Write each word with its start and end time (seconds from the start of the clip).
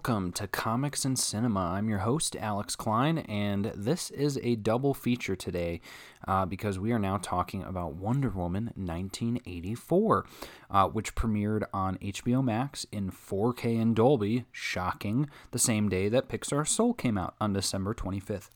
welcome 0.00 0.32
to 0.32 0.46
Comics 0.46 1.04
and 1.04 1.18
Cinema. 1.18 1.60
I'm 1.60 1.90
your 1.90 1.98
host, 1.98 2.34
Alex 2.36 2.74
Klein, 2.74 3.18
and 3.18 3.66
this 3.74 4.08
is 4.08 4.40
a 4.42 4.56
double 4.56 4.94
feature 4.94 5.36
today 5.36 5.82
uh, 6.26 6.46
because 6.46 6.78
we 6.78 6.90
are 6.90 6.98
now 6.98 7.18
talking 7.18 7.62
about 7.62 7.96
Wonder 7.96 8.30
Woman 8.30 8.72
1984, 8.76 10.24
uh, 10.70 10.88
which 10.88 11.14
premiered 11.14 11.64
on 11.74 11.98
HBO 11.98 12.42
Max 12.42 12.86
in 12.90 13.10
4K 13.10 13.78
and 13.78 13.94
Dolby, 13.94 14.46
shocking, 14.50 15.28
the 15.50 15.58
same 15.58 15.90
day 15.90 16.08
that 16.08 16.30
Pixar 16.30 16.66
Soul 16.66 16.94
came 16.94 17.18
out 17.18 17.34
on 17.38 17.52
December 17.52 17.92
25th. 17.92 18.48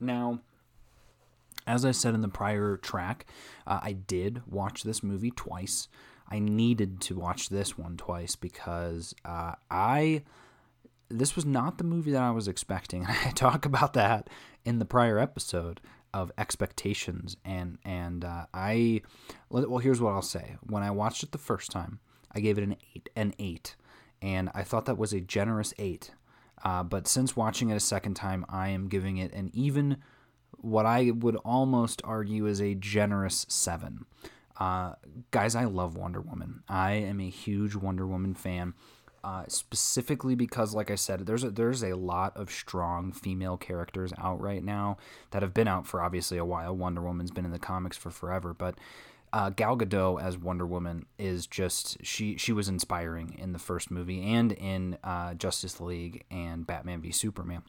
Now, 0.00 0.40
as 1.64 1.84
I 1.84 1.92
said 1.92 2.12
in 2.12 2.22
the 2.22 2.28
prior 2.28 2.76
track, 2.76 3.24
uh, 3.68 3.78
I 3.84 3.92
did 3.92 4.42
watch 4.48 4.82
this 4.82 5.04
movie 5.04 5.30
twice. 5.30 5.86
I 6.28 6.40
needed 6.40 7.00
to 7.02 7.14
watch 7.14 7.50
this 7.50 7.78
one 7.78 7.96
twice 7.96 8.34
because 8.34 9.14
uh, 9.24 9.52
I 9.70 10.24
this 11.08 11.36
was 11.36 11.44
not 11.44 11.78
the 11.78 11.84
movie 11.84 12.12
that 12.12 12.22
I 12.22 12.30
was 12.30 12.48
expecting. 12.48 13.06
I 13.08 13.30
talk 13.30 13.64
about 13.64 13.92
that 13.94 14.28
in 14.64 14.78
the 14.78 14.84
prior 14.84 15.18
episode 15.18 15.80
of 16.14 16.32
expectations 16.38 17.36
and 17.44 17.78
and 17.84 18.24
uh, 18.24 18.46
I 18.54 19.02
well 19.50 19.78
here's 19.78 20.00
what 20.00 20.14
I'll 20.14 20.22
say. 20.22 20.56
When 20.62 20.82
I 20.82 20.90
watched 20.90 21.22
it 21.22 21.32
the 21.32 21.38
first 21.38 21.70
time, 21.70 22.00
I 22.32 22.40
gave 22.40 22.58
it 22.58 22.64
an 22.64 22.76
eight, 22.94 23.08
an 23.14 23.34
eight, 23.38 23.76
and 24.22 24.50
I 24.54 24.62
thought 24.62 24.86
that 24.86 24.98
was 24.98 25.12
a 25.12 25.20
generous 25.20 25.74
eight. 25.78 26.12
Uh, 26.64 26.82
but 26.82 27.06
since 27.06 27.36
watching 27.36 27.68
it 27.68 27.76
a 27.76 27.80
second 27.80 28.14
time, 28.14 28.46
I 28.48 28.68
am 28.68 28.88
giving 28.88 29.18
it 29.18 29.32
an 29.32 29.50
even 29.52 29.98
what 30.58 30.86
I 30.86 31.10
would 31.10 31.36
almost 31.36 32.00
argue 32.04 32.46
is 32.46 32.60
a 32.60 32.74
generous 32.74 33.46
seven. 33.48 34.06
Uh, 34.58 34.94
guys, 35.30 35.54
I 35.54 35.64
love 35.64 35.96
Wonder 35.96 36.20
Woman. 36.20 36.62
I 36.68 36.92
am 36.92 37.20
a 37.20 37.28
huge 37.28 37.74
Wonder 37.74 38.06
Woman 38.06 38.34
fan. 38.34 38.74
Uh, 39.24 39.44
specifically 39.48 40.36
because, 40.36 40.72
like 40.72 40.88
I 40.88 40.94
said, 40.94 41.26
there's 41.26 41.42
a, 41.42 41.50
there's 41.50 41.82
a 41.82 41.96
lot 41.96 42.36
of 42.36 42.48
strong 42.48 43.10
female 43.10 43.56
characters 43.56 44.12
out 44.18 44.40
right 44.40 44.62
now 44.62 44.98
that 45.32 45.42
have 45.42 45.52
been 45.52 45.66
out 45.66 45.84
for 45.84 46.00
obviously 46.00 46.38
a 46.38 46.44
while. 46.44 46.76
Wonder 46.76 47.02
Woman's 47.02 47.32
been 47.32 47.44
in 47.44 47.50
the 47.50 47.58
comics 47.58 47.96
for 47.96 48.10
forever, 48.10 48.54
but 48.54 48.76
uh, 49.32 49.50
Gal 49.50 49.76
Gadot 49.76 50.22
as 50.22 50.38
Wonder 50.38 50.64
Woman 50.64 51.06
is 51.18 51.46
just 51.48 51.98
she 52.04 52.36
she 52.36 52.52
was 52.52 52.68
inspiring 52.68 53.36
in 53.36 53.52
the 53.52 53.58
first 53.58 53.90
movie 53.90 54.22
and 54.22 54.52
in 54.52 54.96
uh, 55.02 55.34
Justice 55.34 55.80
League 55.80 56.24
and 56.30 56.64
Batman 56.64 57.00
v 57.00 57.10
Superman. 57.10 57.62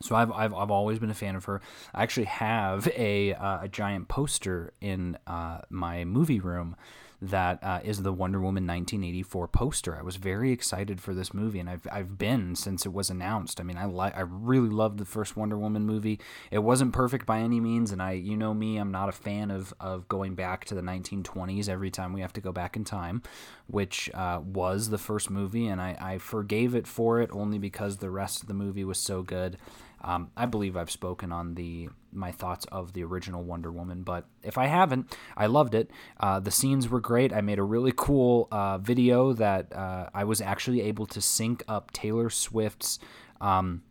So 0.00 0.14
I've, 0.14 0.30
I've, 0.32 0.54
I've 0.54 0.70
always 0.70 0.98
been 0.98 1.10
a 1.10 1.14
fan 1.14 1.36
of 1.36 1.44
her. 1.46 1.60
I 1.92 2.02
actually 2.02 2.26
have 2.26 2.88
a, 2.96 3.34
uh, 3.34 3.62
a 3.62 3.68
giant 3.68 4.08
poster 4.08 4.72
in 4.80 5.18
uh, 5.26 5.62
my 5.70 6.04
movie 6.04 6.40
room 6.40 6.76
that 7.20 7.62
uh, 7.62 7.80
is 7.82 8.02
the 8.02 8.12
Wonder 8.12 8.38
Woman 8.38 8.66
1984 8.66 9.48
poster. 9.48 9.96
I 9.96 10.02
was 10.02 10.16
very 10.16 10.52
excited 10.52 11.00
for 11.00 11.14
this 11.14 11.34
movie, 11.34 11.58
and 11.58 11.68
I've, 11.68 11.86
I've 11.90 12.16
been 12.16 12.54
since 12.54 12.86
it 12.86 12.92
was 12.92 13.10
announced. 13.10 13.60
I 13.60 13.64
mean, 13.64 13.76
I 13.76 13.86
li- 13.86 14.12
I 14.14 14.20
really 14.20 14.68
loved 14.68 14.98
the 14.98 15.04
first 15.04 15.36
Wonder 15.36 15.58
Woman 15.58 15.84
movie. 15.84 16.20
It 16.50 16.60
wasn't 16.60 16.92
perfect 16.92 17.26
by 17.26 17.40
any 17.40 17.58
means, 17.58 17.90
and 17.90 18.00
I 18.00 18.12
you 18.12 18.36
know 18.36 18.54
me, 18.54 18.76
I'm 18.76 18.92
not 18.92 19.08
a 19.08 19.12
fan 19.12 19.50
of 19.50 19.74
of 19.80 20.08
going 20.08 20.34
back 20.34 20.64
to 20.66 20.74
the 20.74 20.80
1920s 20.82 21.68
every 21.68 21.90
time 21.90 22.12
we 22.12 22.20
have 22.20 22.32
to 22.34 22.40
go 22.40 22.52
back 22.52 22.76
in 22.76 22.84
time, 22.84 23.22
which 23.66 24.08
uh, 24.14 24.40
was 24.44 24.90
the 24.90 24.98
first 24.98 25.28
movie, 25.28 25.66
and 25.66 25.80
I, 25.80 25.96
I 26.00 26.18
forgave 26.18 26.74
it 26.74 26.86
for 26.86 27.20
it 27.20 27.30
only 27.32 27.58
because 27.58 27.96
the 27.96 28.10
rest 28.10 28.42
of 28.42 28.48
the 28.48 28.54
movie 28.54 28.84
was 28.84 28.98
so 28.98 29.22
good. 29.22 29.58
Um, 30.02 30.30
I 30.36 30.46
believe 30.46 30.76
I've 30.76 30.90
spoken 30.90 31.32
on 31.32 31.54
the 31.54 31.88
my 32.12 32.32
thoughts 32.32 32.64
of 32.66 32.94
the 32.94 33.04
original 33.04 33.42
Wonder 33.42 33.70
Woman, 33.70 34.02
but 34.02 34.24
if 34.42 34.56
I 34.56 34.66
haven't, 34.66 35.14
I 35.36 35.46
loved 35.46 35.74
it. 35.74 35.90
Uh, 36.18 36.40
the 36.40 36.50
scenes 36.50 36.88
were 36.88 37.00
great. 37.00 37.32
I 37.32 37.42
made 37.42 37.58
a 37.58 37.62
really 37.62 37.92
cool 37.94 38.48
uh, 38.50 38.78
video 38.78 39.32
that 39.34 39.72
uh, 39.74 40.08
I 40.14 40.24
was 40.24 40.40
actually 40.40 40.80
able 40.82 41.06
to 41.06 41.20
sync 41.20 41.62
up 41.68 41.90
Taylor 41.90 42.30
Swift's. 42.30 42.98
Um, 43.40 43.82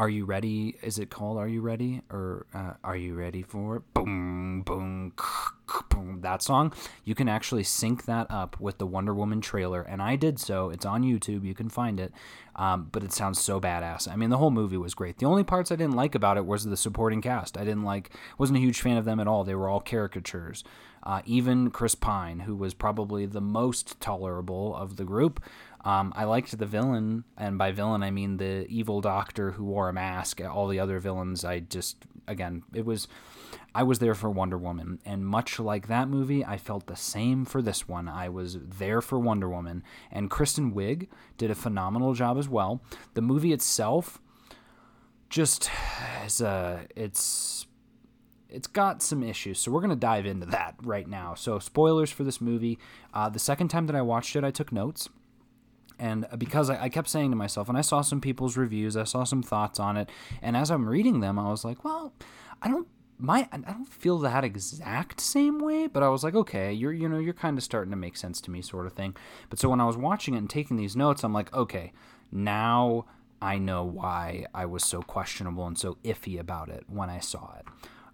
are 0.00 0.08
you 0.08 0.24
ready? 0.24 0.76
Is 0.82 0.98
it 0.98 1.10
called 1.10 1.36
Are 1.36 1.46
You 1.46 1.60
Ready? 1.60 2.00
Or 2.10 2.46
uh, 2.54 2.72
Are 2.82 2.96
You 2.96 3.14
Ready 3.14 3.42
for? 3.42 3.80
Boom, 3.92 4.62
boom, 4.62 5.12
boom. 5.90 6.20
That 6.22 6.42
song. 6.42 6.72
You 7.04 7.14
can 7.14 7.28
actually 7.28 7.64
sync 7.64 8.06
that 8.06 8.26
up 8.30 8.58
with 8.58 8.78
the 8.78 8.86
Wonder 8.86 9.12
Woman 9.12 9.42
trailer. 9.42 9.82
And 9.82 10.00
I 10.00 10.16
did 10.16 10.40
so. 10.40 10.70
It's 10.70 10.86
on 10.86 11.02
YouTube. 11.02 11.44
You 11.44 11.54
can 11.54 11.68
find 11.68 12.00
it. 12.00 12.14
Um, 12.56 12.88
but 12.90 13.04
it 13.04 13.12
sounds 13.12 13.42
so 13.42 13.60
badass. 13.60 14.10
I 14.10 14.16
mean, 14.16 14.30
the 14.30 14.38
whole 14.38 14.50
movie 14.50 14.78
was 14.78 14.94
great. 14.94 15.18
The 15.18 15.26
only 15.26 15.44
parts 15.44 15.70
I 15.70 15.76
didn't 15.76 15.96
like 15.96 16.14
about 16.14 16.38
it 16.38 16.46
was 16.46 16.64
the 16.64 16.78
supporting 16.78 17.20
cast. 17.20 17.58
I 17.58 17.64
didn't 17.64 17.84
like, 17.84 18.10
wasn't 18.38 18.56
a 18.56 18.62
huge 18.62 18.80
fan 18.80 18.96
of 18.96 19.04
them 19.04 19.20
at 19.20 19.28
all. 19.28 19.44
They 19.44 19.54
were 19.54 19.68
all 19.68 19.80
caricatures. 19.80 20.64
Uh, 21.02 21.22
even 21.24 21.70
Chris 21.70 21.94
Pine, 21.94 22.40
who 22.40 22.54
was 22.54 22.74
probably 22.74 23.24
the 23.24 23.40
most 23.40 24.00
tolerable 24.00 24.74
of 24.76 24.96
the 24.96 25.04
group, 25.04 25.42
um, 25.84 26.12
I 26.14 26.24
liked 26.24 26.56
the 26.56 26.66
villain, 26.66 27.24
and 27.36 27.56
by 27.56 27.72
villain 27.72 28.02
I 28.02 28.10
mean 28.10 28.36
the 28.36 28.66
evil 28.68 29.00
doctor 29.00 29.52
who 29.52 29.64
wore 29.64 29.88
a 29.88 29.92
mask. 29.92 30.40
All 30.40 30.68
the 30.68 30.80
other 30.80 30.98
villains, 30.98 31.44
I 31.44 31.60
just 31.60 31.96
again, 32.26 32.62
it 32.74 32.84
was. 32.84 33.08
I 33.72 33.84
was 33.84 34.00
there 34.00 34.16
for 34.16 34.28
Wonder 34.28 34.58
Woman, 34.58 34.98
and 35.04 35.24
much 35.24 35.60
like 35.60 35.86
that 35.86 36.08
movie, 36.08 36.44
I 36.44 36.56
felt 36.56 36.86
the 36.86 36.96
same 36.96 37.44
for 37.44 37.62
this 37.62 37.86
one. 37.88 38.08
I 38.08 38.28
was 38.28 38.58
there 38.60 39.00
for 39.00 39.18
Wonder 39.18 39.48
Woman, 39.48 39.84
and 40.10 40.28
Kristen 40.28 40.74
Wiig 40.74 41.06
did 41.38 41.52
a 41.52 41.54
phenomenal 41.54 42.14
job 42.14 42.36
as 42.36 42.48
well. 42.48 42.82
The 43.14 43.22
movie 43.22 43.52
itself, 43.52 44.20
just 45.28 45.70
is 46.26 46.40
a, 46.40 46.84
it's 46.96 47.66
it's 48.48 48.66
got 48.66 49.02
some 49.02 49.22
issues, 49.22 49.60
so 49.60 49.70
we're 49.70 49.80
gonna 49.80 49.94
dive 49.94 50.26
into 50.26 50.46
that 50.46 50.74
right 50.82 51.08
now. 51.08 51.34
So 51.34 51.60
spoilers 51.60 52.10
for 52.10 52.24
this 52.24 52.40
movie. 52.40 52.78
Uh, 53.14 53.28
the 53.28 53.38
second 53.38 53.68
time 53.68 53.86
that 53.86 53.94
I 53.94 54.02
watched 54.02 54.34
it, 54.34 54.42
I 54.42 54.50
took 54.50 54.72
notes 54.72 55.08
and 56.00 56.26
because 56.38 56.70
I, 56.70 56.84
I, 56.84 56.88
kept 56.88 57.08
saying 57.08 57.30
to 57.30 57.36
myself, 57.36 57.68
and 57.68 57.76
I 57.76 57.82
saw 57.82 58.00
some 58.00 58.20
people's 58.20 58.56
reviews, 58.56 58.96
I 58.96 59.04
saw 59.04 59.24
some 59.24 59.42
thoughts 59.42 59.78
on 59.78 59.96
it, 59.96 60.08
and 60.42 60.56
as 60.56 60.70
I'm 60.70 60.88
reading 60.88 61.20
them, 61.20 61.38
I 61.38 61.50
was 61.50 61.64
like, 61.64 61.84
well, 61.84 62.12
I 62.62 62.68
don't 62.68 62.88
my 63.18 63.48
I 63.52 63.58
don't 63.58 63.86
feel 63.86 64.18
that 64.20 64.44
exact 64.44 65.20
same 65.20 65.58
way, 65.58 65.86
but 65.86 66.02
I 66.02 66.08
was 66.08 66.24
like, 66.24 66.34
okay, 66.34 66.72
you're 66.72 66.92
you 66.92 67.08
know 67.08 67.18
you're 67.18 67.34
kind 67.34 67.58
of 67.58 67.64
starting 67.64 67.90
to 67.90 67.96
make 67.96 68.16
sense 68.16 68.40
to 68.42 68.50
me, 68.50 68.62
sort 68.62 68.86
of 68.86 68.94
thing. 68.94 69.14
But 69.50 69.58
so 69.58 69.68
when 69.68 69.80
I 69.80 69.86
was 69.86 69.96
watching 69.96 70.34
it 70.34 70.38
and 70.38 70.50
taking 70.50 70.76
these 70.76 70.96
notes, 70.96 71.22
I'm 71.22 71.32
like, 71.32 71.52
okay, 71.54 71.92
now 72.32 73.04
I 73.42 73.58
know 73.58 73.84
why 73.84 74.46
I 74.54 74.66
was 74.66 74.84
so 74.84 75.02
questionable 75.02 75.66
and 75.66 75.78
so 75.78 75.98
iffy 76.04 76.38
about 76.38 76.68
it 76.68 76.84
when 76.88 77.10
I 77.10 77.20
saw 77.20 77.56
it. 77.58 77.66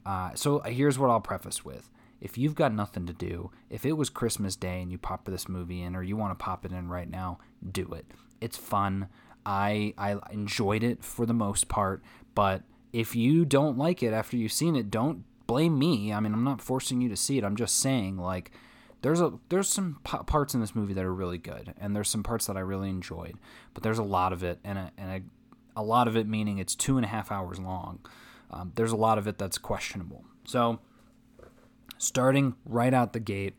Uh, 0.04 0.30
so 0.34 0.60
here's 0.60 0.98
what 0.98 1.10
I'll 1.10 1.20
preface 1.20 1.64
with 1.64 1.88
if 2.20 2.38
you've 2.38 2.54
got 2.54 2.72
nothing 2.72 3.06
to 3.06 3.12
do, 3.12 3.50
if 3.70 3.84
it 3.84 3.92
was 3.92 4.10
Christmas 4.10 4.56
Day 4.56 4.80
and 4.80 4.90
you 4.90 4.98
pop 4.98 5.26
this 5.26 5.48
movie 5.48 5.82
in 5.82 5.94
or 5.94 6.02
you 6.02 6.16
want 6.16 6.36
to 6.36 6.42
pop 6.42 6.64
it 6.64 6.72
in 6.72 6.88
right 6.88 7.08
now, 7.08 7.38
do 7.72 7.92
it. 7.92 8.06
It's 8.40 8.56
fun. 8.56 9.08
I 9.44 9.94
I 9.96 10.18
enjoyed 10.30 10.82
it 10.82 11.04
for 11.04 11.26
the 11.26 11.34
most 11.34 11.68
part, 11.68 12.02
but 12.34 12.62
if 12.92 13.14
you 13.14 13.44
don't 13.44 13.78
like 13.78 14.02
it 14.02 14.12
after 14.12 14.36
you've 14.36 14.52
seen 14.52 14.76
it, 14.76 14.90
don't 14.90 15.24
blame 15.46 15.78
me. 15.78 16.12
I 16.12 16.20
mean, 16.20 16.32
I'm 16.32 16.44
not 16.44 16.60
forcing 16.60 17.00
you 17.00 17.08
to 17.08 17.16
see 17.16 17.38
it. 17.38 17.44
I'm 17.44 17.56
just 17.56 17.78
saying 17.78 18.16
like 18.16 18.50
there's 19.02 19.20
a 19.20 19.34
there's 19.48 19.68
some 19.68 20.00
p- 20.04 20.18
parts 20.26 20.54
in 20.54 20.60
this 20.60 20.74
movie 20.74 20.94
that 20.94 21.04
are 21.04 21.14
really 21.14 21.38
good 21.38 21.74
and 21.78 21.94
there's 21.94 22.08
some 22.08 22.22
parts 22.22 22.46
that 22.46 22.56
I 22.56 22.60
really 22.60 22.88
enjoyed, 22.88 23.36
but 23.74 23.82
there's 23.82 23.98
a 23.98 24.04
lot 24.04 24.32
of 24.32 24.42
it 24.42 24.58
and 24.64 24.78
a, 24.78 24.92
and 24.98 25.10
a, 25.76 25.80
a 25.80 25.82
lot 25.82 26.08
of 26.08 26.16
it 26.16 26.26
meaning 26.26 26.58
it's 26.58 26.74
two 26.74 26.96
and 26.96 27.04
a 27.04 27.08
half 27.08 27.30
hours 27.30 27.58
long. 27.58 28.00
Um, 28.50 28.72
there's 28.74 28.92
a 28.92 28.96
lot 28.96 29.18
of 29.18 29.26
it 29.26 29.38
that's 29.38 29.58
questionable. 29.58 30.24
So 30.44 30.80
starting 31.98 32.54
right 32.64 32.92
out 32.94 33.12
the 33.12 33.20
gate, 33.20 33.54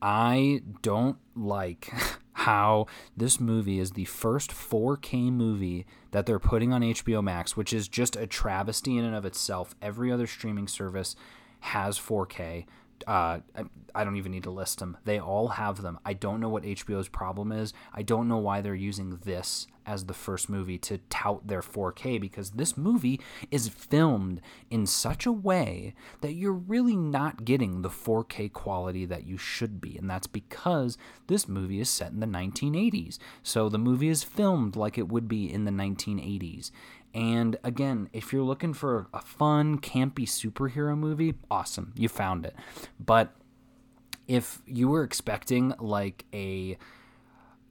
I 0.00 0.62
don't 0.82 1.16
like 1.36 1.92
how 2.32 2.86
this 3.16 3.38
movie 3.38 3.78
is 3.78 3.92
the 3.92 4.04
first 4.06 4.50
4K 4.50 5.30
movie 5.32 5.86
that 6.10 6.26
they're 6.26 6.38
putting 6.38 6.72
on 6.72 6.82
HBO 6.82 7.22
Max, 7.22 7.56
which 7.56 7.72
is 7.72 7.88
just 7.88 8.16
a 8.16 8.26
travesty 8.26 8.96
in 8.96 9.04
and 9.04 9.14
of 9.14 9.24
itself. 9.24 9.74
Every 9.80 10.10
other 10.10 10.26
streaming 10.26 10.66
service 10.66 11.14
has 11.60 11.98
4K. 11.98 12.66
Uh, 13.06 13.40
I 13.94 14.04
don't 14.04 14.16
even 14.16 14.32
need 14.32 14.44
to 14.44 14.50
list 14.50 14.78
them. 14.78 14.96
They 15.04 15.18
all 15.18 15.48
have 15.48 15.82
them. 15.82 15.98
I 16.04 16.12
don't 16.14 16.40
know 16.40 16.48
what 16.48 16.62
HBO's 16.62 17.08
problem 17.08 17.52
is. 17.52 17.72
I 17.92 18.02
don't 18.02 18.28
know 18.28 18.38
why 18.38 18.60
they're 18.60 18.74
using 18.74 19.18
this 19.24 19.66
as 19.84 20.06
the 20.06 20.14
first 20.14 20.48
movie 20.48 20.78
to 20.78 20.98
tout 21.10 21.46
their 21.46 21.60
4K 21.60 22.20
because 22.20 22.50
this 22.50 22.76
movie 22.76 23.20
is 23.50 23.68
filmed 23.68 24.40
in 24.70 24.86
such 24.86 25.26
a 25.26 25.32
way 25.32 25.94
that 26.20 26.34
you're 26.34 26.52
really 26.52 26.96
not 26.96 27.44
getting 27.44 27.82
the 27.82 27.88
4K 27.88 28.52
quality 28.52 29.04
that 29.06 29.26
you 29.26 29.36
should 29.36 29.80
be. 29.80 29.96
And 29.96 30.08
that's 30.08 30.26
because 30.26 30.96
this 31.26 31.48
movie 31.48 31.80
is 31.80 31.90
set 31.90 32.12
in 32.12 32.20
the 32.20 32.26
1980s. 32.26 33.18
So 33.42 33.68
the 33.68 33.78
movie 33.78 34.08
is 34.08 34.22
filmed 34.22 34.76
like 34.76 34.98
it 34.98 35.08
would 35.08 35.28
be 35.28 35.52
in 35.52 35.64
the 35.64 35.72
1980s. 35.72 36.70
And 37.14 37.58
again, 37.62 38.08
if 38.12 38.32
you're 38.32 38.42
looking 38.42 38.72
for 38.72 39.06
a 39.12 39.20
fun, 39.20 39.78
campy 39.78 40.26
superhero 40.26 40.96
movie, 40.96 41.34
awesome, 41.50 41.92
you 41.96 42.08
found 42.08 42.46
it. 42.46 42.56
But 42.98 43.34
if 44.26 44.62
you 44.66 44.88
were 44.88 45.02
expecting 45.02 45.74
like 45.78 46.24
a 46.32 46.78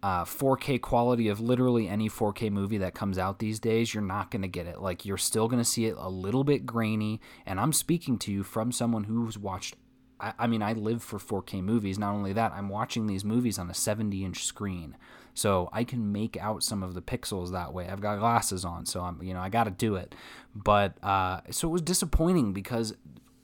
uh, 0.03 0.25
4K 0.25 0.81
quality 0.81 1.27
of 1.27 1.39
literally 1.39 1.88
any 1.88 2.09
4K 2.09 2.51
movie 2.51 2.79
that 2.79 2.93
comes 2.93 3.17
out 3.17 3.39
these 3.39 3.59
days, 3.59 3.93
you're 3.93 4.03
not 4.03 4.31
going 4.31 4.41
to 4.41 4.47
get 4.47 4.67
it. 4.67 4.79
Like, 4.79 5.05
you're 5.05 5.17
still 5.17 5.47
going 5.47 5.61
to 5.61 5.69
see 5.69 5.85
it 5.85 5.95
a 5.97 6.09
little 6.09 6.43
bit 6.43 6.65
grainy. 6.65 7.21
And 7.45 7.59
I'm 7.59 7.73
speaking 7.73 8.17
to 8.19 8.31
you 8.31 8.43
from 8.43 8.71
someone 8.71 9.05
who's 9.05 9.38
watched 9.38 9.75
I, 10.21 10.33
I 10.39 10.47
mean, 10.47 10.61
I 10.61 10.73
live 10.73 11.03
for 11.03 11.17
4K 11.19 11.61
movies. 11.63 11.99
Not 11.99 12.13
only 12.13 12.33
that, 12.33 12.53
I'm 12.53 12.69
watching 12.69 13.07
these 13.07 13.25
movies 13.25 13.59
on 13.59 13.69
a 13.69 13.73
70 13.73 14.23
inch 14.23 14.45
screen. 14.45 14.95
So 15.33 15.69
I 15.72 15.83
can 15.83 16.12
make 16.12 16.38
out 16.38 16.63
some 16.63 16.83
of 16.83 16.94
the 16.94 17.01
pixels 17.01 17.51
that 17.51 17.74
way. 17.74 17.88
I've 17.88 18.01
got 18.01 18.19
glasses 18.19 18.66
on, 18.66 18.86
so 18.86 19.01
I'm, 19.01 19.22
you 19.22 19.33
know, 19.33 19.39
I 19.39 19.50
got 19.50 19.63
to 19.66 19.72
do 19.72 19.95
it. 19.95 20.13
But 20.56 21.01
uh, 21.04 21.42
so 21.50 21.69
it 21.69 21.72
was 21.72 21.81
disappointing 21.81 22.54
because 22.54 22.94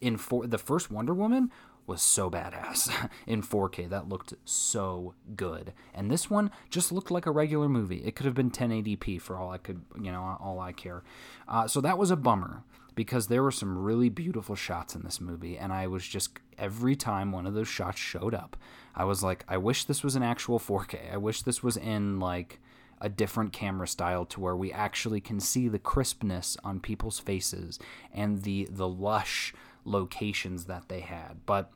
in 0.01 0.18
for 0.18 0.45
the 0.45 0.57
first 0.57 0.92
Wonder 0.92 1.13
Woman 1.13 1.51
was 1.88 2.01
so 2.01 2.30
badass 2.30 3.10
in 3.28 3.42
4K. 3.42 3.89
That 3.89 4.10
looked 4.10 4.34
so 4.45 5.16
good. 5.36 5.74
And 5.94 6.12
this 6.12 6.30
one 6.30 6.51
just 6.69 6.92
looked 6.92 7.10
like 7.10 7.25
a 7.25 7.31
regular 7.31 7.69
movie. 7.69 8.04
It 8.04 8.16
could 8.16 8.25
have 8.25 8.36
been 8.36 8.51
1080p 8.51 9.22
for 9.22 9.38
all 9.38 9.50
I 9.50 9.57
could, 9.57 9.81
you 10.00 10.12
know, 10.12 10.38
all 10.40 10.60
I 10.60 10.74
care. 10.74 11.04
Uh, 11.48 11.68
so 11.68 11.81
that 11.81 11.98
was 11.98 12.12
a 12.12 12.18
bummer 12.18 12.63
because 12.97 13.27
there 13.27 13.44
were 13.44 13.51
some 13.51 13.77
really 13.77 14.09
beautiful 14.09 14.55
shots 14.55 14.95
in 14.95 15.03
this 15.03 15.21
movie. 15.21 15.55
And 15.55 15.71
I 15.71 15.85
was 15.85 16.05
just, 16.05 16.39
every 16.57 16.95
time 16.95 17.31
one 17.31 17.45
of 17.45 17.53
those 17.53 17.67
shots 17.67 17.99
showed 17.99 18.33
up, 18.33 18.57
I 18.95 19.03
was 19.03 19.21
like, 19.21 19.45
I 19.47 19.57
wish 19.57 19.83
this 19.83 20.03
was 20.03 20.15
an 20.15 20.23
actual 20.23 20.57
4K. 20.57 21.13
I 21.13 21.17
wish 21.17 21.44
this 21.44 21.61
was 21.61 21.77
in 21.77 22.19
like 22.19 22.59
a 22.99 23.07
different 23.07 23.53
camera 23.53 23.88
style 23.88 24.25
to 24.25 24.39
where 24.39 24.55
we 24.55 24.73
actually 24.73 25.21
can 25.21 25.39
see 25.39 25.67
the 25.67 25.77
crispness 25.77 26.57
on 26.63 26.79
people's 26.79 27.19
faces 27.19 27.77
and 28.11 28.41
the 28.41 28.67
the 28.71 28.88
lush 28.88 29.53
locations 29.85 30.65
that 30.65 30.89
they 30.89 31.01
had. 31.01 31.45
But 31.45 31.69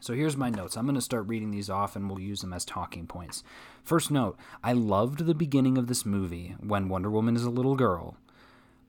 so 0.00 0.14
here's 0.14 0.36
my 0.36 0.50
notes. 0.50 0.76
I'm 0.76 0.84
going 0.84 0.96
to 0.96 1.00
start 1.00 1.28
reading 1.28 1.52
these 1.52 1.70
off 1.70 1.94
and 1.94 2.10
we'll 2.10 2.18
use 2.18 2.40
them 2.40 2.52
as 2.52 2.64
talking 2.64 3.06
points. 3.06 3.44
First 3.84 4.10
note 4.10 4.36
I 4.64 4.72
loved 4.72 5.26
the 5.26 5.34
beginning 5.34 5.78
of 5.78 5.86
this 5.86 6.04
movie 6.04 6.56
when 6.58 6.88
Wonder 6.88 7.10
Woman 7.12 7.36
is 7.36 7.44
a 7.44 7.50
little 7.50 7.76
girl, 7.76 8.16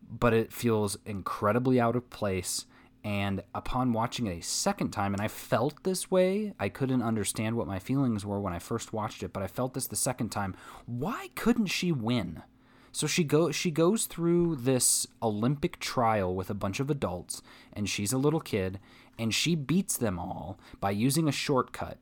but 0.10 0.34
it 0.34 0.54
feels 0.54 0.98
incredibly 1.06 1.80
out 1.80 1.96
of 1.96 2.10
place. 2.10 2.66
And 3.04 3.44
upon 3.54 3.94
watching 3.94 4.26
it 4.26 4.40
a 4.40 4.42
second 4.42 4.90
time, 4.90 5.14
and 5.14 5.22
I 5.22 5.28
felt 5.28 5.84
this 5.84 6.10
way, 6.10 6.54
I 6.60 6.70
couldn't 6.70 7.04
understand 7.04 7.56
what 7.56 7.68
my 7.68 7.78
feelings 7.78 8.26
were 8.26 8.40
when 8.40 8.54
I 8.54 8.60
first 8.60 8.94
watched 8.94 9.22
it, 9.22 9.32
but 9.32 9.44
I 9.44 9.48
felt 9.48 9.76
this 9.76 9.86
the 9.86 9.96
second 9.96 10.30
time. 10.30 10.56
Why 10.88 11.30
couldn't 11.36 11.68
she 11.68 11.92
win? 11.92 12.42
So 12.92 13.08
she 13.08 13.24
go 13.24 13.52
she 13.52 13.72
goes 13.72 14.06
through 14.06 14.56
this 14.56 15.06
Olympic 15.22 15.80
trial 15.80 16.34
with 16.34 16.50
a 16.50 16.54
bunch 16.56 16.80
of 16.80 16.90
adults, 16.90 17.42
and 17.74 17.90
she's 17.90 18.14
a 18.14 18.18
little 18.18 18.40
kid, 18.40 18.80
and 19.20 19.34
she 19.34 19.54
beats 19.54 19.98
them 19.98 20.18
all 20.18 20.58
by 20.80 20.92
using 20.92 21.28
a 21.28 21.32
shortcut. 21.32 22.00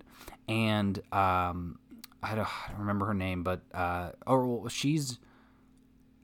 And 0.48 1.00
um, 1.12 1.80
I, 2.22 2.36
don't, 2.36 2.48
I 2.48 2.70
don't 2.70 2.80
remember 2.80 3.08
her 3.08 3.14
name, 3.14 3.44
but 3.44 3.62
uh, 3.74 4.12
oh, 4.28 4.68
she's 4.68 5.20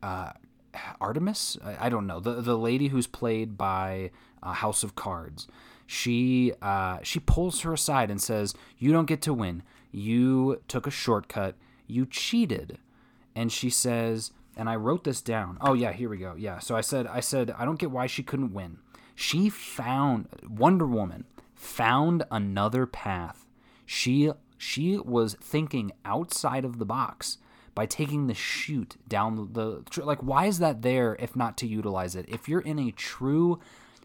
uh, 0.01 0.33
Artemis. 0.99 1.57
I, 1.63 1.87
I, 1.87 1.89
don't 1.89 2.07
know 2.07 2.19
the 2.19 2.41
the 2.41 2.57
lady 2.57 2.89
who's 2.89 3.07
played 3.07 3.57
by 3.57 4.11
uh, 4.43 4.53
House 4.53 4.83
of 4.83 4.95
Cards. 4.95 5.47
She 5.85 6.53
uh, 6.61 6.99
she 7.03 7.19
pulls 7.19 7.61
her 7.61 7.73
aside 7.73 8.11
and 8.11 8.21
says, 8.21 8.53
"You 8.77 8.91
don't 8.91 9.05
get 9.05 9.21
to 9.23 9.33
win. 9.33 9.63
You 9.91 10.61
took 10.67 10.85
a 10.87 10.91
shortcut. 10.91 11.55
You 11.87 12.05
cheated." 12.05 12.77
And 13.35 13.51
she 13.51 13.69
says, 13.69 14.31
and 14.59 14.69
I 14.69 14.75
wrote 14.75 15.05
this 15.05 15.21
down. 15.21 15.57
Oh 15.61 15.73
yeah, 15.73 15.93
here 15.93 16.09
we 16.09 16.17
go. 16.17 16.35
Yeah. 16.37 16.59
So 16.59 16.75
I 16.75 16.81
said 16.81 17.07
I 17.07 17.21
said 17.21 17.55
I 17.57 17.63
don't 17.63 17.79
get 17.79 17.91
why 17.91 18.07
she 18.07 18.23
couldn't 18.23 18.53
win. 18.53 18.79
She 19.15 19.49
found 19.49 20.27
Wonder 20.49 20.85
Woman 20.85 21.23
found 21.55 22.23
another 22.29 22.85
path. 22.85 23.47
She 23.85 24.31
she 24.57 24.97
was 24.97 25.37
thinking 25.41 25.93
outside 26.03 26.65
of 26.65 26.77
the 26.77 26.85
box 26.85 27.37
by 27.75 27.85
taking 27.85 28.27
the 28.27 28.33
chute 28.33 28.97
down 29.07 29.49
the 29.53 29.83
like 30.03 30.21
why 30.21 30.45
is 30.45 30.59
that 30.59 30.81
there 30.81 31.15
if 31.19 31.35
not 31.35 31.57
to 31.57 31.67
utilize 31.67 32.15
it? 32.15 32.25
If 32.27 32.47
you're 32.47 32.61
in 32.61 32.79
a 32.79 32.91
true 32.91 33.59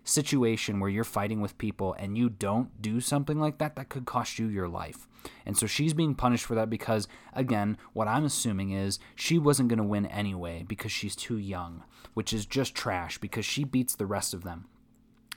situation 0.05 0.79
where 0.79 0.91
you're 0.91 1.03
fighting 1.03 1.41
with 1.41 1.59
people 1.59 1.95
and 1.99 2.17
you 2.17 2.29
don't 2.29 2.81
do 2.81 3.01
something 3.01 3.41
like 3.41 3.59
that, 3.59 3.75
that 3.77 3.89
could 3.89 4.05
cost 4.05 4.39
you 4.39 4.47
your 4.47 4.69
life. 4.69 5.09
And 5.47 5.57
so 5.57 5.67
she's 5.67 5.95
being 5.95 6.15
punished 6.15 6.45
for 6.45 6.55
that 6.55 6.69
because, 6.69 7.09
again, 7.33 7.79
what 7.95 8.09
I'm 8.09 8.25
assuming 8.25 8.73
is 8.73 8.99
she 9.15 9.39
wasn't 9.39 9.71
going 9.71 9.79
to 9.79 9.85
win 9.85 10.07
anyway 10.07 10.65
because 10.69 10.93
she's 10.93 11.17
too 11.17 11.39
young, 11.39 11.83
which 12.13 12.33
is 12.33 12.45
just 12.45 12.75
trash 12.75 13.19
because 13.19 13.47
she 13.47 13.65
beats 13.65 13.97
the 13.97 14.07
rest 14.07 14.35
of 14.35 14.45
them. 14.45 14.67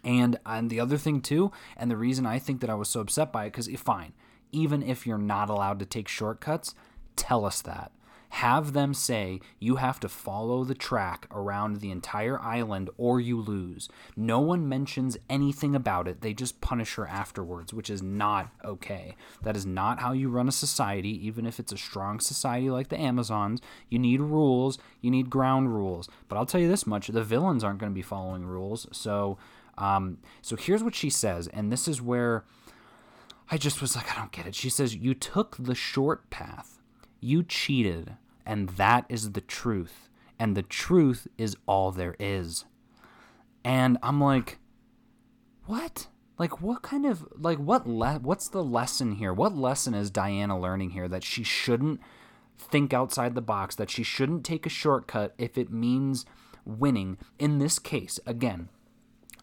And 0.04 0.38
and 0.46 0.70
the 0.70 0.80
other 0.80 0.98
thing 0.98 1.22
too, 1.22 1.52
and 1.76 1.90
the 1.90 1.98
reason 1.98 2.26
I 2.26 2.38
think 2.38 2.62
that 2.62 2.70
I 2.70 2.76
was 2.76 2.90
so 2.90 3.00
upset 3.00 3.32
by 3.32 3.46
it, 3.46 3.54
because 3.54 3.68
fine, 3.82 4.14
even 4.52 4.84
if 4.84 5.08
you're 5.08 5.18
not 5.18 5.50
allowed 5.50 5.80
to 5.80 5.86
take 5.86 6.08
shortcuts, 6.08 6.76
tell 7.16 7.46
us 7.46 7.62
that 7.64 7.92
have 8.30 8.74
them 8.74 8.94
say 8.94 9.40
you 9.60 9.78
have 9.78 10.00
to 10.02 10.10
follow 10.10 10.64
the 10.64 10.76
track 10.76 11.28
around 11.32 11.80
the 11.80 11.92
entire 11.92 12.40
island 12.42 12.90
or 12.98 13.20
you 13.20 13.40
lose. 13.40 13.90
No 14.16 14.40
one 14.40 14.68
mentions 14.68 15.18
anything 15.30 15.76
about 15.76 16.08
it. 16.08 16.22
They 16.22 16.34
just 16.34 16.62
punish 16.62 16.96
her 16.96 17.08
afterwards, 17.08 17.74
which 17.74 17.90
is 17.90 18.02
not 18.02 18.50
okay. 18.64 19.16
That 19.42 19.56
is 19.56 19.66
not 19.66 20.00
how 20.00 20.12
you 20.12 20.30
run 20.30 20.48
a 20.48 20.52
society, 20.52 21.26
even 21.26 21.46
if 21.46 21.60
it's 21.60 21.72
a 21.72 21.78
strong 21.78 22.20
society 22.20 22.70
like 22.70 22.90
the 22.90 23.00
Amazons. 23.00 23.62
You 23.90 24.00
need 24.00 24.22
rules, 24.22 24.78
you 25.02 25.10
need 25.10 25.30
ground 25.30 25.74
rules. 25.74 26.10
But 26.28 26.38
I'll 26.38 26.46
tell 26.46 26.62
you 26.62 26.68
this 26.68 26.86
much 26.88 27.08
the 27.08 27.24
villains 27.24 27.64
aren't 27.64 27.80
going 27.80 27.92
to 27.92 27.96
be 27.96 28.02
following 28.02 28.46
rules. 28.46 28.88
So, 28.92 29.38
um, 29.78 30.18
so 30.42 30.56
here's 30.56 30.84
what 30.84 30.96
she 30.96 31.10
says, 31.10 31.48
and 31.48 31.72
this 31.72 31.88
is 31.88 32.02
where 32.02 32.44
I 33.50 33.58
just 33.58 33.82
was 33.82 33.96
like, 33.96 34.12
I 34.12 34.20
don't 34.20 34.32
get 34.32 34.46
it. 34.46 34.56
She 34.56 34.70
says, 34.70 34.96
You 34.96 35.14
took 35.14 35.56
the 35.58 35.76
short 35.76 36.30
path 36.30 36.77
you 37.20 37.44
cheated, 37.44 38.16
and 38.46 38.70
that 38.70 39.06
is 39.10 39.32
the 39.32 39.42
truth. 39.42 40.10
And 40.40 40.56
the 40.56 40.64
truth 40.64 41.28
is 41.38 41.56
all 41.66 41.92
there 41.92 42.16
is. 42.20 42.66
And 43.64 43.98
I'm 44.04 44.22
like, 44.22 44.60
what? 45.66 46.08
Like 46.38 46.62
what 46.62 46.84
kind 46.84 47.06
of 47.06 47.28
like 47.36 47.58
what 47.58 47.88
le- 47.88 48.20
what's 48.20 48.48
the 48.48 48.64
lesson 48.64 49.14
here? 49.14 49.34
What 49.34 49.58
lesson 49.58 49.96
is 49.96 50.12
Diana 50.12 50.60
learning 50.60 50.92
here 50.92 51.08
that 51.08 51.24
she 51.24 51.44
shouldn't 51.44 52.00
think 52.58 52.94
outside 52.94 53.36
the 53.36 53.42
box, 53.42 53.76
that 53.76 53.90
she 53.90 54.04
shouldn't 54.04 54.46
take 54.46 54.66
a 54.66 54.70
shortcut 54.70 55.34
if 55.38 55.58
it 55.58 55.72
means 55.72 56.26
winning. 56.66 57.18
In 57.40 57.60
this 57.60 57.80
case, 57.80 58.20
again, 58.26 58.70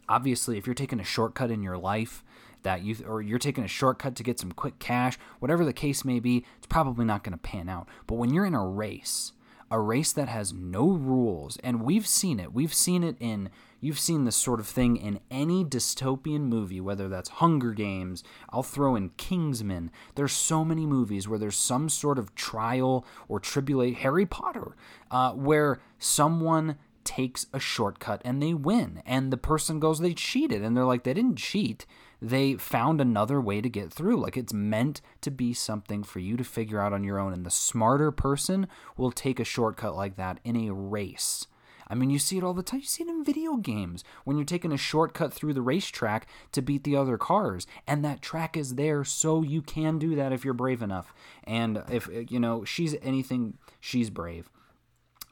obviously 0.09 0.59
if 0.59 0.67
you're 0.67 0.75
taking 0.75 1.01
a 1.01 1.05
shortcut 1.05 1.51
in 1.51 1.63
your 1.63 1.79
life, 1.79 2.23
that 2.65 2.83
you 2.83 2.97
or 3.07 3.23
you're 3.23 3.39
taking 3.39 3.65
a 3.65 3.69
shortcut 3.69 4.17
to 4.17 4.23
get 4.23 4.41
some 4.41 4.53
quick 4.53 4.79
cash, 4.79 5.17
whatever 5.39 5.65
the 5.65 5.73
case 5.73 6.05
may 6.05 6.19
be, 6.19 6.45
it's 6.59 6.67
probably 6.67 7.05
not 7.05 7.23
going 7.23 7.33
to 7.33 7.39
pan 7.39 7.69
out. 7.69 7.89
But 8.07 8.17
when 8.17 8.35
you're 8.35 8.47
in 8.47 8.55
a 8.55 8.67
race, 8.67 9.33
a 9.71 9.81
race 9.81 10.13
that 10.13 10.29
has 10.29 10.53
no 10.53 10.89
rules, 10.89 11.57
and 11.59 11.83
we've 11.83 12.07
seen 12.07 12.41
it. 12.41 12.53
We've 12.53 12.75
seen 12.75 13.03
it 13.03 13.17
in 13.21 13.51
you've 13.81 13.99
seen 13.99 14.25
this 14.25 14.37
sort 14.37 14.61
of 14.61 14.67
thing 14.67 14.97
in 14.97 15.21
any 15.31 15.63
dystopian 15.63 16.43
movie, 16.43 16.81
whether 16.81 17.07
that's 17.07 17.29
Hunger 17.29 17.73
Games, 17.73 18.25
I'll 18.49 18.63
throw 18.63 18.97
in 18.97 19.11
Kingsman. 19.19 19.91
There's 20.15 20.33
so 20.33 20.65
many 20.65 20.87
movies 20.87 21.29
where 21.29 21.39
there's 21.39 21.57
some 21.57 21.91
sort 21.91 22.19
of 22.19 22.35
trial 22.35 23.05
or 23.29 23.39
tribulation. 23.39 24.01
Harry 24.01 24.25
Potter, 24.25 24.75
uh, 25.11 25.33
where 25.33 25.81
someone 25.99 26.77
takes 27.05 27.47
a 27.53 27.61
shortcut 27.61 28.23
and 28.25 28.43
they 28.43 28.55
win, 28.55 29.03
and 29.05 29.31
the 29.31 29.37
person 29.37 29.81
goes, 29.81 29.99
they 29.99 30.15
cheated, 30.15 30.63
and 30.63 30.75
they're 30.75 30.87
like, 30.87 31.05
they 31.05 31.13
didn't 31.13 31.37
cheat 31.37 31.85
they 32.25 32.55
found 32.55 33.01
another 33.01 33.41
way 33.41 33.61
to 33.61 33.69
get 33.69 33.93
through. 33.93 34.17
Like 34.17 34.37
it's 34.37 34.53
meant 34.53 35.03
to 35.21 35.31
be 35.31 35.53
something 35.53 36.03
for 36.03 36.21
you 36.21 36.37
to 36.39 36.45
figure 36.45 36.81
out 36.81 36.93
on 36.93 37.05
your 37.05 37.19
own. 37.19 37.33
And 37.35 37.45
the 37.45 37.51
smarter 37.51 38.11
person 38.11 38.67
will 38.97 39.13
take 39.13 39.39
a 39.39 39.45
shortcut 39.45 39.95
like 39.95 40.17
that 40.17 40.41
in 40.43 40.57
a 40.57 40.73
race. 40.73 41.47
I 41.87 41.95
mean, 41.95 42.09
you 42.09 42.19
see 42.19 42.39
it 42.39 42.43
all 42.43 42.55
the 42.55 42.63
time. 42.63 42.81
You 42.81 42.87
see 42.87 43.03
it 43.03 43.11
in 43.11 43.23
video 43.23 43.57
games 43.57 44.05
when 44.25 44.39
you're 44.39 44.47
taking 44.47 44.73
a 44.73 44.79
shortcut 44.79 45.35
through 45.35 45.53
the 45.53 45.61
racetrack 45.61 46.27
to 46.53 46.63
beat 46.63 46.85
the 46.85 46.97
other 46.97 47.19
cars. 47.19 47.67
And 47.87 48.03
that 48.05 48.23
track 48.23 48.57
is 48.57 48.77
there 48.77 49.05
so 49.05 49.43
you 49.43 49.61
can 49.61 49.99
do 49.99 50.15
that 50.15 50.33
if 50.33 50.47
you're 50.47 50.55
brave 50.55 50.81
enough. 50.81 51.13
And 51.45 51.83
if, 51.91 52.09
you 52.31 52.41
know, 52.41 52.65
she's 52.65 52.97
anything, 53.03 53.59
she's 53.81 54.09
brave. 54.09 54.49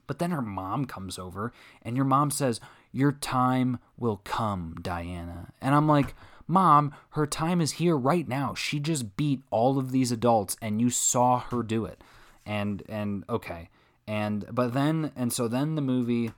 But 0.06 0.18
then 0.18 0.30
her 0.30 0.42
mom 0.42 0.84
comes 0.84 1.18
over 1.18 1.54
and 1.80 1.96
your 1.96 2.04
mom 2.04 2.30
says, 2.30 2.61
Your 2.92 3.12
time 3.12 3.78
will 3.96 4.18
come, 4.18 4.76
Diana. 4.82 5.54
And 5.62 5.75
I'm 5.75 5.88
like, 5.88 6.14
Mom, 6.52 6.92
her 7.12 7.26
time 7.26 7.62
is 7.62 7.73
here 7.73 7.97
right 7.97 8.28
now. 8.28 8.52
She 8.52 8.78
just 8.78 9.16
beat 9.16 9.40
all 9.50 9.78
of 9.78 9.90
these 9.90 10.12
adults 10.12 10.54
and 10.61 10.82
you 10.82 10.90
saw 10.90 11.38
her 11.38 11.62
do 11.62 11.87
it. 11.87 12.04
And 12.44 12.82
and 12.90 13.25
okay. 13.26 13.71
And 14.06 14.44
but 14.52 14.75
then 14.75 15.12
and 15.16 15.32
so 15.32 15.49
then 15.49 15.76
the 15.76 15.80
movie 15.80 16.32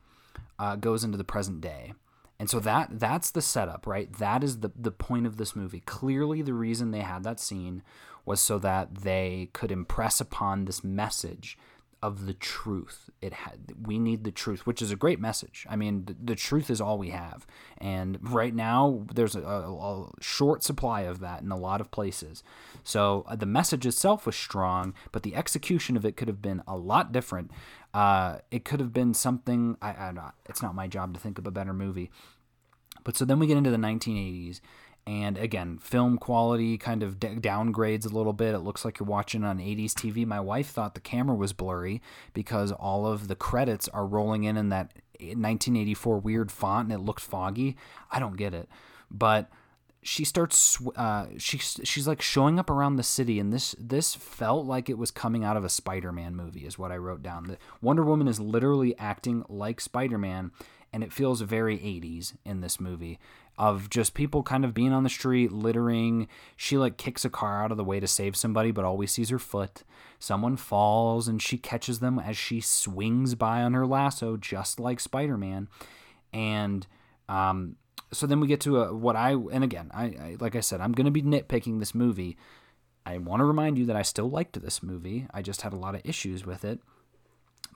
uh, 0.57 0.77
goes 0.77 1.03
into 1.03 1.19
the 1.19 1.25
present 1.25 1.61
day. 1.61 1.95
And 2.39 2.49
so 2.49 2.61
that 2.61 3.01
that's 3.01 3.33
the 3.33 3.43
setup, 3.43 3.89
right? 3.89 4.13
That 4.19 4.45
is 4.45 4.61
the 4.61 4.71
the 4.77 4.93
point 4.93 5.27
of 5.27 5.37
this 5.37 5.57
movie. 5.57 5.81
Clearly 5.81 6.43
the 6.43 6.55
reason 6.55 6.93
they 6.93 7.01
had 7.01 7.25
that 7.25 7.41
scene 7.41 7.83
was 8.25 8.41
so 8.41 8.61
that 8.61 8.95
they 8.99 9.51
could 9.53 9.73
impress 9.73 10.21
upon 10.21 10.65
this 10.65 10.85
message 10.85 11.59
of 12.05 12.27
the 12.27 12.35
truth. 12.35 13.09
It 13.23 13.33
had 13.33 13.73
we 13.83 13.99
need 13.99 14.25
the 14.25 14.31
truth, 14.31 14.67
which 14.67 14.83
is 14.83 14.91
a 14.91 14.97
great 14.97 15.19
message. 15.19 15.67
I 15.71 15.75
mean, 15.75 16.05
the, 16.05 16.17
the 16.23 16.35
truth 16.35 16.69
is 16.69 16.79
all 16.79 16.99
we 16.99 17.09
have, 17.09 17.47
and 17.79 18.19
right 18.21 18.55
now 18.55 19.07
there's 19.15 19.35
a, 19.35 19.41
a, 19.41 19.73
a, 19.73 20.11
short 20.21 20.63
supply 20.63 21.01
of 21.03 21.21
that 21.21 21.41
in 21.41 21.51
a 21.51 21.57
lot 21.57 21.81
of 21.81 21.91
places. 21.91 22.43
So 22.83 23.25
uh, 23.27 23.37
the 23.37 23.47
message 23.47 23.87
itself 23.87 24.27
was 24.27 24.37
strong, 24.37 24.93
but 25.13 25.23
the 25.23 25.35
execution 25.35 25.97
of 25.97 26.05
it 26.05 26.15
could 26.19 26.29
have 26.29 26.43
been 26.43 26.63
a 26.69 26.77
lot 26.77 27.11
different. 27.11 27.51
Uh, 27.95 28.41
it 28.51 28.67
could 28.67 28.81
have 28.81 28.93
been 28.93 29.15
something. 29.15 29.79
I, 29.81 29.89
I, 29.89 30.31
it's 30.47 30.61
not 30.61 30.75
my 30.75 30.87
job 30.87 31.15
to 31.15 31.21
think 31.21 31.39
of 31.39 31.47
a 31.47 31.51
better 31.51 31.73
movie. 31.73 32.11
But 33.03 33.17
so 33.17 33.25
then 33.25 33.39
we 33.39 33.47
get 33.47 33.57
into 33.57 33.71
the 33.71 33.79
1980s, 33.79 34.61
And 35.07 35.37
again, 35.37 35.79
film 35.79 36.17
quality 36.17 36.79
kind 36.79 37.03
of 37.03 37.21
d- 37.21 37.37
downgrades 37.37 38.07
a 38.07 38.15
little 38.15 38.33
bit. 38.33 38.55
It 38.55 38.61
looks 38.61 38.85
like 38.85 38.99
you're 38.99 39.07
watching 39.07 39.45
on 39.45 39.59
80s 39.59 39.93
TV. 39.93 40.27
My 40.27 40.41
wife 40.41 40.71
thought 40.71 40.95
the 40.95 41.01
camera 41.01 41.37
was 41.37 41.53
blurry 41.53 42.01
because 42.33 42.73
all 42.73 43.07
of 43.07 43.29
the 43.29 43.37
credits 43.37 43.87
are 43.89 44.07
rolling 44.07 44.45
in 44.45 44.57
in 44.57 44.71
that 44.71 44.95
1984 45.21 46.19
weird 46.19 46.51
font 46.51 46.91
and 46.91 47.01
it 47.01 47.05
looked 47.05 47.21
foggy. 47.21 47.77
I 48.11 48.19
don't 48.19 48.37
get 48.37 48.55
it. 48.55 48.69
But 49.11 49.51
she 50.03 50.25
starts 50.25 50.79
uh, 50.97 51.27
she's 51.39 51.81
she's 51.83 52.07
like 52.07 52.21
showing 52.21 52.59
up 52.59 52.69
around 52.69 52.97
the 52.97 53.03
city 53.03 53.39
and 53.39 53.53
this 53.53 53.75
this 53.79 54.15
felt 54.15 54.67
like 54.67 54.91
it 54.91 54.99
was 54.99 55.11
coming 55.11 55.45
out 55.45 55.57
of 55.57 55.65
a 55.65 55.69
Spider-Man 55.71 56.37
movie 56.37 56.67
is 56.67 56.79
what 56.79 56.93
I 56.93 56.99
wrote 56.99 57.23
down. 57.23 57.45
The 57.45 57.59
Wonder 57.81 58.05
Woman 58.05 58.29
is 58.29 58.39
literally 58.39 58.97
acting 58.99 59.45
like 59.49 59.81
Spider-Man 59.81 60.53
and 60.93 61.03
it 61.03 61.13
feels 61.13 61.41
very 61.41 61.79
80s 61.79 62.37
in 62.45 62.61
this 62.61 62.79
movie 62.79 63.19
of 63.57 63.89
just 63.89 64.15
people 64.15 64.43
kind 64.43 64.65
of 64.65 64.75
being 64.75 64.93
on 64.93 65.05
the 65.05 65.11
street 65.11 65.53
littering. 65.53 66.29
She 66.57 66.77
like 66.77 66.97
kicks 66.97 67.25
a 67.25 67.31
car 67.31 67.63
out 67.63 67.71
of 67.71 67.77
the 67.77 67.85
way 67.85 68.01
to 68.01 68.07
save 68.07 68.37
somebody 68.37 68.71
but 68.71 68.85
always 68.85 69.13
sees 69.13 69.31
her 69.31 69.39
foot. 69.39 69.85
Someone 70.19 70.57
falls 70.57 71.29
and 71.29 71.41
she 71.41 71.59
catches 71.59 72.01
them 72.01 72.19
as 72.19 72.37
she 72.37 72.61
swings 72.61 73.35
by 73.35 73.63
on 73.63 73.75
her 73.75 73.87
lasso 73.87 74.37
just 74.37 74.81
like 74.81 74.99
Spider-Man. 75.01 75.69
And 76.33 76.87
um 77.29 77.77
so 78.13 78.27
then 78.27 78.41
we 78.41 78.47
get 78.47 78.61
to 78.61 78.81
a, 78.81 78.95
what 78.95 79.17
I 79.17 79.33
and 79.33 79.65
again 79.65 79.91
I, 79.95 80.05
I 80.05 80.37
like 80.41 80.57
I 80.57 80.61
said 80.61 80.81
I'm 80.81 80.93
going 80.93 81.07
to 81.07 81.11
be 81.11 81.23
nitpicking 81.23 81.79
this 81.79 81.95
movie. 81.95 82.37
I 83.07 83.19
want 83.19 83.41
to 83.41 83.45
remind 83.45 83.79
you 83.79 83.87
that 83.87 83.97
I 83.97 84.03
still 84.03 84.31
liked 84.31 84.61
this 84.61 84.83
movie. 84.83 85.27
I 85.33 85.43
just 85.43 85.63
had 85.63 85.75
a 85.75 85.79
lot 85.79 85.95
of 85.95 86.01
issues 86.05 86.47
with 86.47 86.65
it. 86.65 86.81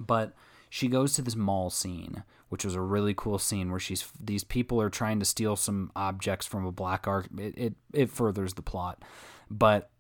But 0.01 0.33
she 0.71 0.89
goes 0.89 1.15
to 1.15 1.23
this 1.23 1.37
mall 1.37 1.71
scene, 1.71 2.25
which 2.49 2.65
was 2.65 2.75
a 2.75 2.81
really 2.81 3.15
cool 3.15 3.39
scene 3.39 3.71
where 3.71 3.81
she's 3.81 4.11
these 4.19 4.45
people 4.45 4.81
are 4.81 4.91
trying 4.91 5.19
to 5.19 5.25
steal 5.25 5.57
some 5.57 5.91
objects 5.97 6.47
from 6.47 6.65
a 6.65 6.73
black 6.73 7.07
art. 7.07 7.29
It 7.39 7.57
it, 7.57 7.75
it 7.93 8.11
furthers 8.11 8.55
the 8.55 8.63
plot, 8.63 9.03
but 9.51 9.91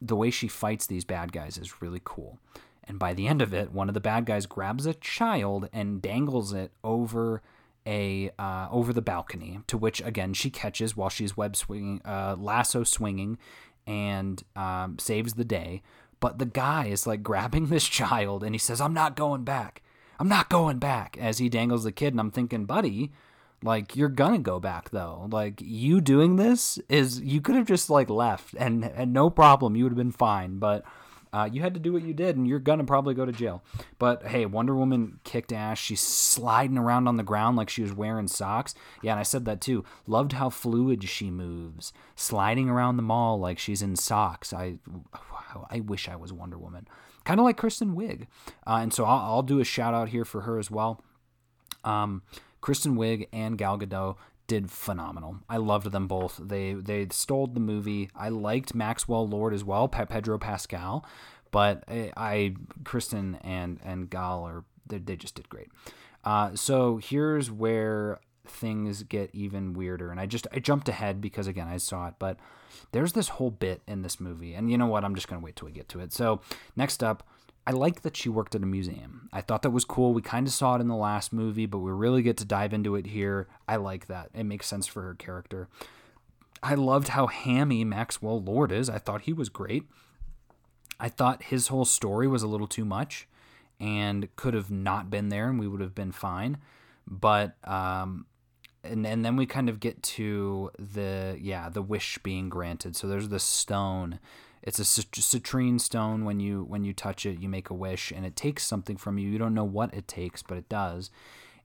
the 0.00 0.16
way 0.16 0.30
she 0.30 0.48
fights 0.48 0.86
these 0.86 1.04
bad 1.04 1.32
guys 1.32 1.58
is 1.58 1.82
really 1.82 2.00
cool. 2.02 2.38
And 2.84 2.98
by 2.98 3.14
the 3.14 3.28
end 3.28 3.42
of 3.42 3.52
it, 3.52 3.72
one 3.72 3.88
of 3.88 3.94
the 3.94 4.00
bad 4.00 4.24
guys 4.24 4.46
grabs 4.46 4.86
a 4.86 4.94
child 4.94 5.68
and 5.72 6.02
dangles 6.02 6.52
it 6.52 6.72
over 6.82 7.42
a 7.86 8.30
uh, 8.38 8.68
over 8.70 8.92
the 8.92 9.02
balcony, 9.02 9.60
to 9.66 9.78
which 9.78 10.00
again 10.02 10.34
she 10.34 10.50
catches 10.50 10.96
while 10.96 11.08
she's 11.08 11.36
web 11.36 11.56
swinging, 11.56 12.00
uh, 12.04 12.36
lasso 12.38 12.84
swinging, 12.84 13.38
and 13.86 14.42
um, 14.56 14.98
saves 14.98 15.34
the 15.34 15.44
day. 15.44 15.82
But 16.18 16.38
the 16.38 16.46
guy 16.46 16.86
is 16.86 17.06
like 17.06 17.22
grabbing 17.22 17.66
this 17.68 17.86
child, 17.86 18.42
and 18.42 18.54
he 18.54 18.58
says, 18.58 18.80
"I'm 18.80 18.94
not 18.94 19.16
going 19.16 19.44
back. 19.44 19.82
I'm 20.20 20.28
not 20.28 20.48
going 20.48 20.78
back." 20.78 21.16
As 21.18 21.38
he 21.38 21.48
dangles 21.48 21.82
the 21.82 21.90
kid, 21.90 22.12
and 22.12 22.20
I'm 22.20 22.30
thinking, 22.30 22.66
buddy, 22.66 23.10
like 23.62 23.96
you're 23.96 24.08
gonna 24.08 24.38
go 24.38 24.60
back 24.60 24.90
though. 24.90 25.28
Like 25.30 25.60
you 25.60 26.00
doing 26.00 26.36
this 26.36 26.78
is 26.88 27.20
you 27.20 27.40
could 27.40 27.56
have 27.56 27.66
just 27.66 27.90
like 27.90 28.08
left, 28.08 28.54
and 28.58 28.84
and 28.84 29.12
no 29.12 29.30
problem, 29.30 29.76
you 29.76 29.84
would 29.84 29.92
have 29.92 29.98
been 29.98 30.12
fine. 30.12 30.58
But 30.58 30.84
uh, 31.32 31.48
you 31.50 31.60
had 31.60 31.74
to 31.74 31.80
do 31.80 31.92
what 31.92 32.02
you 32.02 32.12
did, 32.12 32.36
and 32.36 32.46
you're 32.46 32.58
gonna 32.58 32.84
probably 32.84 33.14
go 33.14 33.24
to 33.24 33.32
jail. 33.32 33.62
But 33.98 34.26
hey, 34.26 34.46
Wonder 34.46 34.74
Woman 34.74 35.20
kicked 35.24 35.52
ass. 35.52 35.78
She's 35.78 36.00
sliding 36.00 36.78
around 36.78 37.06
on 37.06 37.16
the 37.16 37.22
ground 37.22 37.56
like 37.56 37.68
she 37.68 37.82
was 37.82 37.92
wearing 37.92 38.28
socks. 38.28 38.74
Yeah, 39.02 39.12
and 39.12 39.20
I 39.20 39.24
said 39.24 39.44
that 39.44 39.60
too. 39.60 39.84
Loved 40.06 40.32
how 40.32 40.50
fluid 40.50 41.04
she 41.08 41.30
moves, 41.30 41.92
sliding 42.16 42.68
around 42.68 42.96
the 42.96 43.02
mall 43.02 43.38
like 43.38 43.58
she's 43.58 43.82
in 43.82 43.94
socks. 43.96 44.52
I, 44.52 44.78
I 45.70 45.80
wish 45.80 46.08
I 46.08 46.16
was 46.16 46.32
Wonder 46.32 46.58
Woman, 46.58 46.88
kind 47.24 47.40
of 47.40 47.44
like 47.44 47.56
Kristen 47.56 47.94
Wiig. 47.94 48.26
Uh, 48.66 48.78
and 48.82 48.92
so 48.92 49.04
I'll, 49.04 49.34
I'll, 49.34 49.42
do 49.42 49.60
a 49.60 49.64
shout 49.64 49.94
out 49.94 50.10
here 50.10 50.24
for 50.24 50.42
her 50.42 50.58
as 50.58 50.70
well. 50.70 51.02
Um, 51.84 52.22
Kristen 52.60 52.96
Wiig 52.96 53.28
and 53.32 53.56
Gal 53.56 53.78
Gadot 53.78 54.16
did 54.46 54.70
phenomenal. 54.70 55.36
I 55.48 55.58
loved 55.58 55.92
them 55.92 56.08
both. 56.08 56.40
They 56.42 56.74
they 56.74 57.06
stole 57.10 57.46
the 57.46 57.60
movie. 57.60 58.10
I 58.16 58.30
liked 58.30 58.74
Maxwell 58.74 59.26
Lord 59.26 59.54
as 59.54 59.62
well, 59.62 59.86
Pedro 59.86 60.38
Pascal, 60.38 61.04
but 61.52 61.84
I, 61.88 62.12
I 62.16 62.54
Kristen 62.84 63.38
and 63.42 63.78
and 63.84 64.10
Gal 64.10 64.42
are 64.42 64.64
they, 64.86 64.98
they 64.98 65.16
just 65.16 65.36
did 65.36 65.48
great. 65.48 65.68
Uh, 66.24 66.54
so 66.54 66.98
here's 66.98 67.50
where 67.50 68.18
things 68.44 69.04
get 69.04 69.30
even 69.32 69.72
weirder, 69.72 70.10
and 70.10 70.18
I 70.18 70.26
just 70.26 70.48
I 70.52 70.58
jumped 70.58 70.88
ahead 70.88 71.20
because 71.20 71.46
again 71.46 71.68
I 71.68 71.76
saw 71.76 72.08
it, 72.08 72.14
but 72.18 72.36
there's 72.92 73.12
this 73.12 73.28
whole 73.28 73.50
bit 73.50 73.82
in 73.86 74.02
this 74.02 74.20
movie, 74.20 74.54
and 74.54 74.70
you 74.70 74.78
know 74.78 74.86
what? 74.86 75.04
I'm 75.04 75.14
just 75.14 75.28
gonna 75.28 75.42
wait 75.42 75.56
till 75.56 75.66
we 75.66 75.72
get 75.72 75.88
to 75.90 76.00
it. 76.00 76.12
So 76.12 76.40
next 76.76 77.02
up, 77.02 77.26
I 77.66 77.72
like 77.72 78.02
that 78.02 78.16
she 78.16 78.28
worked 78.28 78.54
at 78.54 78.62
a 78.62 78.66
museum. 78.66 79.28
I 79.32 79.40
thought 79.42 79.62
that 79.62 79.70
was 79.70 79.84
cool. 79.84 80.12
We 80.12 80.22
kind 80.22 80.46
of 80.46 80.52
saw 80.52 80.76
it 80.76 80.80
in 80.80 80.88
the 80.88 80.96
last 80.96 81.32
movie, 81.32 81.66
but 81.66 81.78
we 81.78 81.92
really 81.92 82.22
get 82.22 82.36
to 82.38 82.44
dive 82.44 82.72
into 82.72 82.96
it 82.96 83.06
here. 83.06 83.48
I 83.68 83.76
like 83.76 84.06
that. 84.06 84.30
It 84.34 84.44
makes 84.44 84.66
sense 84.66 84.86
for 84.86 85.02
her 85.02 85.14
character. 85.14 85.68
I 86.62 86.74
loved 86.74 87.08
how 87.08 87.26
hammy 87.26 87.84
Maxwell 87.84 88.42
Lord 88.42 88.72
is. 88.72 88.90
I 88.90 88.98
thought 88.98 89.22
he 89.22 89.32
was 89.32 89.48
great. 89.48 89.84
I 90.98 91.08
thought 91.08 91.44
his 91.44 91.68
whole 91.68 91.84
story 91.84 92.26
was 92.26 92.42
a 92.42 92.48
little 92.48 92.66
too 92.66 92.84
much 92.84 93.26
and 93.78 94.34
could 94.36 94.52
have 94.52 94.70
not 94.70 95.10
been 95.10 95.30
there 95.30 95.48
and 95.48 95.58
we 95.58 95.66
would 95.66 95.80
have 95.80 95.94
been 95.94 96.12
fine. 96.12 96.58
But 97.06 97.56
um 97.66 98.26
and 98.84 99.06
and 99.06 99.24
then 99.24 99.36
we 99.36 99.46
kind 99.46 99.68
of 99.68 99.80
get 99.80 100.02
to 100.02 100.70
the 100.78 101.36
yeah, 101.40 101.68
the 101.68 101.82
wish 101.82 102.18
being 102.18 102.48
granted. 102.48 102.96
So 102.96 103.06
there's 103.06 103.28
the 103.28 103.40
stone 103.40 104.18
it's 104.62 104.78
a 104.78 104.82
citrine 104.82 105.80
stone. 105.80 106.24
When 106.24 106.38
you 106.38 106.64
when 106.64 106.84
you 106.84 106.92
touch 106.92 107.24
it, 107.24 107.40
you 107.40 107.48
make 107.48 107.70
a 107.70 107.74
wish, 107.74 108.10
and 108.10 108.26
it 108.26 108.36
takes 108.36 108.66
something 108.66 108.96
from 108.96 109.18
you. 109.18 109.28
You 109.28 109.38
don't 109.38 109.54
know 109.54 109.64
what 109.64 109.94
it 109.94 110.06
takes, 110.06 110.42
but 110.42 110.58
it 110.58 110.68
does. 110.68 111.10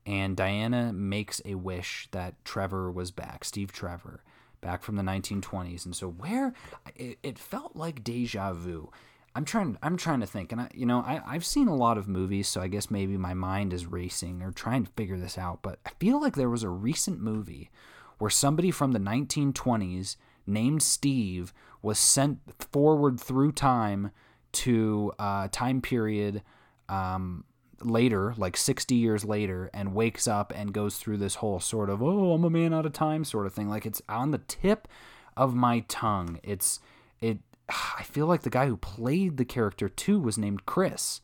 And 0.06 0.38
Diana 0.38 0.94
makes 0.94 1.42
a 1.46 1.56
wish 1.56 2.08
that 2.12 2.36
Trevor 2.46 2.92
was 2.92 3.12
back, 3.12 3.44
Steve 3.44 3.72
Trevor, 3.72 4.22
back 4.62 4.84
from 4.84 4.98
the 4.98 5.02
1920s. 5.02 5.84
And 5.84 5.96
so 5.96 6.08
where 6.10 6.54
it, 6.96 7.18
it 7.24 7.40
felt 7.40 7.76
like 7.76 8.04
deja 8.04 8.54
vu. 8.54 8.92
I'm 9.36 9.44
trying. 9.44 9.78
I'm 9.84 9.98
trying 9.98 10.22
to 10.22 10.26
think, 10.26 10.54
and 10.54 10.62
I, 10.62 10.70
you 10.74 10.86
know, 10.86 11.02
I, 11.02 11.22
I've 11.28 11.46
seen 11.46 11.68
a 11.68 11.76
lot 11.76 11.98
of 11.98 12.08
movies, 12.08 12.48
so 12.48 12.62
I 12.62 12.68
guess 12.68 12.90
maybe 12.90 13.18
my 13.18 13.34
mind 13.34 13.74
is 13.74 13.86
racing 13.86 14.42
or 14.42 14.52
trying 14.52 14.86
to 14.86 14.92
figure 14.94 15.18
this 15.18 15.38
out. 15.38 15.62
But 15.62 15.80
I 15.86 15.92
feel 16.00 16.22
like 16.22 16.36
there 16.36 16.50
was 16.50 16.64
a 16.64 16.70
recent 16.70 17.20
movie 17.20 17.70
where 18.18 18.30
somebody 18.30 18.72
from 18.72 18.94
the 18.94 19.00
1920s 19.00 20.16
named 20.48 20.82
Steve 20.82 21.54
was 21.82 22.00
sent 22.00 22.40
forward 22.72 23.20
through 23.20 23.52
time 23.52 24.12
to 24.54 25.12
a 25.20 25.50
time 25.52 25.82
period 25.82 26.42
um, 26.88 27.44
later, 27.82 28.34
like 28.38 28.56
60 28.56 28.96
years 28.96 29.26
later, 29.26 29.70
and 29.74 29.94
wakes 29.94 30.30
up 30.30 30.54
and 30.56 30.74
goes 30.74 30.98
through 30.98 31.18
this 31.18 31.36
whole 31.36 31.60
sort 31.60 31.90
of, 31.90 32.02
oh, 32.02 32.34
I'm 32.34 32.46
a 32.46 32.50
man 32.50 32.74
out 32.74 32.86
of 32.86 32.94
time 32.94 33.26
sort 33.26 33.46
of 33.46 33.54
thing. 33.54 33.68
Like 33.70 33.86
it's 33.86 34.02
on 34.08 34.32
the 34.32 34.38
tip 34.38 34.88
of 35.36 35.54
my 35.54 35.82
tongue. 35.90 36.40
It's, 36.42 36.80
it, 37.20 37.40
I 37.70 38.04
feel 38.04 38.28
like 38.28 38.42
the 38.42 38.50
guy 38.50 38.68
who 38.68 38.78
played 38.78 39.38
the 39.38 39.46
character 39.46 39.90
too 39.90 40.20
was 40.20 40.38
named 40.38 40.66
Chris. 40.66 41.22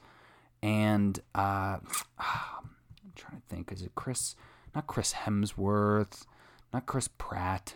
And 0.64 1.20
uh, 1.36 1.78
I'm 2.20 2.72
trying 3.16 3.42
to 3.42 3.48
think, 3.48 3.72
is 3.72 3.82
it 3.82 3.96
Chris? 3.96 4.36
Not 4.74 4.88
Chris 4.88 5.14
Hemsworth, 5.14 6.26
not 6.74 6.86
Chris 6.86 7.10
Pratt. 7.18 7.76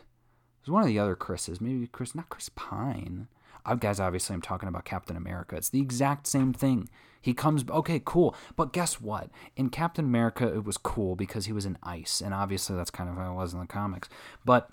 There's 0.61 0.73
one 0.73 0.81
of 0.81 0.87
the 0.87 0.99
other 0.99 1.15
Chris's, 1.15 1.61
maybe 1.61 1.87
Chris, 1.87 2.15
not 2.15 2.29
Chris 2.29 2.49
Pine. 2.55 3.27
Uh, 3.65 3.75
guys, 3.75 3.99
obviously, 3.99 4.33
I'm 4.33 4.41
talking 4.41 4.69
about 4.69 4.85
Captain 4.85 5.17
America. 5.17 5.55
It's 5.55 5.69
the 5.69 5.81
exact 5.81 6.27
same 6.27 6.53
thing. 6.53 6.87
He 7.21 7.33
comes, 7.33 7.65
okay, 7.69 8.01
cool. 8.03 8.35
But 8.55 8.71
guess 8.71 9.01
what? 9.01 9.29
In 9.55 9.69
Captain 9.69 10.05
America, 10.05 10.47
it 10.47 10.63
was 10.63 10.77
cool 10.77 11.15
because 11.15 11.47
he 11.47 11.53
was 11.53 11.65
in 11.65 11.77
ice. 11.81 12.21
And 12.21 12.33
obviously, 12.33 12.75
that's 12.75 12.91
kind 12.91 13.09
of 13.09 13.15
how 13.15 13.31
it 13.31 13.35
was 13.35 13.53
in 13.53 13.59
the 13.59 13.65
comics. 13.65 14.07
But 14.45 14.71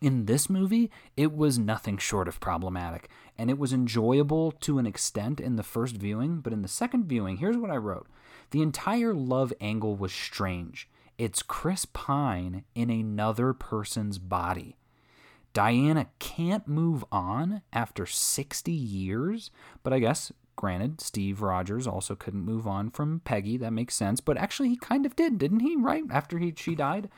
in 0.00 0.26
this 0.26 0.50
movie, 0.50 0.90
it 1.16 1.32
was 1.32 1.58
nothing 1.58 1.96
short 1.98 2.28
of 2.28 2.40
problematic. 2.40 3.08
And 3.38 3.50
it 3.50 3.58
was 3.58 3.72
enjoyable 3.72 4.52
to 4.52 4.78
an 4.78 4.86
extent 4.86 5.40
in 5.40 5.56
the 5.56 5.62
first 5.62 5.96
viewing. 5.96 6.40
But 6.40 6.52
in 6.52 6.62
the 6.62 6.68
second 6.68 7.06
viewing, 7.06 7.38
here's 7.38 7.56
what 7.56 7.70
I 7.70 7.76
wrote 7.76 8.06
The 8.50 8.62
entire 8.62 9.14
love 9.14 9.52
angle 9.60 9.96
was 9.96 10.12
strange. 10.12 10.88
It's 11.18 11.42
Chris 11.42 11.86
Pine 11.86 12.64
in 12.74 12.90
another 12.90 13.54
person's 13.54 14.18
body. 14.18 14.76
Diana 15.54 16.08
can't 16.18 16.68
move 16.68 17.02
on 17.10 17.62
after 17.72 18.04
60 18.04 18.70
years, 18.70 19.50
but 19.82 19.94
I 19.94 19.98
guess, 19.98 20.30
granted, 20.54 21.00
Steve 21.00 21.40
Rogers 21.40 21.86
also 21.86 22.14
couldn't 22.14 22.44
move 22.44 22.66
on 22.66 22.90
from 22.90 23.22
Peggy. 23.24 23.56
That 23.56 23.72
makes 23.72 23.94
sense. 23.94 24.20
But 24.20 24.36
actually, 24.36 24.68
he 24.68 24.76
kind 24.76 25.06
of 25.06 25.16
did, 25.16 25.38
didn't 25.38 25.60
he? 25.60 25.74
Right 25.74 26.04
after 26.10 26.36
he 26.36 26.52
she 26.54 26.74
died, 26.74 27.08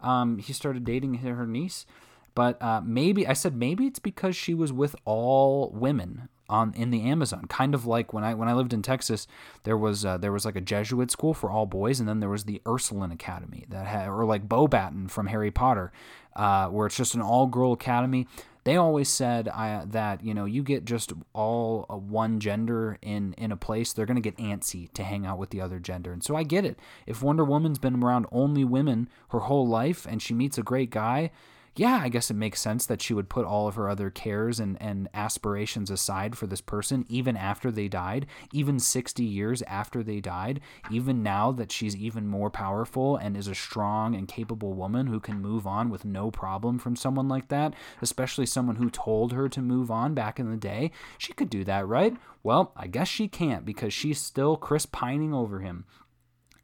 um, 0.00 0.38
he 0.38 0.52
started 0.52 0.82
dating 0.82 1.14
her 1.14 1.46
niece. 1.46 1.86
But 2.34 2.60
uh, 2.62 2.80
maybe 2.84 3.26
I 3.26 3.32
said 3.32 3.54
maybe 3.54 3.86
it's 3.86 3.98
because 3.98 4.34
she 4.34 4.54
was 4.54 4.72
with 4.72 4.96
all 5.04 5.70
women 5.70 6.28
on 6.48 6.74
in 6.74 6.90
the 6.90 7.02
Amazon. 7.02 7.46
Kind 7.48 7.74
of 7.74 7.86
like 7.86 8.12
when 8.12 8.24
I 8.24 8.34
when 8.34 8.48
I 8.48 8.54
lived 8.54 8.72
in 8.72 8.82
Texas, 8.82 9.26
there 9.62 9.76
was 9.76 10.04
uh, 10.04 10.18
there 10.18 10.32
was 10.32 10.44
like 10.44 10.56
a 10.56 10.60
Jesuit 10.60 11.10
school 11.10 11.34
for 11.34 11.50
all 11.50 11.66
boys, 11.66 12.00
and 12.00 12.08
then 12.08 12.20
there 12.20 12.28
was 12.28 12.44
the 12.44 12.60
Ursuline 12.66 13.12
Academy 13.12 13.64
that 13.68 13.86
had, 13.86 14.08
or 14.08 14.24
like 14.24 14.48
Beauxbaton 14.48 15.10
from 15.10 15.28
Harry 15.28 15.50
Potter 15.50 15.92
uh, 16.36 16.68
where 16.68 16.86
it's 16.86 16.96
just 16.96 17.14
an 17.14 17.22
all 17.22 17.46
girl 17.46 17.72
academy. 17.72 18.26
They 18.64 18.76
always 18.76 19.10
said 19.10 19.48
uh, 19.48 19.84
that 19.88 20.24
you 20.24 20.32
know 20.32 20.46
you 20.46 20.62
get 20.62 20.84
just 20.86 21.12
all 21.34 21.86
uh, 21.90 21.96
one 21.96 22.40
gender 22.40 22.98
in 23.02 23.34
in 23.34 23.52
a 23.52 23.56
place, 23.56 23.92
they're 23.92 24.06
gonna 24.06 24.20
get 24.20 24.38
antsy 24.38 24.90
to 24.94 25.04
hang 25.04 25.26
out 25.26 25.38
with 25.38 25.50
the 25.50 25.60
other 25.60 25.78
gender. 25.78 26.12
And 26.12 26.24
so 26.24 26.34
I 26.34 26.44
get 26.44 26.64
it. 26.64 26.78
If 27.06 27.22
Wonder 27.22 27.44
Woman's 27.44 27.78
been 27.78 28.02
around 28.02 28.26
only 28.32 28.64
women 28.64 29.08
her 29.30 29.40
whole 29.40 29.66
life 29.66 30.06
and 30.08 30.22
she 30.22 30.32
meets 30.32 30.56
a 30.56 30.62
great 30.62 30.90
guy, 30.90 31.30
yeah, 31.76 31.98
I 32.00 32.08
guess 32.08 32.30
it 32.30 32.34
makes 32.34 32.60
sense 32.60 32.86
that 32.86 33.02
she 33.02 33.14
would 33.14 33.28
put 33.28 33.44
all 33.44 33.66
of 33.66 33.74
her 33.74 33.88
other 33.88 34.08
cares 34.08 34.60
and, 34.60 34.80
and 34.80 35.08
aspirations 35.12 35.90
aside 35.90 36.38
for 36.38 36.46
this 36.46 36.60
person, 36.60 37.04
even 37.08 37.36
after 37.36 37.72
they 37.72 37.88
died, 37.88 38.26
even 38.52 38.78
60 38.78 39.24
years 39.24 39.60
after 39.62 40.02
they 40.02 40.20
died, 40.20 40.60
even 40.90 41.22
now 41.22 41.50
that 41.50 41.72
she's 41.72 41.96
even 41.96 42.28
more 42.28 42.48
powerful 42.48 43.16
and 43.16 43.36
is 43.36 43.48
a 43.48 43.56
strong 43.56 44.14
and 44.14 44.28
capable 44.28 44.72
woman 44.74 45.08
who 45.08 45.18
can 45.18 45.42
move 45.42 45.66
on 45.66 45.90
with 45.90 46.04
no 46.04 46.30
problem 46.30 46.78
from 46.78 46.94
someone 46.94 47.28
like 47.28 47.48
that, 47.48 47.74
especially 48.00 48.46
someone 48.46 48.76
who 48.76 48.88
told 48.88 49.32
her 49.32 49.48
to 49.48 49.60
move 49.60 49.90
on 49.90 50.14
back 50.14 50.38
in 50.38 50.50
the 50.50 50.56
day. 50.56 50.92
She 51.18 51.32
could 51.32 51.50
do 51.50 51.64
that, 51.64 51.88
right? 51.88 52.16
Well, 52.44 52.72
I 52.76 52.86
guess 52.86 53.08
she 53.08 53.26
can't 53.26 53.64
because 53.64 53.92
she's 53.92 54.20
still 54.20 54.56
Chris 54.56 54.86
pining 54.86 55.34
over 55.34 55.58
him. 55.58 55.86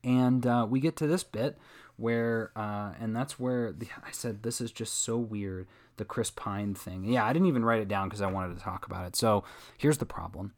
And 0.05 0.47
uh, 0.47 0.67
we 0.71 0.79
get 0.81 0.97
to 0.97 1.07
this 1.07 1.25
bit 1.25 1.59
where 2.00 2.50
uh, 2.57 2.92
and 3.00 3.14
that's 3.14 3.38
where 3.38 3.73
the, 3.73 3.87
I 4.04 4.11
said 4.11 4.42
this 4.42 4.61
is 4.61 4.73
just 4.73 5.02
so 5.02 5.19
weird 5.19 5.66
the 5.97 6.04
Chris 6.04 6.30
Pine 6.30 6.75
thing. 6.75 7.04
Yeah, 7.04 7.25
I 7.26 7.33
didn't 7.33 7.49
even 7.49 7.64
write 7.64 7.83
it 7.83 7.88
down 7.88 8.09
because 8.09 8.23
I 8.23 8.30
wanted 8.30 8.57
to 8.57 8.64
talk 8.64 8.87
about 8.87 9.07
it. 9.07 9.14
So 9.14 9.45
here's 9.76 9.99
the 9.99 10.07
problem. 10.07 10.54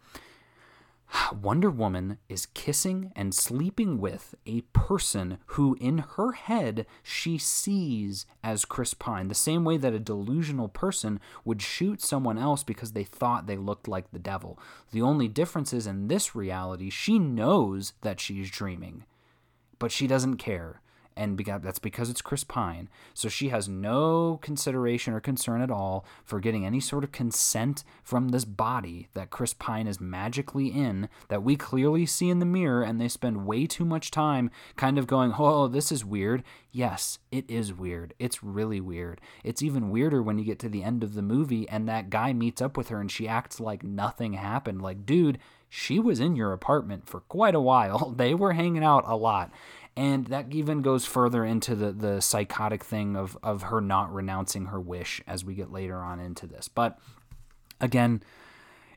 Wonder 1.43 1.69
Woman 1.69 2.19
is 2.29 2.47
kissing 2.47 3.13
and 3.17 3.35
sleeping 3.35 3.99
with 3.99 4.37
a 4.47 4.61
person 4.73 5.39
who, 5.47 5.77
in 5.81 5.99
her 5.99 6.33
head, 6.33 6.87
she 7.03 7.39
sees 7.39 8.25
as 8.43 8.65
Chris 8.65 8.95
Pine, 8.95 9.27
the 9.27 9.35
same 9.35 9.65
way 9.65 9.77
that 9.77 9.93
a 9.93 9.99
delusional 9.99 10.69
person 10.69 11.21
would 11.45 11.61
shoot 11.61 12.01
someone 12.01 12.39
else 12.39 12.63
because 12.63 12.93
they 12.93 13.05
thought 13.05 13.49
they 13.49 13.57
looked 13.57 13.89
like 13.89 14.13
the 14.13 14.19
devil. 14.19 14.59
The 14.93 15.03
only 15.03 15.27
difference 15.27 15.73
is 15.73 15.89
in 15.89 16.07
this 16.07 16.37
reality, 16.37 16.89
she 16.89 17.19
knows 17.19 17.95
that 18.03 18.21
she's 18.21 18.49
dreaming, 18.49 19.05
but 19.81 19.91
she 19.91 20.07
doesn't 20.07 20.37
care 20.37 20.83
and 21.17 21.39
that's 21.39 21.79
because 21.79 22.11
it's 22.11 22.23
Chris 22.23 22.45
Pine. 22.45 22.89
So 23.15 23.29
she 23.29 23.49
has 23.49 23.69
no 23.69 24.39
consideration 24.43 25.15
or 25.15 25.21
concern 25.21 25.61
at 25.61 25.71
all 25.71 26.05
for 26.25 26.41
getting 26.41 26.65
any 26.65 26.81
sort 26.81 27.05
of 27.05 27.13
consent 27.13 27.85
from 28.03 28.29
this 28.29 28.45
body 28.45 29.09
that 29.15 29.31
Chris 29.31 29.55
Pine 29.55 29.87
is 29.87 30.01
magically 30.01 30.69
in, 30.69 31.09
that 31.29 31.43
we 31.43 31.57
clearly 31.57 32.07
see 32.07 32.29
in 32.29 32.39
the 32.39 32.47
mirror, 32.47 32.83
and 32.83 33.01
they 33.01 33.09
spend 33.09 33.47
way 33.47 33.67
too 33.67 33.85
much 33.85 34.11
time 34.11 34.51
kind 34.77 34.99
of 34.99 35.07
going, 35.07 35.33
oh, 35.39 35.63
oh 35.63 35.69
this 35.69 35.93
is 35.93 36.05
weird. 36.05 36.43
Yes, 36.71 37.19
it 37.31 37.49
is 37.51 37.73
weird. 37.73 38.15
It's 38.19 38.43
really 38.43 38.81
weird. 38.81 39.21
It's 39.45 39.63
even 39.63 39.91
weirder 39.91 40.23
when 40.23 40.39
you 40.39 40.45
get 40.45 40.59
to 40.61 40.69
the 40.69 40.83
end 40.83 41.03
of 41.03 41.15
the 41.15 41.23
movie 41.23 41.69
and 41.69 41.89
that 41.89 42.11
guy 42.11 42.33
meets 42.33 42.63
up 42.63 42.77
with 42.77 42.89
her 42.89 43.01
and 43.01 43.11
she 43.11 43.29
acts 43.29 43.61
like 43.61 43.83
nothing 43.83 44.33
happened. 44.33 44.81
Like, 44.81 45.05
dude, 45.05 45.39
she 45.69 45.99
was 45.99 46.21
in 46.21 46.37
your 46.37 46.53
apartment 46.53 47.09
for 47.09 47.21
quite 47.21 47.55
a 47.55 47.61
while. 47.61 48.15
They 48.23 48.35
were 48.35 48.53
hanging 48.53 48.85
out 48.85 49.05
a 49.07 49.17
lot 49.17 49.51
and 49.97 50.27
that 50.29 50.53
even 50.53 50.83
goes 50.83 51.05
further 51.05 51.45
into 51.45 51.75
the 51.75 51.93
the 51.93 52.21
psychotic 52.21 52.85
thing 52.85 53.17
of 53.17 53.37
of 53.43 53.63
her 53.65 53.81
not 53.81 54.13
renouncing 54.13 54.67
her 54.67 54.81
wish 54.81 55.21
as 55.27 55.45
we 55.45 55.55
get 55.55 55.71
later 55.71 55.99
on 55.99 56.21
into 56.21 56.47
this. 56.47 56.69
But 56.69 56.99
again, 57.81 58.23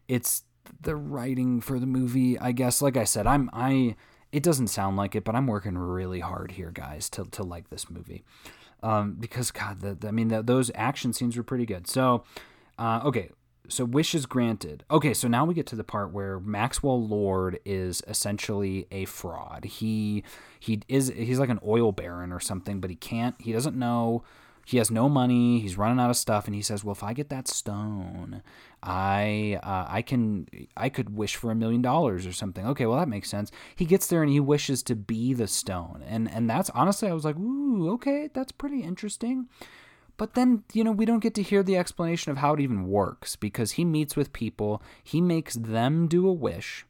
it's 0.07 0.43
the 0.81 0.95
writing 0.95 1.61
for 1.61 1.79
the 1.79 1.85
movie. 1.85 2.39
I 2.39 2.51
guess, 2.51 2.81
like 2.81 2.97
I 2.97 3.03
said, 3.03 3.27
I'm 3.27 3.49
I. 3.53 3.95
It 4.31 4.43
doesn't 4.43 4.67
sound 4.67 4.97
like 4.97 5.15
it, 5.15 5.23
but 5.23 5.33
I'm 5.33 5.47
working 5.47 5.77
really 5.77 6.19
hard 6.19 6.51
here, 6.51 6.71
guys, 6.71 7.09
to 7.11 7.25
to 7.25 7.43
like 7.43 7.69
this 7.69 7.89
movie. 7.89 8.23
Um, 8.83 9.15
because 9.19 9.51
God, 9.51 9.81
the, 9.81 9.95
the 9.95 10.09
I 10.09 10.11
mean, 10.11 10.27
the, 10.27 10.43
those 10.43 10.69
action 10.75 11.13
scenes 11.13 11.37
were 11.37 11.43
pretty 11.43 11.65
good. 11.65 11.87
So, 11.87 12.23
uh, 12.77 13.01
okay, 13.05 13.31
so 13.67 13.85
wishes 13.85 14.25
granted. 14.25 14.83
Okay, 14.89 15.13
so 15.13 15.27
now 15.27 15.45
we 15.45 15.53
get 15.53 15.65
to 15.67 15.75
the 15.75 15.83
part 15.83 16.11
where 16.11 16.39
Maxwell 16.39 17.05
Lord 17.05 17.59
is 17.65 18.01
essentially 18.07 18.87
a 18.91 19.05
fraud. 19.05 19.65
He 19.65 20.23
he 20.59 20.81
is 20.87 21.11
he's 21.15 21.39
like 21.39 21.49
an 21.49 21.59
oil 21.65 21.91
baron 21.91 22.31
or 22.31 22.39
something, 22.39 22.79
but 22.79 22.89
he 22.89 22.95
can't. 22.95 23.35
He 23.39 23.51
doesn't 23.51 23.75
know. 23.75 24.23
He 24.65 24.77
has 24.77 24.89
no 24.89 25.07
money. 25.07 25.59
He's 25.59 25.77
running 25.77 25.99
out 25.99 26.09
of 26.09 26.17
stuff, 26.17 26.47
and 26.47 26.55
he 26.55 26.63
says, 26.63 26.83
"Well, 26.83 26.93
if 26.93 27.03
I 27.03 27.13
get 27.13 27.29
that 27.29 27.47
stone, 27.47 28.41
I 28.81 29.59
uh, 29.61 29.85
I 29.87 30.01
can 30.01 30.47
I 30.75 30.89
could 30.89 31.15
wish 31.15 31.35
for 31.35 31.51
a 31.51 31.55
million 31.55 31.83
dollars 31.83 32.25
or 32.25 32.33
something." 32.33 32.65
Okay, 32.67 32.87
well 32.87 32.97
that 32.97 33.07
makes 33.07 33.29
sense. 33.29 33.51
He 33.75 33.85
gets 33.85 34.07
there 34.07 34.23
and 34.23 34.31
he 34.31 34.39
wishes 34.39 34.81
to 34.83 34.95
be 34.95 35.33
the 35.33 35.47
stone, 35.47 36.03
and 36.07 36.29
and 36.31 36.49
that's 36.49 36.71
honestly 36.71 37.07
I 37.07 37.13
was 37.13 37.25
like, 37.25 37.37
"Ooh, 37.37 37.91
okay, 37.91 38.29
that's 38.33 38.51
pretty 38.51 38.81
interesting." 38.81 39.47
But 40.17 40.33
then, 40.33 40.63
you 40.73 40.83
know, 40.83 40.91
we 40.91 41.05
don't 41.05 41.23
get 41.23 41.33
to 41.35 41.43
hear 41.43 41.63
the 41.63 41.77
explanation 41.77 42.31
of 42.31 42.37
how 42.37 42.53
it 42.53 42.61
even 42.61 42.87
works 42.87 43.35
because 43.35 43.73
he 43.73 43.83
meets 43.83 44.15
with 44.15 44.33
people, 44.33 44.81
he 45.03 45.19
makes 45.19 45.55
them 45.55 46.07
do 46.07 46.27
a 46.27 46.33
wish, 46.33 46.85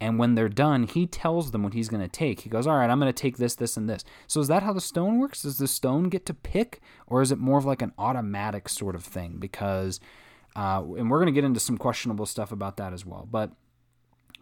and 0.00 0.18
when 0.18 0.34
they're 0.34 0.48
done, 0.48 0.84
he 0.84 1.06
tells 1.06 1.50
them 1.50 1.62
what 1.62 1.72
he's 1.72 1.88
going 1.88 2.02
to 2.02 2.08
take. 2.08 2.40
He 2.40 2.50
goes, 2.50 2.66
All 2.66 2.76
right, 2.76 2.90
I'm 2.90 3.00
going 3.00 3.12
to 3.12 3.18
take 3.18 3.38
this, 3.38 3.54
this, 3.54 3.76
and 3.76 3.88
this. 3.88 4.04
So 4.26 4.40
is 4.40 4.48
that 4.48 4.62
how 4.62 4.72
the 4.72 4.80
stone 4.80 5.18
works? 5.18 5.42
Does 5.42 5.58
the 5.58 5.68
stone 5.68 6.04
get 6.04 6.26
to 6.26 6.34
pick, 6.34 6.80
or 7.06 7.22
is 7.22 7.32
it 7.32 7.38
more 7.38 7.58
of 7.58 7.64
like 7.64 7.82
an 7.82 7.92
automatic 7.98 8.68
sort 8.68 8.94
of 8.94 9.04
thing? 9.04 9.36
Because, 9.38 9.98
uh, 10.54 10.82
and 10.96 11.10
we're 11.10 11.18
going 11.18 11.26
to 11.26 11.32
get 11.32 11.44
into 11.44 11.60
some 11.60 11.78
questionable 11.78 12.26
stuff 12.26 12.52
about 12.52 12.76
that 12.76 12.92
as 12.92 13.06
well. 13.06 13.26
But 13.30 13.52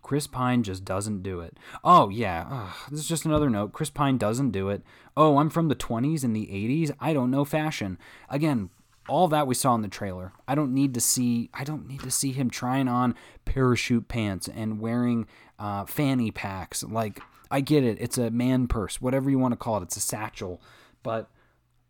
Chris 0.05 0.27
Pine 0.27 0.63
just 0.63 0.85
doesn't 0.85 1.23
do 1.23 1.41
it. 1.41 1.57
Oh, 1.83 2.11
yeah. 2.11 2.47
Ugh, 2.51 2.91
this 2.91 3.01
is 3.01 3.09
just 3.09 3.25
another 3.25 3.49
note. 3.49 3.73
Chris 3.73 3.89
Pine 3.89 4.19
doesn't 4.19 4.51
do 4.51 4.69
it. 4.69 4.83
Oh, 5.17 5.39
I'm 5.39 5.49
from 5.49 5.69
the 5.69 5.75
20s 5.75 6.23
and 6.23 6.37
the 6.37 6.47
80s. 6.47 6.95
I 7.01 7.15
don't 7.15 7.31
know 7.31 7.47
fashion. 7.47 7.97
Again, 8.29 8.69
all 9.09 9.29
that 9.29 9.47
we 9.47 9.55
saw 9.55 9.75
in 9.75 9.81
the 9.81 9.89
trailer. 9.89 10.35
I 10.47 10.55
don't 10.55 10.75
need 10.75 10.93
to 10.93 11.01
see 11.01 11.49
I 11.55 11.65
don't 11.65 11.89
need 11.89 12.01
to 12.01 12.11
see 12.11 12.33
him 12.33 12.51
trying 12.51 12.87
on 12.87 13.15
parachute 13.47 14.07
pants 14.07 14.47
and 14.47 14.79
wearing 14.79 15.27
uh, 15.59 15.87
fanny 15.87 16.31
packs. 16.31 16.83
Like 16.83 17.21
I 17.51 17.63
get 17.63 17.83
it. 17.83 17.97
It's 17.99 18.19
a 18.19 18.31
man 18.31 18.69
purse, 18.69 19.01
whatever 19.01 19.31
you 19.31 19.39
want 19.39 19.53
to 19.53 19.57
call 19.57 19.79
it. 19.79 19.85
It's 19.85 19.97
a 19.97 20.01
satchel. 20.01 20.61
But 21.03 21.31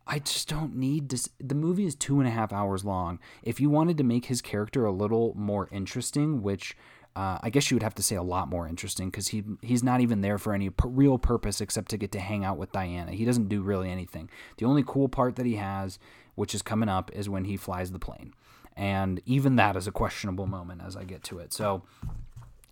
I 0.07 0.19
just 0.19 0.47
don't 0.47 0.75
need 0.75 1.09
to. 1.09 1.29
The 1.39 1.55
movie 1.55 1.85
is 1.85 1.95
two 1.95 2.19
and 2.19 2.27
a 2.29 2.31
half 2.31 2.53
hours 2.53 2.85
long. 2.85 3.19
If 3.43 3.59
you 3.59 3.69
wanted 3.69 3.97
to 3.97 4.03
make 4.05 4.25
his 4.25 4.41
character 4.41 4.85
a 4.85 4.91
little 4.91 5.33
more 5.35 5.67
interesting, 5.71 6.41
which 6.41 6.77
uh, 7.15 7.39
I 7.41 7.49
guess 7.49 7.71
you 7.71 7.75
would 7.75 7.83
have 7.83 7.95
to 7.95 8.03
say 8.03 8.15
a 8.15 8.23
lot 8.23 8.49
more 8.49 8.67
interesting 8.67 9.09
because 9.09 9.29
he 9.29 9.43
he's 9.61 9.83
not 9.83 10.01
even 10.01 10.21
there 10.21 10.37
for 10.37 10.53
any 10.53 10.69
p- 10.69 10.87
real 10.87 11.17
purpose 11.17 11.61
except 11.61 11.89
to 11.91 11.97
get 11.97 12.11
to 12.13 12.19
hang 12.19 12.43
out 12.43 12.57
with 12.57 12.71
Diana. 12.71 13.11
He 13.11 13.23
doesn't 13.23 13.47
do 13.47 13.61
really 13.61 13.89
anything. 13.89 14.29
The 14.57 14.65
only 14.65 14.83
cool 14.85 15.07
part 15.07 15.35
that 15.37 15.45
he 15.45 15.55
has, 15.55 15.97
which 16.35 16.53
is 16.53 16.61
coming 16.61 16.89
up, 16.89 17.11
is 17.13 17.29
when 17.29 17.45
he 17.45 17.55
flies 17.57 17.91
the 17.91 17.99
plane, 17.99 18.33
and 18.75 19.21
even 19.25 19.55
that 19.55 19.75
is 19.75 19.87
a 19.87 19.91
questionable 19.91 20.47
moment 20.47 20.81
as 20.85 20.97
I 20.97 21.03
get 21.03 21.23
to 21.25 21.39
it. 21.39 21.53
So 21.53 21.83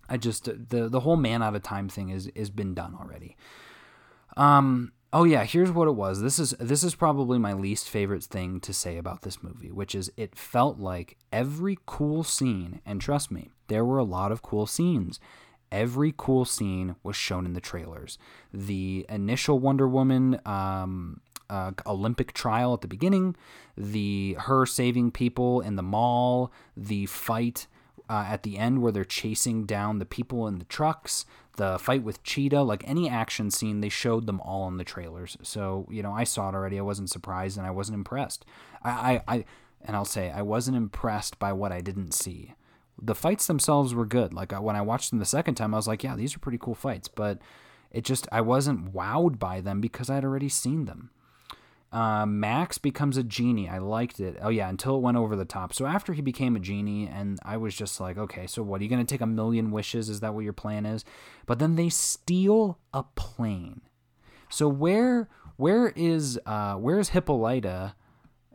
I 0.08 0.16
just 0.18 0.44
the 0.44 0.88
the 0.88 1.00
whole 1.00 1.16
man 1.16 1.42
out 1.42 1.54
of 1.56 1.62
time 1.62 1.88
thing 1.88 2.10
is 2.10 2.26
is 2.28 2.50
been 2.50 2.74
done 2.74 2.96
already. 3.00 3.36
Um, 4.36 4.92
Oh 5.16 5.22
yeah, 5.22 5.44
here's 5.44 5.70
what 5.70 5.86
it 5.86 5.92
was. 5.92 6.22
This 6.22 6.40
is 6.40 6.56
this 6.58 6.82
is 6.82 6.96
probably 6.96 7.38
my 7.38 7.52
least 7.52 7.88
favorite 7.88 8.24
thing 8.24 8.58
to 8.58 8.72
say 8.72 8.96
about 8.96 9.22
this 9.22 9.44
movie, 9.44 9.70
which 9.70 9.94
is 9.94 10.10
it 10.16 10.34
felt 10.34 10.80
like 10.80 11.16
every 11.32 11.78
cool 11.86 12.24
scene, 12.24 12.80
and 12.84 13.00
trust 13.00 13.30
me, 13.30 13.52
there 13.68 13.84
were 13.84 13.98
a 13.98 14.02
lot 14.04 14.32
of 14.32 14.42
cool 14.42 14.66
scenes. 14.66 15.20
Every 15.70 16.12
cool 16.16 16.44
scene 16.44 16.96
was 17.04 17.14
shown 17.14 17.46
in 17.46 17.52
the 17.52 17.60
trailers. 17.60 18.18
The 18.52 19.06
initial 19.08 19.60
Wonder 19.60 19.86
Woman 19.86 20.40
um, 20.44 21.20
uh, 21.48 21.70
Olympic 21.86 22.32
trial 22.32 22.74
at 22.74 22.80
the 22.80 22.88
beginning, 22.88 23.36
the 23.76 24.36
her 24.40 24.66
saving 24.66 25.12
people 25.12 25.60
in 25.60 25.76
the 25.76 25.82
mall, 25.84 26.52
the 26.76 27.06
fight 27.06 27.68
uh, 28.08 28.26
at 28.28 28.42
the 28.42 28.58
end 28.58 28.82
where 28.82 28.90
they're 28.90 29.04
chasing 29.04 29.64
down 29.64 30.00
the 30.00 30.06
people 30.06 30.48
in 30.48 30.58
the 30.58 30.64
trucks, 30.64 31.24
the 31.56 31.78
fight 31.78 32.02
with 32.02 32.22
Cheetah, 32.22 32.62
like 32.62 32.82
any 32.86 33.08
action 33.08 33.50
scene, 33.50 33.80
they 33.80 33.88
showed 33.88 34.26
them 34.26 34.40
all 34.40 34.68
in 34.68 34.76
the 34.76 34.84
trailers. 34.84 35.36
So, 35.42 35.86
you 35.90 36.02
know, 36.02 36.12
I 36.12 36.24
saw 36.24 36.48
it 36.48 36.54
already. 36.54 36.78
I 36.78 36.82
wasn't 36.82 37.10
surprised 37.10 37.56
and 37.56 37.66
I 37.66 37.70
wasn't 37.70 37.96
impressed. 37.96 38.44
I, 38.82 38.90
I, 38.90 39.22
I 39.28 39.44
and 39.84 39.96
I'll 39.96 40.04
say, 40.04 40.30
I 40.30 40.42
wasn't 40.42 40.76
impressed 40.76 41.38
by 41.38 41.52
what 41.52 41.72
I 41.72 41.80
didn't 41.80 42.12
see. 42.12 42.54
The 43.00 43.14
fights 43.14 43.46
themselves 43.46 43.94
were 43.94 44.06
good. 44.06 44.32
Like 44.32 44.52
when 44.52 44.76
I 44.76 44.82
watched 44.82 45.10
them 45.10 45.18
the 45.18 45.24
second 45.24 45.56
time, 45.56 45.74
I 45.74 45.78
was 45.78 45.88
like, 45.88 46.02
yeah, 46.02 46.16
these 46.16 46.34
are 46.34 46.40
pretty 46.40 46.58
cool 46.58 46.74
fights. 46.74 47.08
But 47.08 47.38
it 47.90 48.04
just, 48.04 48.26
I 48.32 48.40
wasn't 48.40 48.92
wowed 48.94 49.38
by 49.38 49.60
them 49.60 49.80
because 49.80 50.08
I'd 50.08 50.24
already 50.24 50.48
seen 50.48 50.86
them. 50.86 51.10
Uh, 51.94 52.26
Max 52.26 52.76
becomes 52.76 53.16
a 53.16 53.22
genie. 53.22 53.68
I 53.68 53.78
liked 53.78 54.18
it. 54.18 54.36
Oh 54.42 54.48
yeah, 54.48 54.68
until 54.68 54.96
it 54.96 55.02
went 55.02 55.16
over 55.16 55.36
the 55.36 55.44
top. 55.44 55.72
So 55.72 55.86
after 55.86 56.12
he 56.12 56.22
became 56.22 56.56
a 56.56 56.60
genie, 56.60 57.06
and 57.06 57.38
I 57.44 57.56
was 57.56 57.72
just 57.72 58.00
like, 58.00 58.18
okay, 58.18 58.48
so 58.48 58.64
what? 58.64 58.80
Are 58.80 58.84
you 58.84 58.90
gonna 58.90 59.04
take 59.04 59.20
a 59.20 59.26
million 59.26 59.70
wishes? 59.70 60.08
Is 60.08 60.18
that 60.18 60.34
what 60.34 60.42
your 60.42 60.52
plan 60.52 60.86
is? 60.86 61.04
But 61.46 61.60
then 61.60 61.76
they 61.76 61.88
steal 61.88 62.80
a 62.92 63.04
plane. 63.14 63.82
So 64.50 64.66
where 64.66 65.28
where 65.56 65.92
is 65.94 66.36
uh, 66.44 66.74
where 66.74 66.98
is 66.98 67.10
Hippolyta? 67.10 67.94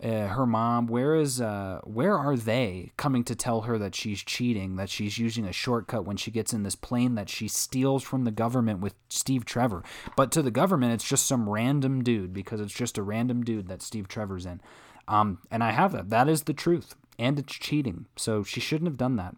Uh, 0.04 0.28
her 0.28 0.46
mom 0.46 0.88
where 0.88 1.16
is 1.16 1.42
uh 1.42 1.80
where 1.84 2.18
are 2.18 2.38
they 2.38 2.92
coming 2.96 3.24
to 3.24 3.36
tell 3.36 3.62
her 3.62 3.78
that 3.78 3.94
she's 3.94 4.24
cheating 4.24 4.78
that 4.78 4.90
she's 4.90 5.18
using 5.18 5.46
a 5.46 5.52
shortcut 5.52 6.06
when 6.06 6.16
she 6.16 6.32
gets 6.32 6.54
in 6.54 6.64
this 6.64 6.76
plane 6.76 7.16
that 7.16 7.30
she 7.30 7.48
steals 7.50 8.02
from 8.02 8.24
the 8.24 8.32
government 8.32 8.80
with 8.80 8.96
Steve 9.10 9.44
Trevor 9.44 9.84
but 10.16 10.32
to 10.32 10.42
the 10.42 10.52
government 10.52 10.94
it's 10.94 11.08
just 11.08 11.28
some 11.28 11.50
random 11.50 12.02
dude 12.02 12.34
because 12.34 12.62
it's 12.62 12.74
just 12.74 12.98
a 12.98 13.04
random 13.04 13.44
dude 13.44 13.68
that 13.68 13.82
Steve 13.82 14.08
Trevor's 14.08 14.46
in 14.46 14.62
um 15.08 15.40
and 15.52 15.64
I 15.64 15.72
have 15.72 15.92
that 15.92 16.10
that 16.10 16.30
is 16.30 16.44
the 16.44 16.54
truth 16.54 16.96
and 17.18 17.38
it's 17.38 17.54
cheating 17.54 18.06
so 18.16 18.42
she 18.42 18.62
shouldn't 18.62 18.88
have 18.88 18.98
done 18.98 19.18
that 19.18 19.36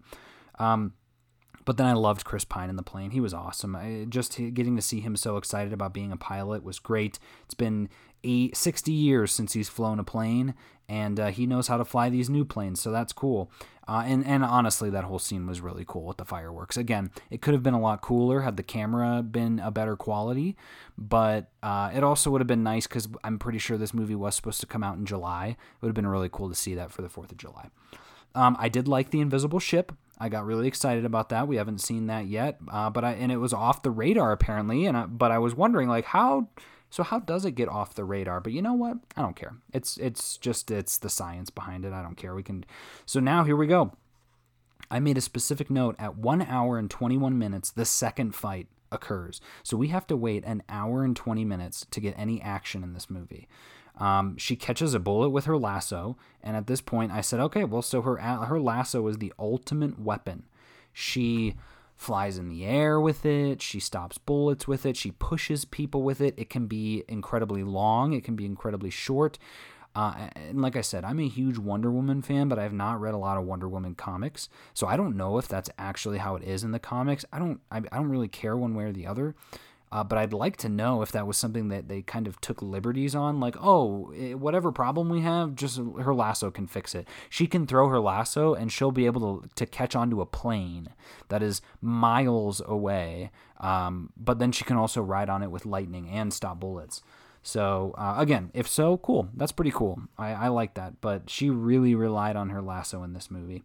um 0.59 0.93
but 1.65 1.77
then 1.77 1.85
I 1.85 1.93
loved 1.93 2.25
Chris 2.25 2.43
Pine 2.43 2.69
in 2.69 2.75
the 2.75 2.83
plane. 2.83 3.11
He 3.11 3.19
was 3.19 3.33
awesome. 3.33 3.75
I, 3.75 4.05
just 4.09 4.35
getting 4.35 4.75
to 4.75 4.81
see 4.81 4.99
him 4.99 5.15
so 5.15 5.37
excited 5.37 5.73
about 5.73 5.93
being 5.93 6.11
a 6.11 6.17
pilot 6.17 6.63
was 6.63 6.79
great. 6.79 7.19
It's 7.45 7.53
been 7.53 7.89
eight, 8.23 8.55
60 8.55 8.91
years 8.91 9.31
since 9.31 9.53
he's 9.53 9.69
flown 9.69 9.99
a 9.99 10.03
plane, 10.03 10.53
and 10.87 11.19
uh, 11.19 11.27
he 11.27 11.45
knows 11.45 11.67
how 11.67 11.77
to 11.77 11.85
fly 11.85 12.09
these 12.09 12.29
new 12.29 12.45
planes, 12.45 12.81
so 12.81 12.91
that's 12.91 13.13
cool. 13.13 13.51
Uh, 13.87 14.03
and 14.05 14.25
and 14.25 14.43
honestly, 14.43 14.89
that 14.89 15.03
whole 15.03 15.19
scene 15.19 15.47
was 15.47 15.59
really 15.59 15.83
cool 15.87 16.03
with 16.03 16.17
the 16.17 16.25
fireworks. 16.25 16.77
Again, 16.77 17.11
it 17.29 17.41
could 17.41 17.53
have 17.53 17.63
been 17.63 17.73
a 17.73 17.79
lot 17.79 18.01
cooler 18.01 18.41
had 18.41 18.55
the 18.55 18.63
camera 18.63 19.23
been 19.23 19.59
a 19.59 19.71
better 19.71 19.95
quality, 19.95 20.55
but 20.97 21.49
uh, 21.63 21.91
it 21.93 22.03
also 22.03 22.29
would 22.29 22.41
have 22.41 22.47
been 22.47 22.63
nice 22.63 22.87
because 22.87 23.09
I'm 23.23 23.39
pretty 23.39 23.57
sure 23.57 23.77
this 23.77 23.93
movie 23.93 24.15
was 24.15 24.35
supposed 24.35 24.61
to 24.61 24.67
come 24.67 24.83
out 24.83 24.97
in 24.97 25.05
July. 25.05 25.47
It 25.47 25.81
would 25.81 25.89
have 25.89 25.95
been 25.95 26.07
really 26.07 26.29
cool 26.31 26.47
to 26.47 26.55
see 26.55 26.75
that 26.75 26.91
for 26.91 27.01
the 27.01 27.09
Fourth 27.09 27.31
of 27.31 27.37
July. 27.37 27.69
Um, 28.35 28.55
I 28.59 28.69
did 28.69 28.87
like 28.87 29.09
the 29.09 29.19
Invisible 29.19 29.59
Ship. 29.59 29.91
I 30.19 30.29
got 30.29 30.45
really 30.45 30.67
excited 30.67 31.03
about 31.03 31.29
that. 31.29 31.47
We 31.47 31.55
haven't 31.55 31.79
seen 31.79 32.05
that 32.07 32.27
yet, 32.27 32.59
uh, 32.71 32.91
but 32.91 33.03
I 33.03 33.13
and 33.13 33.31
it 33.31 33.37
was 33.37 33.53
off 33.53 33.81
the 33.81 33.91
radar 33.91 34.31
apparently. 34.31 34.85
And 34.85 34.95
I, 34.95 35.05
but 35.07 35.31
I 35.31 35.39
was 35.39 35.55
wondering 35.55 35.89
like 35.89 36.05
how 36.05 36.47
so 36.91 37.03
how 37.03 37.19
does 37.19 37.45
it 37.45 37.55
get 37.55 37.69
off 37.69 37.95
the 37.95 38.03
radar? 38.03 38.41
But 38.41 38.51
you 38.51 38.61
know 38.61 38.73
what? 38.73 38.97
I 39.15 39.21
don't 39.21 39.35
care. 39.35 39.55
It's 39.73 39.97
it's 39.97 40.37
just 40.37 40.69
it's 40.69 40.97
the 40.97 41.09
science 41.09 41.49
behind 41.49 41.85
it. 41.85 41.93
I 41.93 42.03
don't 42.03 42.17
care. 42.17 42.35
We 42.35 42.43
can. 42.43 42.65
So 43.05 43.19
now 43.21 43.45
here 43.45 43.55
we 43.55 43.65
go. 43.65 43.93
I 44.91 44.99
made 44.99 45.17
a 45.17 45.21
specific 45.21 45.69
note 45.69 45.95
at 45.97 46.17
one 46.17 46.41
hour 46.41 46.77
and 46.77 46.91
21 46.91 47.39
minutes. 47.39 47.71
The 47.71 47.85
second 47.85 48.35
fight 48.35 48.67
occurs. 48.91 49.39
So 49.63 49.77
we 49.77 49.87
have 49.87 50.05
to 50.07 50.17
wait 50.17 50.43
an 50.43 50.63
hour 50.67 51.05
and 51.05 51.15
20 51.15 51.45
minutes 51.45 51.85
to 51.91 52.01
get 52.01 52.13
any 52.17 52.41
action 52.41 52.83
in 52.83 52.93
this 52.93 53.09
movie. 53.09 53.47
Um, 53.97 54.35
she 54.37 54.57
catches 54.57 54.93
a 54.93 54.99
bullet 54.99 55.29
with 55.29 55.45
her 55.45 55.57
lasso, 55.57 56.17
and 56.43 56.57
at 56.57 56.67
this 56.67 56.81
point, 56.81 57.13
I 57.13 57.21
said, 57.21 57.39
"Okay, 57.39 57.63
well, 57.63 57.81
so 57.81 58.01
her 58.01 58.17
her 58.17 58.59
lasso 58.59 59.07
is 59.07 59.17
the 59.17 59.33
ultimate 59.39 59.97
weapon. 59.97 60.43
She 60.91 61.55
flies 62.01 62.39
in 62.39 62.49
the 62.49 62.65
air 62.65 62.99
with 62.99 63.27
it. 63.27 63.61
She 63.61 63.79
stops 63.79 64.17
bullets 64.17 64.67
with 64.67 64.87
it. 64.87 64.97
She 64.97 65.11
pushes 65.11 65.65
people 65.65 66.01
with 66.01 66.19
it. 66.19 66.33
It 66.35 66.49
can 66.49 66.65
be 66.65 67.03
incredibly 67.07 67.63
long. 67.63 68.13
It 68.13 68.23
can 68.23 68.35
be 68.35 68.43
incredibly 68.43 68.89
short. 68.89 69.37
Uh, 69.93 70.29
and 70.35 70.63
like 70.63 70.75
I 70.75 70.81
said, 70.81 71.03
I'm 71.03 71.19
a 71.19 71.27
huge 71.27 71.59
Wonder 71.59 71.91
Woman 71.91 72.23
fan, 72.23 72.47
but 72.47 72.57
I 72.57 72.63
have 72.63 72.73
not 72.73 72.99
read 72.99 73.13
a 73.13 73.19
lot 73.19 73.37
of 73.37 73.43
Wonder 73.43 73.69
Woman 73.69 73.93
comics, 73.93 74.49
so 74.73 74.87
I 74.87 74.97
don't 74.97 75.15
know 75.15 75.37
if 75.37 75.47
that's 75.47 75.69
actually 75.77 76.17
how 76.17 76.35
it 76.35 76.43
is 76.43 76.63
in 76.63 76.71
the 76.71 76.79
comics. 76.79 77.23
I 77.31 77.37
don't. 77.37 77.59
I, 77.69 77.77
I 77.77 77.97
don't 77.97 78.09
really 78.09 78.29
care 78.29 78.57
one 78.57 78.73
way 78.73 78.85
or 78.85 78.93
the 78.93 79.05
other. 79.05 79.35
Uh, 79.91 80.03
but 80.03 80.17
I'd 80.17 80.31
like 80.31 80.55
to 80.57 80.69
know 80.69 81.01
if 81.01 81.11
that 81.11 81.27
was 81.27 81.37
something 81.37 81.67
that 81.67 81.89
they 81.89 82.01
kind 82.01 82.25
of 82.25 82.39
took 82.39 82.61
liberties 82.61 83.13
on. 83.13 83.41
Like, 83.41 83.57
oh, 83.59 84.13
eh, 84.15 84.33
whatever 84.33 84.71
problem 84.71 85.09
we 85.09 85.21
have, 85.21 85.53
just 85.55 85.77
her 85.99 86.13
lasso 86.13 86.49
can 86.49 86.65
fix 86.65 86.95
it. 86.95 87.07
She 87.29 87.45
can 87.45 87.67
throw 87.67 87.89
her 87.89 87.99
lasso 87.99 88.53
and 88.53 88.71
she'll 88.71 88.91
be 88.91 89.05
able 89.05 89.41
to, 89.41 89.49
to 89.55 89.65
catch 89.65 89.95
onto 89.95 90.21
a 90.21 90.25
plane 90.25 90.89
that 91.27 91.43
is 91.43 91.61
miles 91.81 92.61
away. 92.65 93.31
Um, 93.59 94.11
but 94.15 94.39
then 94.39 94.53
she 94.53 94.63
can 94.63 94.77
also 94.77 95.01
ride 95.01 95.29
on 95.29 95.43
it 95.43 95.51
with 95.51 95.65
lightning 95.65 96.09
and 96.09 96.33
stop 96.33 96.59
bullets. 96.59 97.01
So, 97.43 97.93
uh, 97.97 98.15
again, 98.17 98.51
if 98.53 98.67
so, 98.69 98.97
cool. 98.97 99.27
That's 99.35 99.51
pretty 99.51 99.71
cool. 99.71 100.03
I, 100.17 100.31
I 100.31 100.47
like 100.49 100.75
that. 100.75 101.01
But 101.01 101.29
she 101.29 101.49
really 101.49 101.95
relied 101.95 102.37
on 102.37 102.49
her 102.51 102.61
lasso 102.61 103.03
in 103.03 103.13
this 103.13 103.29
movie. 103.29 103.63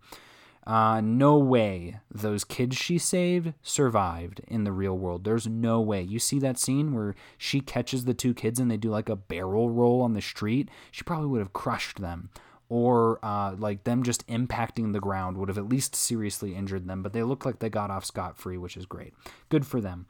Uh, 0.66 1.00
no 1.00 1.38
way 1.38 2.00
those 2.10 2.42
kids 2.42 2.76
she 2.76 2.98
saved 2.98 3.54
survived 3.62 4.40
in 4.48 4.64
the 4.64 4.72
real 4.72 4.98
world. 4.98 5.22
There's 5.22 5.46
no 5.46 5.80
way. 5.80 6.02
You 6.02 6.18
see 6.18 6.40
that 6.40 6.58
scene 6.58 6.92
where 6.92 7.14
she 7.38 7.60
catches 7.60 8.04
the 8.04 8.14
two 8.14 8.34
kids 8.34 8.58
and 8.58 8.68
they 8.68 8.76
do 8.76 8.90
like 8.90 9.08
a 9.08 9.14
barrel 9.14 9.70
roll 9.70 10.02
on 10.02 10.14
the 10.14 10.20
street? 10.20 10.68
She 10.90 11.04
probably 11.04 11.28
would 11.28 11.38
have 11.40 11.52
crushed 11.52 12.00
them. 12.00 12.30
Or 12.68 13.20
uh, 13.24 13.54
like 13.56 13.84
them 13.84 14.02
just 14.02 14.26
impacting 14.26 14.92
the 14.92 14.98
ground 14.98 15.38
would 15.38 15.48
have 15.48 15.58
at 15.58 15.68
least 15.68 15.94
seriously 15.94 16.56
injured 16.56 16.88
them. 16.88 17.00
But 17.00 17.12
they 17.12 17.22
look 17.22 17.46
like 17.46 17.60
they 17.60 17.70
got 17.70 17.92
off 17.92 18.04
scot 18.04 18.36
free, 18.36 18.58
which 18.58 18.76
is 18.76 18.86
great. 18.86 19.14
Good 19.48 19.64
for 19.64 19.80
them. 19.80 20.06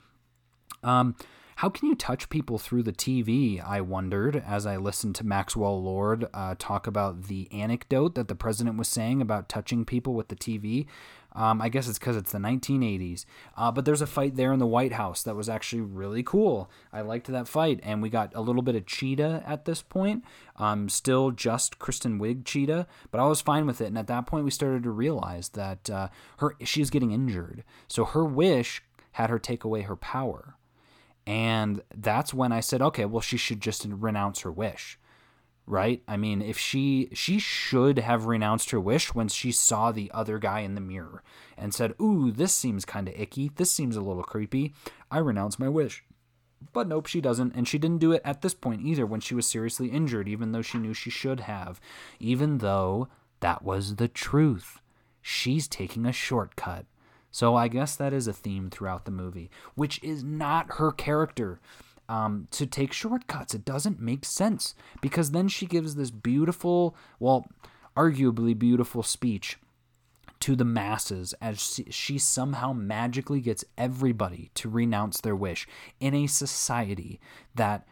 Um, 0.83 1.17
how 1.57 1.71
can 1.71 1.89
you 1.89 1.95
touch 1.95 2.29
people 2.29 2.59
through 2.59 2.83
the 2.83 2.93
TV? 2.93 3.67
I 3.67 3.81
wondered 3.81 4.43
as 4.47 4.67
I 4.67 4.77
listened 4.77 5.15
to 5.17 5.27
Maxwell 5.27 5.83
Lord 5.83 6.29
uh, 6.35 6.55
talk 6.59 6.87
about 6.87 7.25
the 7.25 7.49
anecdote 7.51 8.15
that 8.15 8.29
the 8.29 8.35
president 8.35 8.77
was 8.77 8.89
saying 8.89 9.23
about 9.23 9.49
touching 9.49 9.87
people 9.87 10.13
with 10.13 10.29
the 10.29 10.37
TV. 10.37 10.87
Um, 11.33 11.63
I 11.63 11.71
guess 11.71 11.89
it's 11.89 11.99
because 11.99 12.15
it's 12.15 12.33
the 12.33 12.39
1980s. 12.39 13.25
Uh, 13.57 13.73
but 13.73 13.87
there's 13.87 14.03
a 14.03 14.07
fight 14.07 14.37
there 14.37 14.53
in 14.53 14.59
the 14.59 14.67
White 14.67 14.93
House 14.93 15.23
that 15.23 15.35
was 15.35 15.49
actually 15.49 15.81
really 15.81 16.23
cool. 16.23 16.71
I 16.93 17.01
liked 17.01 17.27
that 17.29 17.49
fight, 17.49 17.81
and 17.83 18.03
we 18.03 18.11
got 18.11 18.35
a 18.35 18.43
little 18.43 18.63
bit 18.63 18.77
of 18.77 18.85
Cheetah 18.85 19.43
at 19.47 19.65
this 19.65 19.81
point. 19.81 20.25
Um, 20.57 20.91
still 20.91 21.31
just 21.31 21.79
Kristen 21.79 22.19
Wiig 22.19 22.45
Cheetah, 22.45 22.87
but 23.11 23.19
I 23.19 23.25
was 23.25 23.41
fine 23.41 23.67
with 23.67 23.81
it. 23.81 23.87
And 23.87 23.97
at 23.97 24.09
that 24.09 24.27
point, 24.27 24.45
we 24.45 24.51
started 24.51 24.83
to 24.83 24.91
realize 24.91 25.49
that 25.51 25.89
uh, 25.89 26.09
her 26.39 26.55
she's 26.65 26.91
getting 26.91 27.13
injured, 27.13 27.65
so 27.89 28.05
her 28.05 28.27
wish 28.27 28.83
had 29.13 29.31
her 29.31 29.39
take 29.39 29.65
away 29.65 29.83
her 29.83 29.97
power. 29.97 30.57
And 31.27 31.83
that's 31.95 32.33
when 32.33 32.53
I 32.53 32.61
said, 32.61 32.81
okay, 32.81 33.05
well, 33.05 33.21
she 33.21 33.37
should 33.37 33.61
just 33.61 33.85
renounce 33.89 34.41
her 34.41 34.53
wish. 34.53 34.99
Right? 35.69 36.03
I 36.07 36.17
mean, 36.17 36.43
if 36.43 36.57
she 36.57 37.09
she 37.13 37.41
should 37.41 37.99
have 37.99 38.27
renounced 38.27 38.71
her 38.71 38.79
wish 38.79 39.17
when 39.17 39.27
she 39.27 39.51
saw 39.51 39.91
the 39.91 40.13
other 40.15 40.39
guy 40.39 40.61
in 40.61 40.77
the 40.77 40.81
mirror 40.81 41.25
and 41.59 41.75
said, 41.75 41.93
"Ooh, 42.01 42.31
this 42.31 42.55
seems 42.55 42.85
kind 42.85 43.09
of 43.09 43.19
icky. 43.19 43.51
This 43.57 43.73
seems 43.73 43.97
a 43.97 44.01
little 44.01 44.23
creepy. 44.23 44.75
I 45.11 45.19
renounce 45.19 45.59
my 45.59 45.69
wish." 45.69 46.05
But 46.73 46.87
nope, 46.87 47.07
she 47.07 47.21
doesn't, 47.21 47.55
and 47.57 47.67
she 47.67 47.79
didn't 47.79 47.99
do 47.99 48.13
it 48.13 48.23
at 48.25 48.43
this 48.43 48.55
point 48.55 48.83
either 48.83 49.05
when 49.05 49.21
she 49.21 49.35
was 49.35 49.47
seriously 49.47 49.89
injured, 49.89 50.29
even 50.29 50.53
though 50.53 50.63
she 50.63 50.79
knew 50.79 50.95
she 50.95 51.11
should 51.11 51.41
have, 51.41 51.81
even 52.21 52.59
though 52.59 53.09
that 53.41 53.63
was 53.65 53.97
the 53.97 54.09
truth. 54.09 54.81
She's 55.21 55.67
taking 55.67 56.07
a 56.07 56.13
shortcut. 56.13 56.87
So 57.37 57.55
I 57.55 57.69
guess 57.69 57.97
that 57.97 58.15
is 58.15 58.27
a 58.27 58.33
theme 58.33 58.71
throughout 58.71 59.05
the 59.05 59.11
movie, 59.11 59.51
which 59.75 60.03
is 60.03 60.25
not 60.25 60.77
her 60.77 60.91
character. 60.91 61.61
Um, 62.09 62.49
to 62.53 62.65
take 62.65 62.95
shortcuts, 62.95 63.53
it 63.53 63.63
doesn't 63.63 64.01
make 64.01 64.25
sense 64.25 64.75
because 65.03 65.33
then 65.33 65.49
she 65.49 65.67
gives 65.67 65.97
this 65.97 66.11
beautiful, 66.11 66.97
well, 67.21 67.47
arguably 67.95 68.59
beautiful 68.59 69.03
speech 69.03 69.59
to 70.41 70.57
the 70.57 70.65
masses 70.65 71.35
as 71.43 71.83
she 71.91 72.17
somehow 72.17 72.73
magically 72.73 73.43
gets 73.43 73.67
everybody 73.77 74.51
to 74.55 74.71
renounce 74.71 75.21
their 75.21 75.37
wish 75.37 75.69
in 76.01 76.15
a 76.15 76.27
society 76.29 77.21
that 77.55 77.87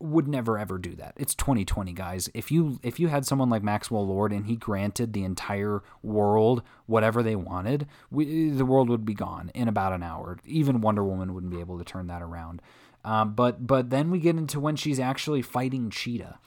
would 0.00 0.28
never 0.28 0.58
ever 0.58 0.78
do 0.78 0.94
that. 0.96 1.14
It's 1.16 1.34
2020, 1.34 1.92
guys. 1.92 2.30
If 2.34 2.50
you 2.50 2.78
if 2.82 3.00
you 3.00 3.08
had 3.08 3.26
someone 3.26 3.50
like 3.50 3.62
Maxwell 3.62 4.06
Lord 4.06 4.32
and 4.32 4.46
he 4.46 4.56
granted 4.56 5.12
the 5.12 5.24
entire 5.24 5.82
world 6.02 6.62
whatever 6.86 7.22
they 7.22 7.36
wanted, 7.36 7.86
we, 8.10 8.50
the 8.50 8.64
world 8.64 8.88
would 8.88 9.04
be 9.04 9.14
gone 9.14 9.50
in 9.54 9.68
about 9.68 9.92
an 9.92 10.02
hour. 10.02 10.38
Even 10.44 10.80
Wonder 10.80 11.04
Woman 11.04 11.34
wouldn't 11.34 11.52
be 11.52 11.60
able 11.60 11.78
to 11.78 11.84
turn 11.84 12.06
that 12.06 12.22
around. 12.22 12.62
Um, 13.04 13.34
but 13.34 13.66
but 13.66 13.90
then 13.90 14.10
we 14.10 14.18
get 14.18 14.36
into 14.36 14.60
when 14.60 14.76
she's 14.76 15.00
actually 15.00 15.42
fighting 15.42 15.90
Cheetah, 15.90 16.38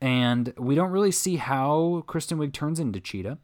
and 0.00 0.52
we 0.56 0.74
don't 0.74 0.90
really 0.90 1.12
see 1.12 1.36
how 1.36 2.04
Kristen 2.06 2.38
Wiig 2.38 2.52
turns 2.52 2.80
into 2.80 3.00
Cheetah. 3.00 3.38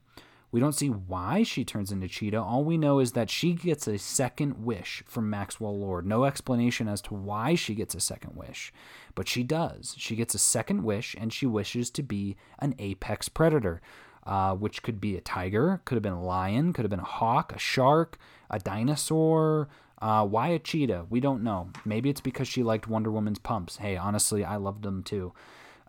We 0.55 0.61
don't 0.61 0.73
see 0.73 0.89
why 0.89 1.43
she 1.43 1.65
turns 1.65 1.91
into 1.91 2.07
Cheetah. 2.07 2.41
All 2.41 2.63
we 2.63 2.79
know 2.79 3.01
is 3.01 3.11
that 3.11 3.29
she 3.29 3.55
gets 3.55 3.89
a 3.89 3.99
second 3.99 4.65
wish 4.65 5.03
from 5.05 5.29
Maxwell 5.29 5.77
Lord. 5.77 6.07
No 6.07 6.27
explanation 6.27 6.87
as 6.87 7.01
to 7.03 7.15
why 7.15 7.57
she 7.57 7.75
gets 7.75 7.93
a 7.97 8.01
second 8.01 8.37
wish, 8.37 8.73
but 9.17 9.27
she 9.27 9.43
does. 9.43 9.97
She 9.99 10.15
gets 10.15 10.33
a 10.33 10.39
second 10.39 10.85
wish 10.85 11.17
and 11.19 11.33
she 11.33 11.45
wishes 11.45 11.91
to 11.91 12.05
be 12.05 12.37
an 12.61 12.77
apex 12.79 13.29
predator, 13.29 13.83
uh, 14.29 14.55
which 14.55 14.85
could 14.85 15.01
be 15.01 15.17
a 15.17 15.21
tiger, 15.21 15.83
could 15.85 15.97
have 15.97 16.05
been 16.05 16.13
a 16.13 16.23
lion, 16.23 16.73
could 16.73 16.85
have 16.85 16.91
been 16.91 17.01
a 17.01 17.05
hawk, 17.05 17.53
a 17.53 17.59
shark, 17.59 18.17
a 18.49 18.61
dinosaur. 18.61 19.69
Uh, 20.01 20.25
why 20.25 20.51
a 20.51 20.61
cheetah? 20.61 21.07
We 21.11 21.19
don't 21.19 21.43
know. 21.43 21.71
Maybe 21.85 22.11
it's 22.11 22.21
because 22.21 22.47
she 22.47 22.63
liked 22.63 22.87
Wonder 22.87 23.11
Woman's 23.11 23.41
pumps. 23.41 23.79
Hey, 23.79 23.97
honestly, 23.97 24.45
I 24.45 24.55
loved 24.55 24.85
them 24.85 25.03
too. 25.03 25.33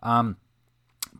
Um, 0.02 0.38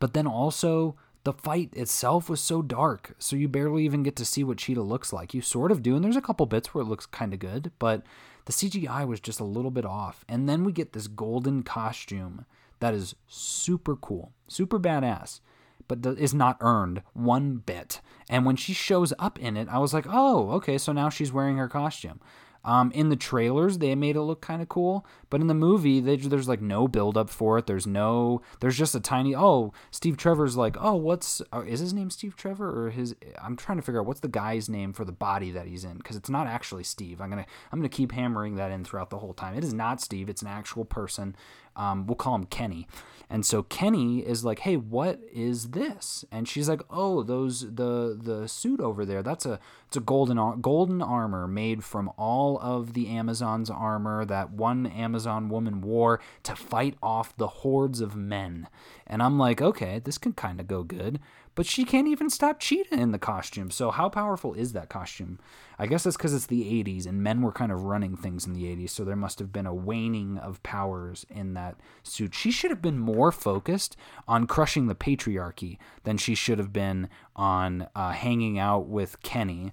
but 0.01 0.15
then 0.15 0.27
also 0.27 0.97
the 1.27 1.33
fight 1.33 1.71
itself 1.73 2.31
was 2.31 2.41
so 2.41 2.63
dark, 2.63 3.17
so 3.19 3.35
you 3.35 3.49
barely 3.49 3.85
even 3.85 4.05
get 4.05 4.15
to 4.15 4.25
see 4.25 4.45
what 4.45 4.59
Cheetah 4.59 4.81
looks 4.81 5.13
like. 5.13 5.35
You 5.35 5.43
sort 5.43 5.73
of 5.73 5.83
do, 5.83 5.97
and 5.97 6.05
there's 6.05 6.15
a 6.15 6.21
couple 6.21 6.47
bits 6.47 6.73
where 6.73 6.83
it 6.83 6.87
looks 6.87 7.05
kind 7.05 7.35
of 7.35 7.41
good, 7.41 7.73
but 7.81 8.05
the 8.45 8.53
CGI 8.53 9.05
was 9.09 9.19
just 9.19 9.41
a 9.41 9.45
little 9.45 9.73
bit 9.73 9.85
off. 9.85 10.25
And 10.29 10.49
then 10.49 10.63
we 10.63 10.71
get 10.71 10.93
this 10.93 11.09
golden 11.09 11.65
costume 11.65 12.45
that 12.79 12.95
is 12.95 13.17
super 13.27 13.97
cool, 13.97 14.35
super 14.47 14.79
badass, 14.79 15.41
but 15.89 16.07
is 16.07 16.33
not 16.33 16.59
earned 16.61 17.03
one 17.13 17.57
bit. 17.57 18.01
And 18.31 18.47
when 18.47 18.55
she 18.55 18.73
shows 18.73 19.13
up 19.19 19.37
in 19.41 19.57
it, 19.57 19.67
I 19.69 19.79
was 19.79 19.93
like, 19.93 20.07
oh, 20.09 20.53
okay, 20.53 20.79
so 20.79 20.93
now 20.93 21.09
she's 21.09 21.33
wearing 21.33 21.57
her 21.57 21.69
costume. 21.69 22.21
Um, 22.67 22.91
in 22.91 23.11
the 23.11 23.17
trailers, 23.17 23.79
they 23.79 23.95
made 23.95 24.17
it 24.17 24.23
look 24.23 24.41
kind 24.41 24.61
of 24.61 24.69
cool, 24.69 25.07
but 25.31 25.41
in 25.41 25.47
the 25.47 25.55
movie, 25.55 26.01
they, 26.01 26.17
there's 26.17 26.49
like 26.49 26.61
no 26.61 26.89
build 26.89 27.17
up 27.17 27.31
for 27.31 27.57
it. 27.59 27.67
There's 27.69 27.87
no, 27.87 28.43
there's 28.59 28.77
just 28.77 28.97
a 28.97 29.01
tiny. 29.01 29.37
Oh, 29.37 29.73
Steve 29.93 30.17
Trevor's 30.17 30.57
like, 30.57 30.77
oh, 30.81 30.97
what's 30.97 31.41
uh, 31.53 31.63
is 31.63 31.79
his 31.79 31.95
name 31.95 32.11
Steve 32.11 32.35
Trevor 32.37 32.87
or 32.87 32.91
his? 32.91 33.15
I'm 33.41 33.57
trying 33.57 33.79
to 33.79 33.83
figure 33.83 34.01
out 34.01 34.07
what's 34.07 34.19
the 34.19 34.27
guy's 34.27 34.69
name 34.69 34.93
for 34.93 35.05
the 35.05 35.13
body 35.13 35.53
that 35.53 35.69
he's 35.69 35.85
in 35.85 35.99
because 35.99 36.17
it's 36.17 36.29
not 36.29 36.49
actually 36.49 36.83
Steve. 36.83 37.21
I'm 37.21 37.31
gonna 37.31 37.47
I'm 37.71 37.79
gonna 37.79 37.89
keep 37.89 38.11
hammering 38.11 38.57
that 38.57 38.73
in 38.73 38.85
throughout 38.85 39.11
the 39.11 39.19
whole 39.19 39.33
time. 39.33 39.57
It 39.57 39.63
is 39.63 39.73
not 39.73 40.01
Steve. 40.01 40.29
It's 40.29 40.43
an 40.43 40.49
actual 40.49 40.85
person. 40.85 41.37
Um, 41.77 42.07
we'll 42.07 42.17
call 42.17 42.35
him 42.35 42.47
Kenny. 42.47 42.87
And 43.29 43.45
so 43.45 43.65
Kenny 43.65 44.21
is 44.21 44.45
like, 44.45 44.61
"Hey, 44.61 44.77
what 44.77 45.21
is 45.33 45.71
this?" 45.71 46.25
And 46.31 46.47
she's 46.47 46.69
like, 46.69 46.83
"Oh, 46.89 47.23
those 47.25 47.63
the 47.63 48.17
the 48.21 48.47
suit 48.47 48.81
over 48.81 49.05
there. 49.05 49.23
That's 49.23 49.45
a 49.45 49.59
it's 49.89 49.97
a 49.97 50.01
golden 50.01 50.61
golden 50.61 51.03
armor 51.03 51.49
made 51.49 51.83
from 51.83 52.11
all 52.17 52.59
of 52.61 52.93
the 52.93 53.09
Amazon's 53.09 53.69
armor 53.69 54.25
that 54.25 54.53
one 54.53 54.87
Amazon 54.87 55.49
woman 55.49 55.81
wore 55.81 56.21
to 56.45 56.55
fight 56.55 56.97
off 57.03 57.37
the 57.37 57.49
hordes 57.49 58.01
of 58.01 58.15
men." 58.15 58.69
And 59.09 59.23
I'm 59.23 59.39
like, 59.39 59.61
"Okay, 59.61 59.99
this 59.99 60.19
can 60.19 60.33
kind 60.33 60.61
of 60.61 60.69
go 60.69 60.85
good." 60.85 61.19
But 61.57 61.67
she 61.67 61.85
can't 61.85 62.07
even 62.07 62.29
stop 62.29 62.61
Cheetah 62.61 62.95
in 62.95 63.13
the 63.13 63.19
costume. 63.19 63.71
So 63.71 63.91
how 63.91 64.11
powerful 64.11 64.53
is 64.53 64.75
that 64.75 64.91
costume? 64.91 65.41
I 65.79 65.87
guess 65.87 66.05
that's 66.05 66.17
because 66.17 66.35
it's 66.35 66.47
the 66.47 66.63
80s 66.63 67.07
and 67.07 67.23
men 67.23 67.41
were 67.41 67.51
kind 67.51 67.73
of 67.73 67.83
running 67.83 68.15
things 68.15 68.47
in 68.47 68.53
the 68.53 68.65
80s. 68.65 68.91
So 68.91 69.05
there 69.05 69.17
must 69.17 69.39
have 69.39 69.53
been 69.53 69.67
a 69.67 69.75
waning 69.75 70.37
of 70.37 70.63
powers 70.63 71.25
in 71.31 71.55
that 71.55 71.77
suit. 72.03 72.35
She 72.35 72.51
should 72.51 72.71
have 72.71 72.83
been 72.83 72.99
more 72.99 73.33
focused 73.33 73.97
on 74.29 74.47
crushing 74.47 74.87
the 74.87 74.95
patriarchy 74.95 75.79
than 76.05 76.19
she 76.19 76.35
should 76.35 76.59
have 76.59 76.75
been 76.75 77.09
on 77.35 77.89
uh, 77.97 78.11
hanging 78.13 78.59
out 78.59 78.87
with 78.87 79.23
Kenny. 79.23 79.73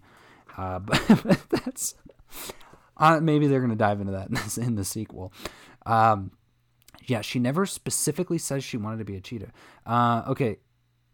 Uh, 0.58 0.80
but 0.80 1.42
that's 1.50 1.96
uh, 2.96 3.20
maybe 3.20 3.48
they're 3.48 3.60
going 3.60 3.70
to 3.72 3.76
dive 3.76 4.00
into 4.00 4.14
that 4.14 4.30
in, 4.30 4.36
this, 4.36 4.58
in 4.58 4.76
the 4.76 4.86
sequel. 4.86 5.34
Um, 5.86 6.32
yeah, 7.06 7.20
she 7.20 7.40
never 7.40 7.66
specifically 7.66 8.38
says 8.38 8.64
she 8.64 8.78
wanted 8.78 9.00
to 9.00 9.06
be 9.06 9.18
a 9.18 9.22
cheetah. 9.22 9.52
Uh, 9.86 10.24
okay, 10.28 10.60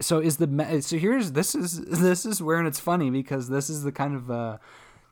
so 0.01 0.19
is 0.19 0.37
the 0.37 0.81
so 0.81 0.97
here's 0.97 1.33
this 1.33 1.55
is 1.55 1.81
this 2.01 2.25
is 2.25 2.41
where 2.41 2.57
and 2.57 2.67
it's 2.67 2.79
funny 2.79 3.09
because 3.09 3.49
this 3.49 3.69
is 3.69 3.83
the 3.83 3.91
kind 3.91 4.15
of 4.15 4.31
uh, 4.31 4.57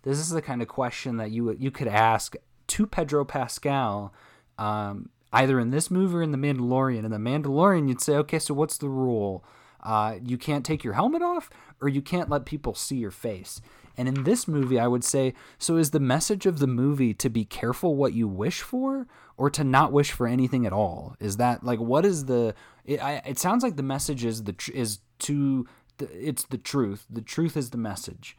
this 0.04 0.20
is 0.20 0.30
the 0.30 0.42
kind 0.42 0.62
of 0.62 0.68
question 0.68 1.18
that 1.18 1.32
you 1.32 1.52
you 1.60 1.72
could 1.72 1.88
ask 1.88 2.36
to 2.68 2.86
Pedro 2.86 3.26
Pascal, 3.26 4.14
um, 4.58 5.10
either 5.34 5.60
in 5.60 5.72
this 5.72 5.90
movie 5.90 6.16
or 6.16 6.22
in 6.22 6.32
the 6.32 6.38
Mandalorian. 6.38 7.06
In 7.06 7.12
the 7.12 7.18
Mandalorian, 7.18 7.88
you'd 7.88 8.02
say, 8.02 8.14
okay, 8.16 8.40
so 8.40 8.54
what's 8.54 8.78
the 8.78 8.90
rule? 8.90 9.44
Uh, 9.84 10.16
you 10.24 10.38
can't 10.38 10.66
take 10.66 10.84
your 10.84 10.94
helmet 10.94 11.22
off, 11.22 11.50
or 11.82 11.88
you 11.88 12.02
can't 12.02 12.30
let 12.30 12.46
people 12.46 12.74
see 12.74 12.98
your 12.98 13.12
face. 13.12 13.62
And 13.96 14.08
in 14.08 14.24
this 14.24 14.48
movie, 14.48 14.80
I 14.80 14.88
would 14.88 15.04
say, 15.04 15.34
so 15.58 15.78
is 15.78 15.92
the 15.92 16.00
message 16.00 16.46
of 16.46 16.60
the 16.60 16.68
movie 16.68 17.14
to 17.16 17.30
be 17.30 17.46
careful 17.46 17.96
what 17.96 18.14
you 18.14 18.28
wish 18.28 18.62
for, 18.62 19.08
or 19.38 19.50
to 19.52 19.64
not 19.64 19.92
wish 19.92 20.12
for 20.12 20.28
anything 20.28 20.66
at 20.66 20.74
all? 20.74 21.16
Is 21.20 21.38
that 21.38 21.64
like 21.64 21.80
what 21.80 22.06
is 22.06 22.26
the? 22.26 22.56
It, 22.86 23.04
I, 23.04 23.22
it 23.26 23.40
sounds 23.40 23.64
like 23.64 23.76
the 23.76 23.84
message 23.84 24.26
is 24.26 24.44
the 24.44 24.56
is 24.74 25.00
to 25.20 25.66
it's 26.00 26.44
the 26.44 26.58
truth. 26.58 27.06
The 27.10 27.22
truth 27.22 27.56
is 27.56 27.70
the 27.70 27.78
message. 27.78 28.38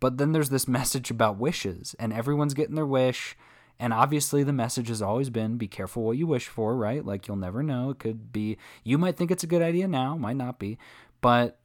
But 0.00 0.18
then 0.18 0.32
there's 0.32 0.50
this 0.50 0.68
message 0.78 1.10
about 1.10 1.38
wishes, 1.38 1.94
and 1.98 2.12
everyone's 2.12 2.54
getting 2.54 2.74
their 2.74 2.86
wish. 2.86 3.36
And 3.80 3.92
obviously, 3.92 4.42
the 4.42 4.52
message 4.52 4.88
has 4.88 5.00
always 5.00 5.30
been 5.30 5.56
be 5.56 5.68
careful 5.68 6.02
what 6.02 6.16
you 6.16 6.26
wish 6.26 6.48
for, 6.48 6.76
right? 6.76 7.04
Like, 7.04 7.28
you'll 7.28 7.36
never 7.36 7.62
know. 7.62 7.90
It 7.90 8.00
could 8.00 8.32
be, 8.32 8.58
you 8.82 8.98
might 8.98 9.16
think 9.16 9.30
it's 9.30 9.44
a 9.44 9.48
good 9.48 9.62
idea 9.62 9.86
now, 9.86 10.16
might 10.16 10.36
not 10.36 10.58
be. 10.58 10.78
But 11.20 11.60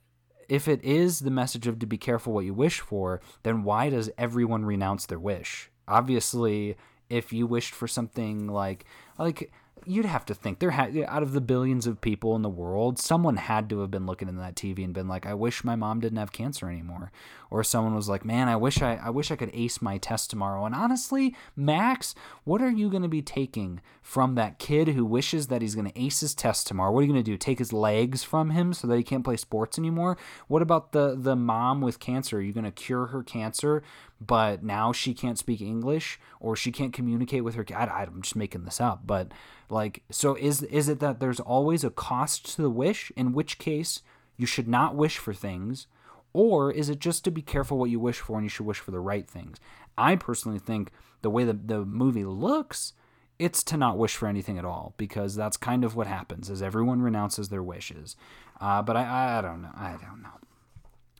if 0.48 0.67
it 0.67 0.84
is 0.84 1.22
the 1.22 1.32
message 1.32 1.65
of 1.65 1.80
to 1.80 1.88
be 1.88 1.98
careful 1.98 2.34
what 2.34 2.46
you 2.46 2.54
wish 2.54 2.82
for, 2.82 3.19
then 3.41 3.63
why 3.63 3.89
does 3.89 4.12
everyone 4.15 4.63
renounce 4.63 5.08
their 5.08 5.17
wish? 5.17 5.72
Obviously, 5.88 6.76
if 7.13 7.32
you 7.32 7.45
wished 7.45 7.73
for 7.73 7.88
something 7.88 8.47
like 8.47 8.86
like 9.17 9.52
you'd 9.86 10.05
have 10.05 10.25
to 10.25 10.33
think 10.33 10.59
there 10.59 10.71
had 10.71 10.97
out 11.07 11.23
of 11.23 11.33
the 11.33 11.41
billions 11.41 11.88
of 11.88 12.01
people 12.01 12.36
in 12.36 12.41
the 12.41 12.49
world, 12.49 12.99
someone 12.99 13.38
had 13.38 13.69
to 13.69 13.79
have 13.79 13.91
been 13.91 14.05
looking 14.05 14.29
in 14.29 14.38
that 14.38 14.55
TV 14.55 14.83
and 14.83 14.93
been 14.93 15.07
like, 15.07 15.25
"I 15.25 15.33
wish 15.33 15.63
my 15.63 15.75
mom 15.75 15.99
didn't 15.99 16.19
have 16.19 16.31
cancer 16.31 16.69
anymore," 16.69 17.12
or 17.49 17.63
someone 17.63 17.95
was 17.95 18.09
like, 18.09 18.23
"Man, 18.23 18.47
I 18.47 18.55
wish 18.55 18.81
I, 18.81 18.95
I 18.95 19.09
wish 19.09 19.31
I 19.31 19.36
could 19.36 19.51
ace 19.53 19.81
my 19.81 19.97
test 19.97 20.29
tomorrow." 20.29 20.65
And 20.65 20.75
honestly, 20.75 21.36
Max, 21.55 22.15
what 22.43 22.62
are 22.62 22.71
you 22.71 22.89
going 22.89 23.03
to 23.03 23.09
be 23.09 23.21
taking 23.21 23.81
from 24.01 24.36
that 24.36 24.59
kid 24.59 24.89
who 24.89 25.05
wishes 25.05 25.47
that 25.47 25.62
he's 25.62 25.75
going 25.75 25.89
to 25.89 26.01
ace 26.01 26.21
his 26.21 26.36
test 26.36 26.67
tomorrow? 26.67 26.91
What 26.91 26.99
are 26.99 27.03
you 27.03 27.12
going 27.12 27.23
to 27.23 27.31
do? 27.31 27.38
Take 27.38 27.59
his 27.59 27.73
legs 27.73 28.23
from 28.23 28.51
him 28.51 28.73
so 28.73 28.88
that 28.88 28.97
he 28.97 29.03
can't 29.03 29.25
play 29.25 29.38
sports 29.38 29.77
anymore? 29.77 30.17
What 30.47 30.62
about 30.62 30.91
the 30.91 31.15
the 31.17 31.36
mom 31.36 31.81
with 31.81 31.99
cancer? 31.99 32.38
Are 32.38 32.41
you 32.41 32.53
going 32.53 32.63
to 32.63 32.71
cure 32.71 33.07
her 33.07 33.23
cancer 33.23 33.83
but 34.25 34.63
now 34.63 34.91
she 34.91 35.13
can't 35.13 35.38
speak 35.38 35.62
English 35.62 36.19
or 36.39 36.55
she 36.55 36.71
can't 36.71 36.93
communicate 36.93 37.43
with 37.43 37.55
her 37.55 37.63
cat. 37.63 37.91
I'm 37.91 38.21
just 38.21 38.36
making 38.36 38.65
this 38.65 38.79
up, 38.79 39.01
but 39.05 39.31
like, 39.69 40.04
so 40.12 40.36
is 40.36 40.63
is 40.63 40.89
it 40.89 40.99
that 40.99 41.19
there's 41.19 41.39
always 41.39 41.84
a 41.84 41.89
cost 41.89 42.56
to 42.56 42.62
the 42.62 42.69
wish? 42.69 43.12
In 43.15 43.34
which 43.34 43.58
case, 43.58 44.02
you 44.38 44.45
should 44.45 44.67
not 44.67 44.95
wish 44.95 45.17
for 45.17 45.34
things, 45.34 45.88
or 46.34 46.71
is 46.71 46.89
it 46.89 46.99
just 46.99 47.23
to 47.26 47.32
be 47.32 47.41
careful 47.41 47.78
what 47.78 47.89
you 47.89 47.99
wish 47.99 48.19
for 48.19 48.38
and 48.38 48.45
you 48.45 48.49
should 48.49 48.65
wish 48.65 48.80
for 48.80 48.91
the 48.91 48.99
right 48.99 49.28
things? 49.28 49.58
I 49.97 50.15
personally 50.15 50.60
think 50.60 50.91
the 51.21 51.30
way 51.30 51.43
the 51.43 51.54
the 51.54 51.86
movie 51.86 52.26
looks, 52.26 52.93
it's 53.39 53.63
to 53.63 53.78
not 53.78 53.97
wish 53.97 54.15
for 54.15 54.28
anything 54.28 54.58
at 54.58 54.65
all 54.65 54.93
because 54.97 55.36
that's 55.36 55.58
kind 55.58 55.84
of 55.84 55.95
what 55.95 56.08
happens 56.08 56.49
as 56.49 56.62
everyone 56.62 57.02
renounces 57.02 57.49
their 57.49 57.63
wishes. 57.63 58.15
Uh, 58.60 58.82
but 58.82 58.95
I 58.95 59.38
I 59.38 59.41
don't 59.41 59.62
know 59.62 59.71
I 59.76 59.91
don't 59.91 60.21
know. 60.21 60.39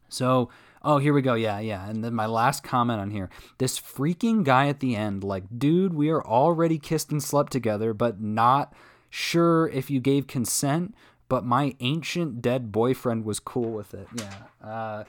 So 0.10 0.49
Oh, 0.83 0.97
here 0.97 1.13
we 1.13 1.21
go. 1.21 1.33
Yeah, 1.33 1.59
yeah. 1.59 1.87
And 1.87 2.03
then 2.03 2.13
my 2.13 2.25
last 2.25 2.63
comment 2.63 2.99
on 2.99 3.11
here. 3.11 3.29
This 3.57 3.79
freaking 3.79 4.43
guy 4.43 4.67
at 4.67 4.81
the 4.81 4.95
end, 4.95 5.23
like, 5.23 5.45
dude, 5.57 5.93
we 5.93 6.09
are 6.09 6.25
already 6.25 6.77
kissed 6.77 7.11
and 7.11 7.23
slept 7.23 7.51
together, 7.51 7.93
but 7.93 8.19
not 8.19 8.73
sure 9.09 9.69
if 9.69 9.89
you 9.89 10.01
gave 10.01 10.27
consent, 10.27 10.93
but 11.29 11.45
my 11.45 11.75
ancient 11.79 12.41
dead 12.41 12.71
boyfriend 12.71 13.23
was 13.23 13.39
cool 13.39 13.71
with 13.71 13.93
it. 13.93 14.07
Yeah. 14.15 14.67
Uh, 14.67 15.03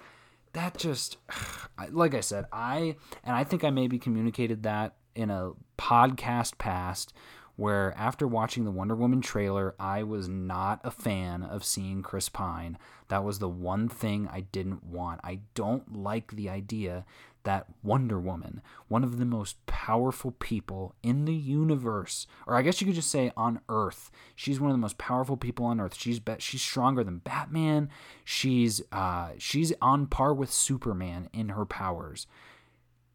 that 0.52 0.76
just, 0.78 1.16
like 1.90 2.14
I 2.14 2.20
said, 2.20 2.46
I, 2.52 2.94
and 3.24 3.34
I 3.34 3.42
think 3.42 3.64
I 3.64 3.70
maybe 3.70 3.98
communicated 3.98 4.62
that 4.62 4.94
in 5.16 5.30
a 5.30 5.52
podcast 5.76 6.56
past 6.58 7.12
where 7.56 7.94
after 7.96 8.26
watching 8.26 8.64
the 8.64 8.70
Wonder 8.70 8.94
Woman 8.94 9.20
trailer, 9.20 9.74
I 9.78 10.02
was 10.02 10.28
not 10.28 10.80
a 10.82 10.90
fan 10.90 11.42
of 11.42 11.64
seeing 11.64 12.02
Chris 12.02 12.28
Pine. 12.28 12.78
That 13.08 13.24
was 13.24 13.38
the 13.38 13.48
one 13.48 13.88
thing 13.88 14.28
I 14.32 14.40
didn't 14.40 14.84
want. 14.84 15.20
I 15.22 15.40
don't 15.54 15.96
like 15.96 16.32
the 16.32 16.48
idea 16.48 17.04
that 17.44 17.66
Wonder 17.82 18.18
Woman, 18.18 18.62
one 18.88 19.04
of 19.04 19.18
the 19.18 19.26
most 19.26 19.64
powerful 19.66 20.32
people 20.32 20.94
in 21.02 21.26
the 21.26 21.34
universe, 21.34 22.26
or 22.46 22.56
I 22.56 22.62
guess 22.62 22.80
you 22.80 22.86
could 22.86 22.96
just 22.96 23.10
say 23.10 23.30
on 23.36 23.60
Earth, 23.68 24.10
she's 24.34 24.58
one 24.58 24.70
of 24.70 24.74
the 24.74 24.80
most 24.80 24.98
powerful 24.98 25.36
people 25.36 25.66
on 25.66 25.78
Earth. 25.78 25.94
She's 25.94 26.18
be- 26.18 26.36
she's 26.38 26.62
stronger 26.62 27.04
than 27.04 27.18
Batman. 27.18 27.90
She's 28.24 28.80
uh, 28.90 29.32
she's 29.38 29.72
on 29.80 30.06
par 30.06 30.32
with 30.32 30.50
Superman 30.50 31.28
in 31.32 31.50
her 31.50 31.66
powers 31.66 32.26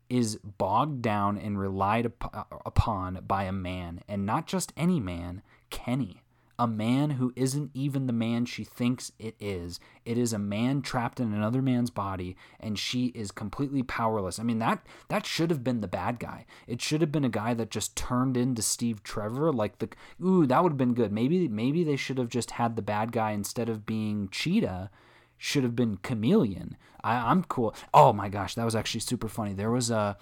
is 0.09 0.37
bogged 0.37 1.01
down 1.01 1.37
and 1.37 1.59
relied 1.59 2.11
uh, 2.21 2.43
upon 2.65 3.23
by 3.27 3.43
a 3.43 3.51
man, 3.51 4.01
and 4.07 4.25
not 4.25 4.47
just 4.47 4.73
any 4.75 4.99
man, 4.99 5.41
Kenny. 5.69 6.23
A 6.57 6.67
man 6.67 7.11
who 7.11 7.31
isn't 7.37 7.71
even 7.73 8.05
the 8.05 8.11
man 8.11 8.43
she 8.43 8.65
thinks 8.65 9.13
it 9.17 9.33
is. 9.39 9.79
It 10.03 10.17
is 10.17 10.33
a 10.33 10.37
man 10.37 10.81
trapped 10.81 11.21
in 11.21 11.33
another 11.33 11.61
man's 11.61 11.89
body, 11.89 12.35
and 12.59 12.77
she 12.77 13.07
is 13.15 13.31
completely 13.31 13.81
powerless. 13.81 14.39
I 14.39 14.43
mean, 14.43 14.59
that 14.59 14.85
that 15.07 15.25
should 15.25 15.51
have 15.51 15.63
been 15.63 15.79
the 15.79 15.87
bad 15.87 16.19
guy. 16.19 16.45
It 16.67 16.81
should 16.81 16.99
have 16.99 17.13
been 17.13 17.23
a 17.23 17.29
guy 17.29 17.53
that 17.53 17.71
just 17.71 17.95
turned 17.95 18.35
into 18.35 18.61
Steve 18.61 19.03
Trevor. 19.03 19.53
Like 19.53 19.79
the 19.79 19.87
ooh, 20.21 20.45
that 20.47 20.61
would 20.61 20.73
have 20.73 20.77
been 20.77 20.95
good. 20.95 21.13
Maybe 21.13 21.47
maybe 21.47 21.85
they 21.85 21.95
should 21.95 22.17
have 22.17 22.27
just 22.27 22.51
had 22.51 22.75
the 22.75 22.81
bad 22.81 23.13
guy 23.13 23.31
instead 23.31 23.69
of 23.69 23.85
being 23.85 24.27
Cheetah 24.27 24.91
should 25.39 25.63
have 25.63 25.75
been 25.75 25.97
Chameleon. 25.97 26.77
I, 27.01 27.31
am 27.31 27.45
cool. 27.45 27.73
Oh 27.93 28.11
my 28.11 28.27
gosh, 28.27 28.55
that 28.55 28.65
was 28.65 28.75
actually 28.75 28.99
super 28.99 29.29
funny. 29.29 29.53
There 29.53 29.71
was 29.71 29.89
a 29.89 30.17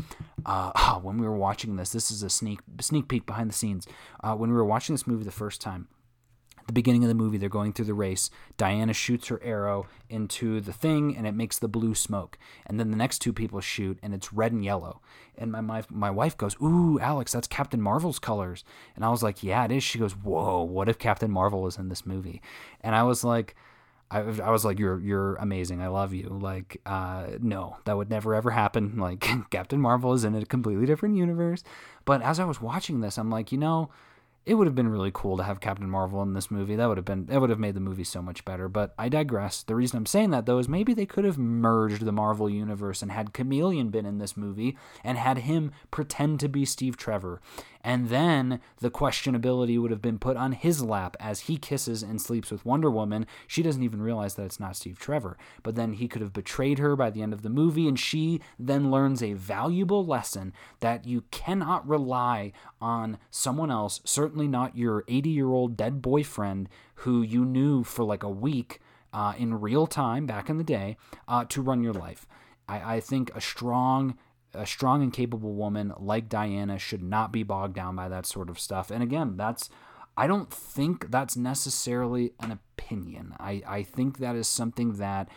uh, 0.45 0.71
oh, 0.75 0.99
when 1.01 1.17
we 1.17 1.25
were 1.25 1.35
watching 1.35 1.75
this. 1.75 1.91
This 1.91 2.11
is 2.11 2.23
a 2.23 2.29
sneak 2.29 2.59
sneak 2.79 3.09
peek 3.09 3.25
behind 3.25 3.49
the 3.49 3.55
scenes. 3.55 3.87
Uh, 4.23 4.35
when 4.35 4.51
we 4.51 4.55
were 4.55 4.63
watching 4.63 4.93
this 4.93 5.07
movie 5.07 5.25
the 5.25 5.31
first 5.31 5.59
time, 5.59 5.87
at 6.59 6.67
the 6.67 6.73
beginning 6.73 7.03
of 7.03 7.07
the 7.07 7.15
movie, 7.15 7.37
they're 7.37 7.49
going 7.49 7.73
through 7.73 7.85
the 7.85 7.95
race. 7.95 8.29
Diana 8.57 8.93
shoots 8.93 9.29
her 9.29 9.41
arrow 9.43 9.87
into 10.07 10.61
the 10.61 10.71
thing, 10.71 11.17
and 11.17 11.25
it 11.25 11.31
makes 11.33 11.57
the 11.57 11.67
blue 11.67 11.95
smoke. 11.95 12.37
And 12.67 12.79
then 12.79 12.91
the 12.91 12.97
next 12.97 13.19
two 13.19 13.33
people 13.33 13.59
shoot, 13.59 13.97
and 14.03 14.13
it's 14.13 14.31
red 14.31 14.51
and 14.51 14.63
yellow. 14.63 15.01
And 15.35 15.51
my 15.51 15.61
my, 15.61 15.83
my 15.89 16.11
wife 16.11 16.37
goes, 16.37 16.55
"Ooh, 16.61 16.99
Alex, 16.99 17.31
that's 17.31 17.47
Captain 17.47 17.81
Marvel's 17.81 18.19
colors." 18.19 18.63
And 18.95 19.03
I 19.03 19.09
was 19.09 19.23
like, 19.23 19.41
"Yeah, 19.41 19.65
it 19.65 19.71
is." 19.71 19.83
She 19.83 19.97
goes, 19.97 20.13
"Whoa, 20.13 20.61
what 20.61 20.89
if 20.89 20.99
Captain 20.99 21.31
Marvel 21.31 21.63
was 21.63 21.77
in 21.77 21.89
this 21.89 22.05
movie?" 22.05 22.39
And 22.81 22.93
I 22.93 23.01
was 23.01 23.23
like 23.23 23.55
I, 24.09 24.19
I 24.19 24.51
was 24.51 24.63
like, 24.63 24.79
you're 24.79 24.99
you're 24.99 25.35
amazing. 25.35 25.81
I 25.81 25.87
love 25.87 26.13
you. 26.13 26.29
Like, 26.29 26.79
uh, 26.85 27.27
no, 27.39 27.77
that 27.85 27.97
would 27.97 28.09
never 28.09 28.33
ever 28.35 28.51
happen. 28.51 28.97
Like, 29.07 29.25
Captain 29.49 29.79
Marvel 29.79 30.13
is 30.13 30.23
in 30.23 30.35
a 30.35 30.45
completely 30.45 30.85
different 30.85 31.15
universe. 31.15 31.63
But 32.05 32.21
as 32.21 32.39
I 32.39 32.45
was 32.45 32.61
watching 32.61 33.01
this, 33.01 33.17
I'm 33.17 33.29
like, 33.29 33.51
you 33.51 33.57
know, 33.57 33.89
it 34.47 34.53
would 34.53 34.65
have 34.65 34.75
been 34.75 34.87
really 34.87 35.11
cool 35.13 35.35
to 35.35 35.43
have 35.43 35.59
Captain 35.59 35.89
Marvel 35.89 36.21
in 36.23 36.33
this 36.33 36.49
movie. 36.49 36.77
That 36.77 36.87
would 36.87 36.97
have 36.97 37.05
been 37.05 37.25
that 37.25 37.41
would 37.41 37.49
have 37.49 37.59
made 37.59 37.75
the 37.75 37.81
movie 37.81 38.05
so 38.05 38.21
much 38.21 38.45
better. 38.45 38.69
But 38.69 38.93
I 38.97 39.09
digress. 39.09 39.61
The 39.61 39.75
reason 39.75 39.97
I'm 39.97 40.05
saying 40.05 40.31
that 40.31 40.45
though 40.45 40.57
is 40.57 40.69
maybe 40.69 40.93
they 40.93 41.05
could 41.05 41.25
have 41.25 41.37
merged 41.37 42.05
the 42.05 42.13
Marvel 42.13 42.49
universe 42.49 43.01
and 43.01 43.11
had 43.11 43.33
Chameleon 43.33 43.89
been 43.89 44.05
in 44.05 44.19
this 44.19 44.37
movie 44.37 44.77
and 45.03 45.17
had 45.17 45.39
him 45.39 45.73
pretend 45.91 46.39
to 46.39 46.47
be 46.47 46.63
Steve 46.63 46.95
Trevor. 46.95 47.41
And 47.83 48.09
then 48.09 48.59
the 48.79 48.91
questionability 48.91 49.79
would 49.81 49.91
have 49.91 50.01
been 50.01 50.19
put 50.19 50.37
on 50.37 50.51
his 50.51 50.83
lap 50.83 51.15
as 51.19 51.41
he 51.41 51.57
kisses 51.57 52.03
and 52.03 52.21
sleeps 52.21 52.51
with 52.51 52.65
Wonder 52.65 52.89
Woman. 52.89 53.25
She 53.47 53.63
doesn't 53.63 53.83
even 53.83 54.01
realize 54.01 54.35
that 54.35 54.45
it's 54.45 54.59
not 54.59 54.75
Steve 54.75 54.99
Trevor. 54.99 55.37
But 55.63 55.75
then 55.75 55.93
he 55.93 56.07
could 56.07 56.21
have 56.21 56.33
betrayed 56.33 56.79
her 56.79 56.95
by 56.95 57.09
the 57.09 57.21
end 57.21 57.33
of 57.33 57.41
the 57.41 57.49
movie, 57.49 57.87
and 57.87 57.99
she 57.99 58.41
then 58.59 58.91
learns 58.91 59.21
a 59.23 59.33
valuable 59.33 60.05
lesson 60.05 60.53
that 60.79 61.05
you 61.05 61.23
cannot 61.31 61.87
rely 61.87 62.51
on 62.81 63.17
someone 63.29 63.71
else, 63.71 64.01
certainly 64.03 64.47
not 64.47 64.77
your 64.77 65.03
80 65.07 65.29
year 65.29 65.49
old 65.49 65.77
dead 65.77 66.01
boyfriend 66.01 66.69
who 67.01 67.21
you 67.21 67.45
knew 67.45 67.83
for 67.83 68.03
like 68.03 68.23
a 68.23 68.29
week 68.29 68.79
uh, 69.13 69.33
in 69.37 69.61
real 69.61 69.87
time 69.87 70.25
back 70.25 70.49
in 70.49 70.57
the 70.57 70.63
day 70.63 70.97
uh, 71.27 71.45
to 71.45 71.61
run 71.61 71.83
your 71.83 71.93
life. 71.93 72.27
I, 72.67 72.95
I 72.95 72.99
think 72.99 73.31
a 73.35 73.41
strong 73.41 74.17
a 74.57 74.65
strong 74.65 75.03
and 75.03 75.13
capable 75.13 75.53
woman 75.53 75.93
like 75.97 76.29
Diana 76.29 76.77
should 76.79 77.03
not 77.03 77.31
be 77.31 77.43
bogged 77.43 77.75
down 77.75 77.95
by 77.95 78.09
that 78.09 78.25
sort 78.25 78.49
of 78.49 78.59
stuff. 78.59 78.91
And 78.91 79.03
again, 79.03 79.37
that's 79.37 79.69
I 80.17 80.25
don't 80.25 80.51
think 80.51 81.11
that's 81.11 81.37
necessarily 81.37 82.33
an 82.39 82.51
opinion. 82.51 83.35
I, 83.39 83.61
I 83.67 83.83
think 83.83 84.17
that 84.17 84.35
is 84.35 84.47
something 84.47 84.93
that 84.93 85.29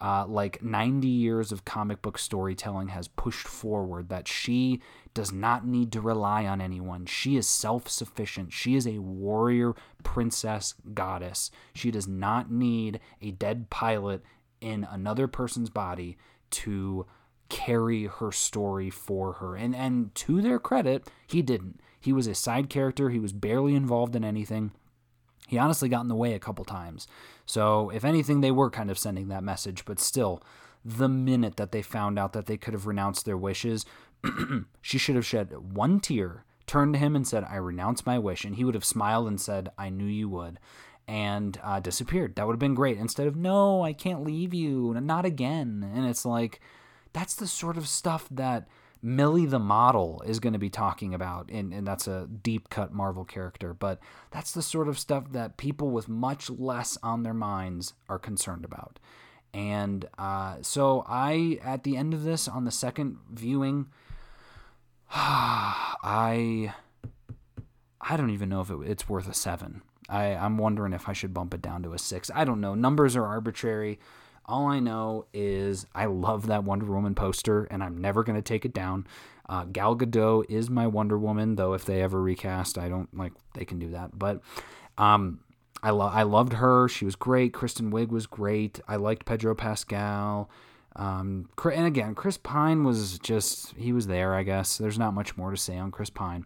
uh, 0.00 0.24
like 0.28 0.62
90 0.62 1.08
years 1.08 1.50
of 1.50 1.64
comic 1.64 2.00
book 2.02 2.18
storytelling 2.18 2.88
has 2.88 3.08
pushed 3.08 3.48
forward 3.48 4.08
that 4.10 4.28
she 4.28 4.80
does 5.12 5.32
not 5.32 5.66
need 5.66 5.90
to 5.90 6.00
rely 6.00 6.46
on 6.46 6.60
anyone. 6.60 7.04
She 7.04 7.36
is 7.36 7.48
self 7.48 7.88
sufficient. 7.88 8.52
She 8.52 8.76
is 8.76 8.86
a 8.86 8.98
warrior, 8.98 9.74
princess, 10.04 10.74
goddess. 10.94 11.50
She 11.74 11.90
does 11.90 12.06
not 12.06 12.48
need 12.48 13.00
a 13.20 13.32
dead 13.32 13.70
pilot 13.70 14.22
in 14.60 14.86
another 14.88 15.26
person's 15.26 15.70
body 15.70 16.16
to 16.50 17.06
carry 17.48 18.04
her 18.06 18.32
story 18.32 18.90
for 18.90 19.34
her. 19.34 19.56
And 19.56 19.74
and 19.74 20.14
to 20.16 20.40
their 20.40 20.58
credit, 20.58 21.08
he 21.26 21.42
didn't. 21.42 21.80
He 22.00 22.12
was 22.12 22.26
a 22.26 22.34
side 22.34 22.70
character. 22.70 23.10
He 23.10 23.18
was 23.18 23.32
barely 23.32 23.74
involved 23.74 24.14
in 24.14 24.24
anything. 24.24 24.72
He 25.48 25.58
honestly 25.58 25.88
got 25.88 26.02
in 26.02 26.08
the 26.08 26.14
way 26.14 26.34
a 26.34 26.38
couple 26.38 26.64
times. 26.64 27.06
So, 27.46 27.88
if 27.90 28.04
anything, 28.04 28.42
they 28.42 28.50
were 28.50 28.70
kind 28.70 28.90
of 28.90 28.98
sending 28.98 29.28
that 29.28 29.42
message, 29.42 29.86
but 29.86 29.98
still, 29.98 30.42
the 30.84 31.08
minute 31.08 31.56
that 31.56 31.72
they 31.72 31.80
found 31.80 32.18
out 32.18 32.34
that 32.34 32.46
they 32.46 32.58
could 32.58 32.74
have 32.74 32.86
renounced 32.86 33.24
their 33.24 33.36
wishes, 33.36 33.86
she 34.82 34.98
should 34.98 35.16
have 35.16 35.24
shed 35.24 35.72
one 35.72 36.00
tear, 36.00 36.44
turned 36.66 36.92
to 36.94 36.98
him 36.98 37.16
and 37.16 37.26
said, 37.26 37.44
I 37.48 37.56
renounce 37.56 38.04
my 38.04 38.18
wish. 38.18 38.44
And 38.44 38.56
he 38.56 38.64
would 38.64 38.74
have 38.74 38.84
smiled 38.84 39.26
and 39.26 39.40
said, 39.40 39.70
I 39.78 39.88
knew 39.88 40.04
you 40.04 40.28
would. 40.28 40.58
And 41.08 41.58
uh, 41.64 41.80
disappeared. 41.80 42.36
That 42.36 42.46
would 42.46 42.52
have 42.52 42.60
been 42.60 42.74
great. 42.74 42.98
Instead 42.98 43.26
of, 43.26 43.34
no, 43.34 43.82
I 43.82 43.94
can't 43.94 44.24
leave 44.24 44.52
you, 44.52 44.94
not 45.00 45.24
again. 45.24 45.90
And 45.94 46.06
it's 46.06 46.26
like, 46.26 46.60
that's 47.12 47.34
the 47.34 47.46
sort 47.46 47.76
of 47.76 47.88
stuff 47.88 48.26
that 48.30 48.68
Millie 49.00 49.46
the 49.46 49.58
model 49.58 50.22
is 50.26 50.40
going 50.40 50.54
to 50.54 50.58
be 50.58 50.70
talking 50.70 51.14
about, 51.14 51.50
and, 51.50 51.72
and 51.72 51.86
that's 51.86 52.08
a 52.08 52.26
deep 52.26 52.68
cut 52.68 52.92
Marvel 52.92 53.24
character, 53.24 53.72
but 53.72 54.00
that's 54.30 54.52
the 54.52 54.62
sort 54.62 54.88
of 54.88 54.98
stuff 54.98 55.30
that 55.32 55.56
people 55.56 55.90
with 55.90 56.08
much 56.08 56.50
less 56.50 56.98
on 57.02 57.22
their 57.22 57.34
minds 57.34 57.92
are 58.08 58.18
concerned 58.18 58.64
about. 58.64 58.98
And 59.54 60.06
uh, 60.18 60.56
so 60.62 61.04
I, 61.06 61.58
at 61.62 61.84
the 61.84 61.96
end 61.96 62.12
of 62.12 62.24
this, 62.24 62.48
on 62.48 62.64
the 62.64 62.70
second 62.70 63.18
viewing, 63.32 63.86
I, 65.10 66.74
I 68.00 68.16
don't 68.16 68.30
even 68.30 68.48
know 68.48 68.60
if 68.60 68.70
it, 68.70 68.78
it's 68.84 69.08
worth 69.08 69.28
a 69.28 69.34
seven. 69.34 69.82
I, 70.08 70.34
I'm 70.34 70.58
wondering 70.58 70.92
if 70.92 71.08
I 71.08 71.12
should 71.12 71.34
bump 71.34 71.54
it 71.54 71.62
down 71.62 71.82
to 71.84 71.92
a 71.92 71.98
six. 71.98 72.30
I 72.34 72.44
don't 72.44 72.60
know. 72.60 72.74
Numbers 72.74 73.14
are 73.14 73.26
arbitrary. 73.26 73.98
All 74.48 74.66
I 74.66 74.80
know 74.80 75.26
is 75.34 75.86
I 75.94 76.06
love 76.06 76.46
that 76.46 76.64
Wonder 76.64 76.86
Woman 76.86 77.14
poster, 77.14 77.64
and 77.64 77.82
I'm 77.82 78.00
never 78.00 78.24
going 78.24 78.36
to 78.36 78.42
take 78.42 78.64
it 78.64 78.72
down. 78.72 79.06
Uh, 79.48 79.64
Gal 79.64 79.94
Gadot 79.94 80.46
is 80.48 80.70
my 80.70 80.86
Wonder 80.86 81.18
Woman, 81.18 81.56
though 81.56 81.74
if 81.74 81.84
they 81.84 82.02
ever 82.02 82.20
recast, 82.20 82.78
I 82.78 82.88
don't 82.88 83.14
like 83.16 83.32
they 83.54 83.64
can 83.64 83.78
do 83.78 83.90
that. 83.90 84.18
But 84.18 84.40
um, 84.96 85.40
I 85.82 85.90
lo- 85.90 86.10
I 86.12 86.22
loved 86.22 86.54
her. 86.54 86.88
She 86.88 87.04
was 87.04 87.14
great. 87.14 87.52
Kristen 87.52 87.90
Wiig 87.90 88.08
was 88.08 88.26
great. 88.26 88.80
I 88.88 88.96
liked 88.96 89.26
Pedro 89.26 89.54
Pascal. 89.54 90.50
Um, 90.96 91.48
and 91.64 91.86
again, 91.86 92.14
Chris 92.14 92.38
Pine 92.38 92.84
was 92.84 93.18
just 93.18 93.74
he 93.76 93.92
was 93.92 94.06
there. 94.06 94.34
I 94.34 94.42
guess 94.42 94.78
there's 94.78 94.98
not 94.98 95.14
much 95.14 95.36
more 95.36 95.50
to 95.50 95.56
say 95.56 95.76
on 95.76 95.90
Chris 95.90 96.10
Pine. 96.10 96.44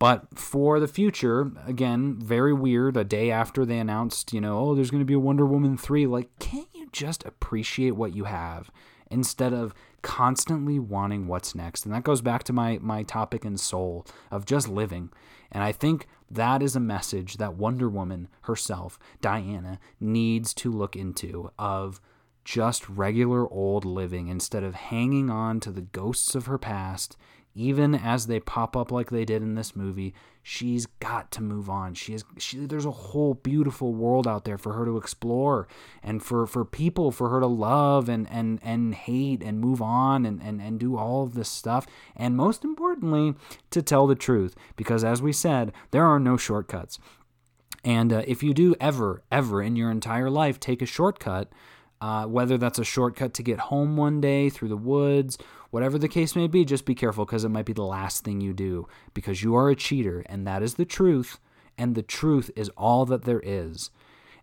But 0.00 0.38
for 0.38 0.80
the 0.80 0.88
future, 0.88 1.52
again, 1.66 2.16
very 2.18 2.54
weird. 2.54 2.96
A 2.96 3.04
day 3.04 3.30
after 3.30 3.66
they 3.66 3.78
announced, 3.78 4.32
you 4.32 4.40
know, 4.40 4.58
oh, 4.58 4.74
there's 4.74 4.90
going 4.90 5.02
to 5.02 5.06
be 5.06 5.12
a 5.12 5.18
Wonder 5.18 5.44
Woman 5.44 5.76
3, 5.76 6.06
like, 6.06 6.30
you 6.42 6.64
just 6.92 7.24
appreciate 7.24 7.92
what 7.92 8.14
you 8.14 8.24
have 8.24 8.70
instead 9.10 9.52
of 9.52 9.74
constantly 10.02 10.78
wanting 10.78 11.26
what's 11.26 11.54
next? 11.54 11.84
And 11.84 11.94
that 11.94 12.04
goes 12.04 12.20
back 12.20 12.44
to 12.44 12.52
my, 12.52 12.78
my 12.80 13.02
topic 13.02 13.44
in 13.44 13.56
soul 13.56 14.06
of 14.30 14.46
just 14.46 14.68
living. 14.68 15.10
And 15.50 15.62
I 15.62 15.72
think 15.72 16.06
that 16.30 16.62
is 16.62 16.76
a 16.76 16.80
message 16.80 17.36
that 17.38 17.54
Wonder 17.54 17.88
Woman 17.88 18.28
herself, 18.42 18.98
Diana, 19.20 19.78
needs 19.98 20.54
to 20.54 20.70
look 20.70 20.94
into 20.94 21.50
of 21.58 22.00
just 22.44 22.88
regular 22.88 23.48
old 23.52 23.84
living 23.84 24.28
instead 24.28 24.62
of 24.62 24.74
hanging 24.74 25.28
on 25.28 25.60
to 25.60 25.70
the 25.70 25.82
ghosts 25.82 26.34
of 26.34 26.46
her 26.46 26.58
past 26.58 27.16
even 27.54 27.94
as 27.94 28.26
they 28.26 28.40
pop 28.40 28.76
up 28.76 28.90
like 28.90 29.10
they 29.10 29.24
did 29.24 29.42
in 29.42 29.54
this 29.54 29.74
movie, 29.74 30.14
she's 30.42 30.86
got 30.86 31.30
to 31.32 31.42
move 31.42 31.68
on. 31.68 31.94
She 31.94 32.14
is 32.14 32.24
she, 32.38 32.58
there's 32.58 32.86
a 32.86 32.90
whole 32.90 33.34
beautiful 33.34 33.92
world 33.92 34.26
out 34.26 34.44
there 34.44 34.58
for 34.58 34.72
her 34.72 34.84
to 34.84 34.96
explore 34.96 35.68
and 36.02 36.22
for 36.22 36.46
for 36.46 36.64
people 36.64 37.10
for 37.10 37.28
her 37.28 37.40
to 37.40 37.46
love 37.46 38.08
and 38.08 38.28
and 38.30 38.58
and 38.62 38.94
hate 38.94 39.42
and 39.42 39.60
move 39.60 39.82
on 39.82 40.24
and 40.24 40.42
and 40.42 40.60
and 40.60 40.80
do 40.80 40.96
all 40.96 41.22
of 41.22 41.34
this 41.34 41.48
stuff 41.48 41.86
and 42.16 42.36
most 42.36 42.64
importantly 42.64 43.34
to 43.70 43.82
tell 43.82 44.06
the 44.06 44.14
truth 44.14 44.54
because 44.76 45.04
as 45.04 45.20
we 45.22 45.32
said, 45.32 45.72
there 45.90 46.04
are 46.04 46.20
no 46.20 46.36
shortcuts. 46.36 46.98
And 47.82 48.12
uh, 48.12 48.22
if 48.26 48.42
you 48.42 48.52
do 48.52 48.74
ever 48.80 49.22
ever 49.30 49.62
in 49.62 49.76
your 49.76 49.90
entire 49.90 50.30
life 50.30 50.58
take 50.58 50.82
a 50.82 50.86
shortcut, 50.86 51.50
uh, 52.00 52.24
whether 52.24 52.56
that's 52.56 52.78
a 52.78 52.84
shortcut 52.84 53.34
to 53.34 53.42
get 53.42 53.58
home 53.58 53.96
one 53.96 54.20
day 54.20 54.48
through 54.48 54.68
the 54.68 54.76
woods, 54.76 55.36
whatever 55.70 55.98
the 55.98 56.08
case 56.08 56.36
may 56.36 56.46
be, 56.46 56.64
just 56.64 56.84
be 56.84 56.94
careful 56.94 57.24
because 57.24 57.44
it 57.44 57.48
might 57.48 57.66
be 57.66 57.72
the 57.72 57.82
last 57.82 58.24
thing 58.24 58.40
you 58.40 58.52
do 58.52 58.88
because 59.14 59.42
you 59.42 59.54
are 59.54 59.70
a 59.70 59.76
cheater 59.76 60.24
and 60.26 60.46
that 60.46 60.62
is 60.62 60.74
the 60.74 60.84
truth. 60.84 61.38
And 61.78 61.94
the 61.94 62.02
truth 62.02 62.50
is 62.56 62.68
all 62.76 63.06
that 63.06 63.24
there 63.24 63.40
is. 63.42 63.90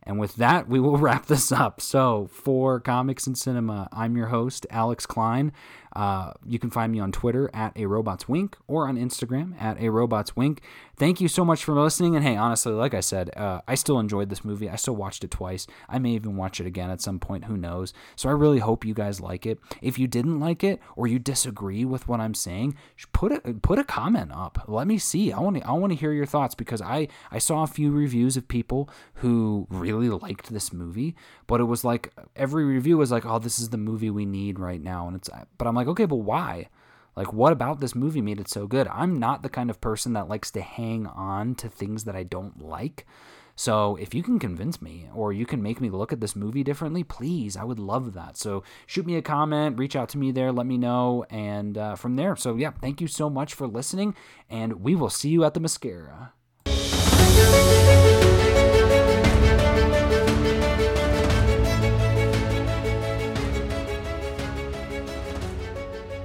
And 0.07 0.17
with 0.19 0.37
that, 0.37 0.69
we 0.69 0.79
will 0.79 0.97
wrap 0.97 1.25
this 1.25 1.51
up. 1.51 1.81
So, 1.81 2.29
for 2.31 2.79
Comics 2.79 3.27
and 3.27 3.37
Cinema, 3.37 3.89
I'm 3.91 4.15
your 4.15 4.27
host, 4.27 4.65
Alex 4.69 5.05
Klein. 5.05 5.51
Uh, 5.93 6.31
you 6.45 6.59
can 6.59 6.69
find 6.69 6.91
me 6.93 6.99
on 6.99 7.11
Twitter 7.11 7.49
at 7.53 7.73
a 7.75 7.85
robots 7.87 8.29
wink 8.29 8.57
or 8.67 8.87
on 8.87 8.97
Instagram 8.97 9.61
at 9.61 9.79
a 9.81 9.89
robots 9.89 10.35
wink. 10.35 10.61
Thank 10.97 11.21
you 11.21 11.27
so 11.27 11.45
much 11.45 11.63
for 11.63 11.79
listening. 11.79 12.15
And 12.15 12.25
hey, 12.25 12.35
honestly, 12.35 12.73
like 12.73 12.95
I 12.95 13.01
said, 13.01 13.29
uh, 13.37 13.61
I 13.67 13.75
still 13.75 13.99
enjoyed 13.99 14.29
this 14.29 14.43
movie. 14.43 14.67
I 14.67 14.77
still 14.77 14.95
watched 14.95 15.23
it 15.23 15.29
twice. 15.29 15.67
I 15.87 15.99
may 15.99 16.13
even 16.13 16.37
watch 16.37 16.59
it 16.59 16.65
again 16.65 16.89
at 16.89 17.01
some 17.01 17.19
point. 17.19 17.45
Who 17.45 17.55
knows? 17.55 17.93
So 18.15 18.29
I 18.29 18.31
really 18.31 18.57
hope 18.57 18.83
you 18.83 18.95
guys 18.95 19.21
like 19.21 19.45
it. 19.45 19.59
If 19.79 19.99
you 19.99 20.07
didn't 20.07 20.39
like 20.39 20.63
it 20.63 20.79
or 20.95 21.05
you 21.05 21.19
disagree 21.19 21.85
with 21.85 22.07
what 22.07 22.19
I'm 22.19 22.33
saying, 22.33 22.75
put 23.13 23.31
a 23.31 23.53
put 23.53 23.77
a 23.77 23.83
comment 23.83 24.31
up. 24.33 24.65
Let 24.67 24.87
me 24.87 24.97
see. 24.97 25.31
I 25.31 25.39
want 25.39 25.57
to 25.57 25.67
I 25.67 25.73
want 25.73 25.91
to 25.91 25.99
hear 25.99 26.13
your 26.13 26.25
thoughts 26.25 26.55
because 26.55 26.81
I 26.81 27.09
I 27.29 27.37
saw 27.37 27.61
a 27.61 27.67
few 27.67 27.91
reviews 27.91 28.35
of 28.35 28.47
people 28.47 28.89
who 29.15 29.67
really 29.69 30.09
liked 30.09 30.49
this 30.49 30.73
movie, 30.73 31.15
but 31.45 31.61
it 31.61 31.65
was 31.65 31.83
like 31.83 32.11
every 32.35 32.65
review 32.65 32.97
was 32.97 33.11
like, 33.11 33.23
"Oh, 33.23 33.37
this 33.37 33.59
is 33.59 33.69
the 33.69 33.77
movie 33.77 34.09
we 34.09 34.25
need 34.25 34.57
right 34.57 34.81
now," 34.81 35.05
and 35.05 35.15
it's 35.15 35.29
but 35.59 35.67
I'm 35.67 35.75
like, 35.75 35.87
okay, 35.87 36.05
but 36.05 36.15
why? 36.15 36.69
Like, 37.17 37.33
what 37.33 37.51
about 37.51 37.79
this 37.79 37.95
movie 37.95 38.21
made 38.21 38.39
it 38.39 38.47
so 38.47 38.67
good? 38.67 38.87
I'm 38.89 39.17
not 39.17 39.41
the 39.41 39.49
kind 39.49 39.71
of 39.71 39.81
person 39.81 40.13
that 40.13 40.29
likes 40.29 40.51
to 40.51 40.61
hang 40.61 41.07
on 41.07 41.55
to 41.55 41.67
things 41.67 42.03
that 42.03 42.15
I 42.15 42.21
don't 42.21 42.61
like. 42.61 43.07
So 43.55 43.95
if 43.95 44.13
you 44.13 44.21
can 44.21 44.37
convince 44.37 44.83
me 44.83 45.09
or 45.15 45.33
you 45.33 45.47
can 45.47 45.63
make 45.63 45.81
me 45.81 45.89
look 45.89 46.13
at 46.13 46.21
this 46.21 46.35
movie 46.35 46.63
differently, 46.63 47.03
please, 47.03 47.57
I 47.57 47.63
would 47.63 47.79
love 47.79 48.13
that. 48.13 48.37
So 48.37 48.61
shoot 48.85 49.07
me 49.07 49.15
a 49.15 49.23
comment, 49.23 49.79
reach 49.79 49.95
out 49.95 50.09
to 50.09 50.19
me 50.19 50.29
there, 50.29 50.51
let 50.51 50.67
me 50.67 50.77
know, 50.77 51.25
and 51.31 51.75
uh, 51.75 51.95
from 51.95 52.17
there. 52.17 52.35
So 52.35 52.55
yeah, 52.55 52.69
thank 52.79 53.01
you 53.01 53.07
so 53.07 53.31
much 53.31 53.55
for 53.55 53.65
listening, 53.65 54.13
and 54.47 54.83
we 54.83 54.93
will 54.93 55.09
see 55.09 55.29
you 55.29 55.43
at 55.43 55.55
the 55.55 55.59
mascara. 55.59 56.33